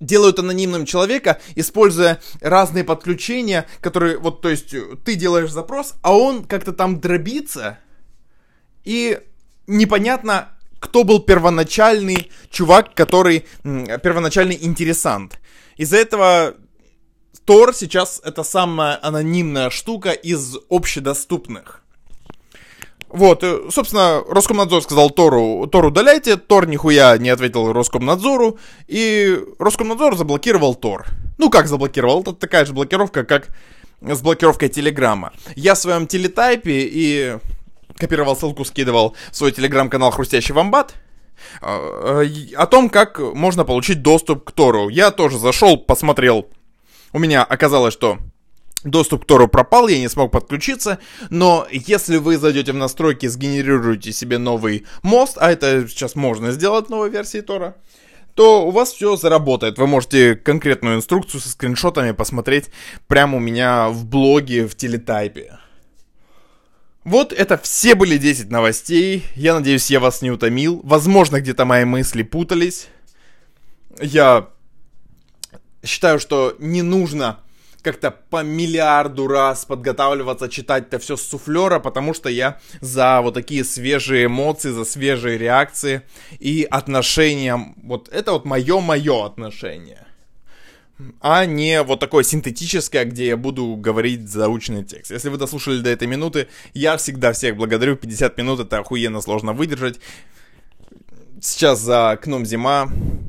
делают 0.00 0.38
анонимным 0.38 0.86
человека, 0.86 1.40
используя 1.54 2.20
разные 2.40 2.84
подключения, 2.84 3.66
которые, 3.80 4.18
вот, 4.18 4.42
то 4.42 4.48
есть, 4.48 4.74
ты 5.04 5.14
делаешь 5.16 5.50
запрос, 5.50 5.94
а 6.02 6.16
он 6.16 6.44
как-то 6.44 6.72
там 6.72 7.00
дробится, 7.00 7.78
и 8.84 9.20
непонятно, 9.66 10.50
кто 10.78 11.02
был 11.02 11.20
первоначальный 11.20 12.30
чувак, 12.50 12.94
который, 12.94 13.44
первоначальный 13.62 14.58
интересант. 14.60 15.40
Из-за 15.76 15.96
этого 15.96 16.54
Тор 17.48 17.72
сейчас 17.72 18.20
это 18.22 18.42
самая 18.42 18.98
анонимная 19.00 19.70
штука 19.70 20.10
из 20.10 20.58
общедоступных. 20.68 21.82
Вот, 23.08 23.42
э, 23.42 23.70
собственно, 23.70 24.22
Роскомнадзор 24.28 24.82
сказал 24.82 25.08
Тору, 25.08 25.66
Тор 25.66 25.86
удаляйте, 25.86 26.36
Тор 26.36 26.66
нихуя 26.66 27.16
не 27.16 27.30
ответил 27.30 27.72
Роскомнадзору, 27.72 28.58
и 28.86 29.40
Роскомнадзор 29.58 30.18
заблокировал 30.18 30.74
Тор. 30.74 31.06
Ну, 31.38 31.48
как 31.48 31.68
заблокировал? 31.68 32.20
Это 32.20 32.34
такая 32.34 32.66
же 32.66 32.74
блокировка, 32.74 33.24
как 33.24 33.48
с 34.02 34.20
блокировкой 34.20 34.68
Телеграма. 34.68 35.32
Я 35.56 35.72
в 35.74 35.78
своем 35.78 36.06
телетайпе 36.06 36.82
и 36.82 37.38
копировал 37.96 38.36
ссылку, 38.36 38.66
скидывал 38.66 39.16
в 39.32 39.36
свой 39.36 39.52
телеграм-канал 39.52 40.10
Хрустящий 40.10 40.52
Вамбат, 40.52 40.96
а, 41.62 42.22
э, 42.24 42.54
о 42.54 42.66
том, 42.66 42.90
как 42.90 43.18
можно 43.20 43.64
получить 43.64 44.02
доступ 44.02 44.44
к 44.44 44.52
Тору. 44.52 44.90
Я 44.90 45.10
тоже 45.12 45.38
зашел, 45.38 45.78
посмотрел 45.78 46.46
у 47.12 47.18
меня 47.18 47.42
оказалось, 47.44 47.94
что 47.94 48.18
доступ 48.84 49.24
к 49.24 49.26
Тору 49.26 49.48
пропал, 49.48 49.88
я 49.88 49.98
не 49.98 50.08
смог 50.08 50.32
подключиться, 50.32 50.98
но 51.30 51.66
если 51.70 52.16
вы 52.16 52.38
зайдете 52.38 52.72
в 52.72 52.76
настройки, 52.76 53.26
сгенерируете 53.26 54.12
себе 54.12 54.38
новый 54.38 54.86
мост, 55.02 55.36
а 55.40 55.50
это 55.50 55.86
сейчас 55.88 56.14
можно 56.14 56.52
сделать 56.52 56.86
в 56.86 56.90
новой 56.90 57.10
версии 57.10 57.40
Тора, 57.40 57.76
то 58.34 58.66
у 58.66 58.70
вас 58.70 58.92
все 58.92 59.16
заработает. 59.16 59.78
Вы 59.78 59.88
можете 59.88 60.36
конкретную 60.36 60.96
инструкцию 60.96 61.40
со 61.40 61.48
скриншотами 61.48 62.12
посмотреть 62.12 62.66
прямо 63.08 63.38
у 63.38 63.40
меня 63.40 63.88
в 63.88 64.04
блоге 64.04 64.68
в 64.68 64.76
телетайпе. 64.76 65.58
Вот 67.02 67.32
это 67.32 67.58
все 67.58 67.94
были 67.94 68.16
10 68.16 68.50
новостей. 68.50 69.24
Я 69.34 69.54
надеюсь, 69.54 69.90
я 69.90 69.98
вас 69.98 70.22
не 70.22 70.30
утомил. 70.30 70.80
Возможно, 70.84 71.40
где-то 71.40 71.64
мои 71.64 71.84
мысли 71.84 72.22
путались. 72.22 72.88
Я 74.00 74.50
считаю, 75.82 76.18
что 76.18 76.56
не 76.58 76.82
нужно 76.82 77.40
как-то 77.82 78.10
по 78.10 78.42
миллиарду 78.42 79.28
раз 79.28 79.64
подготавливаться, 79.64 80.48
читать 80.48 80.88
это 80.88 80.98
все 80.98 81.16
с 81.16 81.22
суфлера, 81.22 81.78
потому 81.78 82.12
что 82.12 82.28
я 82.28 82.60
за 82.80 83.20
вот 83.22 83.34
такие 83.34 83.64
свежие 83.64 84.26
эмоции, 84.26 84.70
за 84.70 84.84
свежие 84.84 85.38
реакции 85.38 86.02
и 86.38 86.66
отношения. 86.68 87.74
Вот 87.82 88.08
это 88.08 88.32
вот 88.32 88.44
мое-мое 88.44 89.24
отношение. 89.24 90.06
А 91.20 91.46
не 91.46 91.82
вот 91.84 92.00
такое 92.00 92.24
синтетическое, 92.24 93.04
где 93.04 93.28
я 93.28 93.36
буду 93.36 93.76
говорить 93.76 94.28
заученный 94.28 94.84
текст. 94.84 95.12
Если 95.12 95.28
вы 95.28 95.36
дослушали 95.36 95.80
до 95.80 95.90
этой 95.90 96.08
минуты, 96.08 96.48
я 96.74 96.96
всегда 96.96 97.32
всех 97.32 97.56
благодарю. 97.56 97.96
50 97.96 98.36
минут 98.36 98.60
это 98.60 98.78
охуенно 98.78 99.20
сложно 99.20 99.52
выдержать. 99.52 100.00
Сейчас 101.40 101.78
за 101.80 102.10
окном 102.10 102.44
зима, 102.44 102.88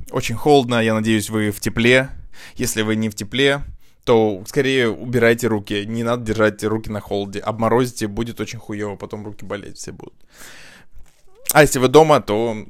очень 0.10 0.34
холодно, 0.34 0.84
я 0.84 0.96
надеюсь, 0.96 1.30
вы 1.30 1.52
в 1.52 1.60
тепле. 1.60 2.10
Если 2.56 2.82
вы 2.82 2.96
не 2.96 3.10
в 3.10 3.16
тепле, 3.16 3.64
то 4.04 4.44
скорее 4.48 4.90
убирайте 4.90 5.48
руки. 5.48 5.86
Не 5.86 6.04
надо 6.04 6.24
держать 6.24 6.64
руки 6.64 6.90
на 6.90 7.00
холоде. 7.00 7.40
Обморозите, 7.40 8.08
будет 8.08 8.40
очень 8.40 8.60
хуево, 8.60 8.96
потом 8.96 9.26
руки 9.26 9.46
болеть 9.46 9.78
все 9.78 9.92
будут. 9.92 10.16
А 11.52 11.62
если 11.62 11.80
вы 11.80 11.88
дома, 11.88 12.22
то 12.22 12.66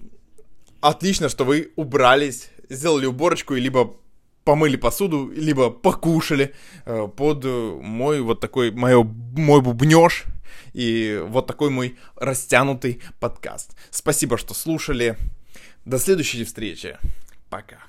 отлично, 0.82 1.30
что 1.30 1.45
вы 1.45 1.72
убрались, 1.76 2.49
сделали 2.70 3.05
уборочку, 3.05 3.55
и 3.55 3.61
либо 3.61 3.95
помыли 4.43 4.78
посуду, 4.78 5.32
либо 5.36 5.70
покушали 5.70 6.53
э, 6.86 7.07
под 7.15 7.45
мой 7.45 8.22
вот 8.22 8.39
такой, 8.39 8.72
мое, 8.72 9.03
мой 9.03 9.61
бубнеж 9.61 10.26
и 10.74 11.22
вот 11.28 11.47
такой 11.47 11.70
мой 11.70 11.97
растянутый 12.15 13.01
подкаст. 13.20 13.76
Спасибо, 13.91 14.38
что 14.38 14.53
слушали. 14.53 15.17
До 15.86 15.99
следующей 15.99 16.43
встречи. 16.43 16.97
Пока. 17.49 17.88